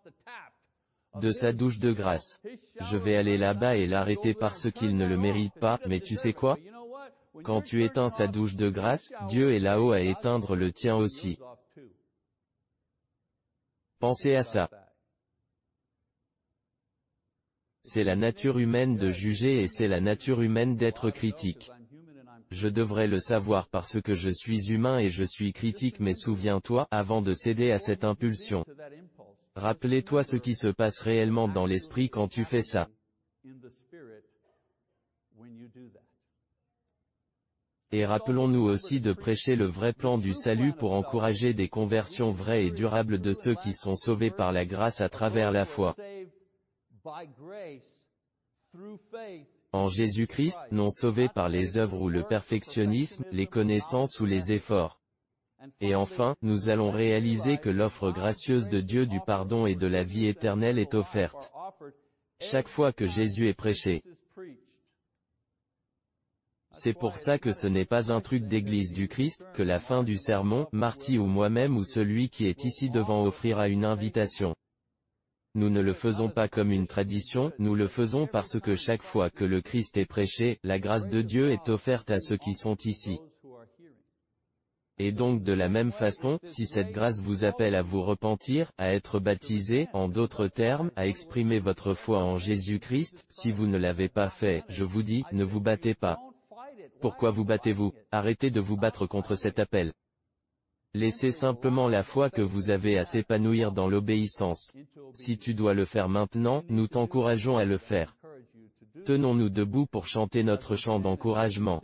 de 1.20 1.30
sa 1.30 1.52
douche 1.52 1.78
de 1.78 1.92
grâce. 1.92 2.40
Je 2.90 2.96
vais 2.96 3.16
aller 3.16 3.36
là-bas 3.36 3.76
et 3.76 3.86
l'arrêter 3.86 4.34
parce 4.34 4.70
qu'il 4.70 4.96
ne 4.96 5.06
le 5.06 5.16
mérite 5.16 5.54
pas, 5.60 5.78
mais 5.86 6.00
tu 6.00 6.14
sais 6.14 6.32
quoi? 6.32 6.56
Quand 7.44 7.62
tu 7.62 7.84
éteins 7.84 8.08
sa 8.08 8.26
douche 8.26 8.56
de 8.56 8.68
grâce, 8.68 9.12
Dieu 9.28 9.52
est 9.54 9.60
là-haut 9.60 9.92
à 9.92 10.00
éteindre 10.00 10.56
le 10.56 10.72
tien 10.72 10.96
aussi. 10.96 11.38
Pensez 13.98 14.34
à 14.34 14.42
ça. 14.42 14.68
C'est 17.84 18.04
la 18.04 18.16
nature 18.16 18.58
humaine 18.58 18.96
de 18.96 19.10
juger 19.10 19.62
et 19.62 19.66
c'est 19.66 19.88
la 19.88 20.00
nature 20.00 20.42
humaine 20.42 20.76
d'être 20.76 21.10
critique. 21.10 21.70
Je 22.50 22.68
devrais 22.68 23.06
le 23.06 23.20
savoir 23.20 23.68
parce 23.68 24.00
que 24.00 24.14
je 24.14 24.30
suis 24.30 24.70
humain 24.70 24.98
et 24.98 25.08
je 25.08 25.24
suis 25.24 25.52
critique 25.52 26.00
mais 26.00 26.14
souviens-toi, 26.14 26.88
avant 26.90 27.22
de 27.22 27.32
céder 27.32 27.70
à 27.70 27.78
cette 27.78 28.04
impulsion. 28.04 28.64
Rappelez-toi 29.54 30.24
ce 30.24 30.36
qui 30.36 30.54
se 30.54 30.68
passe 30.68 30.98
réellement 30.98 31.48
dans 31.48 31.66
l'esprit 31.66 32.10
quand 32.10 32.28
tu 32.28 32.44
fais 32.44 32.62
ça. 32.62 32.88
Et 37.92 38.06
rappelons-nous 38.06 38.62
aussi 38.62 39.00
de 39.00 39.12
prêcher 39.12 39.56
le 39.56 39.66
vrai 39.66 39.92
plan 39.92 40.16
du 40.16 40.32
salut 40.32 40.72
pour 40.72 40.92
encourager 40.92 41.54
des 41.54 41.68
conversions 41.68 42.30
vraies 42.30 42.66
et 42.66 42.70
durables 42.70 43.20
de 43.20 43.32
ceux 43.32 43.56
qui 43.56 43.72
sont 43.72 43.96
sauvés 43.96 44.30
par 44.30 44.52
la 44.52 44.64
grâce 44.64 45.00
à 45.00 45.08
travers 45.08 45.50
la 45.50 45.64
foi 45.64 45.96
en 49.72 49.88
Jésus-Christ, 49.88 50.58
non 50.72 50.90
sauvés 50.90 51.28
par 51.28 51.48
les 51.48 51.76
œuvres 51.76 52.00
ou 52.00 52.08
le 52.08 52.24
perfectionnisme, 52.24 53.24
les 53.30 53.46
connaissances 53.46 54.18
ou 54.20 54.26
les 54.26 54.52
efforts. 54.52 55.00
Et 55.80 55.94
enfin, 55.94 56.34
nous 56.42 56.70
allons 56.70 56.90
réaliser 56.90 57.58
que 57.58 57.68
l'offre 57.68 58.10
gracieuse 58.10 58.68
de 58.68 58.80
Dieu 58.80 59.06
du 59.06 59.20
pardon 59.20 59.66
et 59.66 59.74
de 59.74 59.86
la 59.86 60.04
vie 60.04 60.26
éternelle 60.26 60.78
est 60.78 60.94
offerte. 60.94 61.52
Chaque 62.40 62.68
fois 62.68 62.92
que 62.92 63.06
Jésus 63.06 63.48
est 63.48 63.54
prêché. 63.54 64.02
C'est 66.72 66.92
pour 66.92 67.16
ça 67.16 67.38
que 67.38 67.52
ce 67.52 67.66
n'est 67.66 67.84
pas 67.84 68.12
un 68.12 68.20
truc 68.20 68.46
d'église 68.46 68.92
du 68.92 69.08
Christ, 69.08 69.44
que 69.54 69.62
la 69.62 69.80
fin 69.80 70.04
du 70.04 70.16
sermon, 70.16 70.68
Marty 70.72 71.18
ou 71.18 71.26
moi-même 71.26 71.76
ou 71.76 71.82
celui 71.82 72.30
qui 72.30 72.46
est 72.46 72.64
ici 72.64 72.90
devant 72.90 73.24
offrira 73.24 73.68
une 73.68 73.84
invitation. 73.84 74.54
Nous 75.56 75.68
ne 75.68 75.80
le 75.80 75.94
faisons 75.94 76.30
pas 76.30 76.46
comme 76.46 76.70
une 76.70 76.86
tradition, 76.86 77.50
nous 77.58 77.74
le 77.74 77.88
faisons 77.88 78.28
parce 78.28 78.60
que 78.60 78.76
chaque 78.76 79.02
fois 79.02 79.30
que 79.30 79.44
le 79.44 79.60
Christ 79.60 79.96
est 79.96 80.06
prêché, 80.06 80.60
la 80.62 80.78
grâce 80.78 81.08
de 81.08 81.22
Dieu 81.22 81.50
est 81.50 81.68
offerte 81.68 82.12
à 82.12 82.20
ceux 82.20 82.36
qui 82.36 82.54
sont 82.54 82.76
ici. 82.84 83.18
Et 84.98 85.10
donc 85.10 85.42
de 85.42 85.52
la 85.52 85.68
même 85.68 85.90
façon, 85.90 86.38
si 86.44 86.66
cette 86.66 86.92
grâce 86.92 87.20
vous 87.20 87.44
appelle 87.44 87.74
à 87.74 87.82
vous 87.82 88.02
repentir, 88.02 88.70
à 88.78 88.94
être 88.94 89.18
baptisé, 89.18 89.88
en 89.92 90.08
d'autres 90.08 90.46
termes, 90.46 90.92
à 90.94 91.08
exprimer 91.08 91.58
votre 91.58 91.94
foi 91.94 92.22
en 92.22 92.36
Jésus-Christ, 92.36 93.24
si 93.28 93.50
vous 93.50 93.66
ne 93.66 93.78
l'avez 93.78 94.08
pas 94.08 94.28
fait, 94.28 94.62
je 94.68 94.84
vous 94.84 95.02
dis, 95.02 95.24
ne 95.32 95.42
vous 95.42 95.60
battez 95.60 95.94
pas. 95.94 96.20
Pourquoi 97.00 97.30
vous 97.30 97.44
battez-vous? 97.44 97.92
Arrêtez 98.10 98.50
de 98.50 98.60
vous 98.60 98.76
battre 98.76 99.06
contre 99.06 99.34
cet 99.34 99.58
appel. 99.58 99.92
Laissez 100.92 101.30
simplement 101.30 101.88
la 101.88 102.02
foi 102.02 102.30
que 102.30 102.42
vous 102.42 102.70
avez 102.70 102.98
à 102.98 103.04
s'épanouir 103.04 103.70
dans 103.70 103.88
l'obéissance. 103.88 104.72
Si 105.12 105.38
tu 105.38 105.54
dois 105.54 105.72
le 105.72 105.84
faire 105.84 106.08
maintenant, 106.08 106.64
nous 106.68 106.88
t'encourageons 106.88 107.56
à 107.56 107.64
le 107.64 107.78
faire. 107.78 108.16
Tenons-nous 109.04 109.50
debout 109.50 109.86
pour 109.86 110.06
chanter 110.06 110.42
notre 110.42 110.74
chant 110.74 110.98
d'encouragement. 110.98 111.80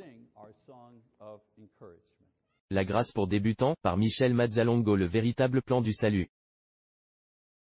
La 2.71 2.85
grâce 2.85 3.13
pour 3.13 3.29
débutants, 3.29 3.77
par 3.83 3.97
Michel 3.97 4.35
Mazzalongo 4.35 4.97
Le 4.97 5.07
véritable 5.07 5.63
plan 5.63 5.81
du 5.81 5.93
salut. 5.93 6.29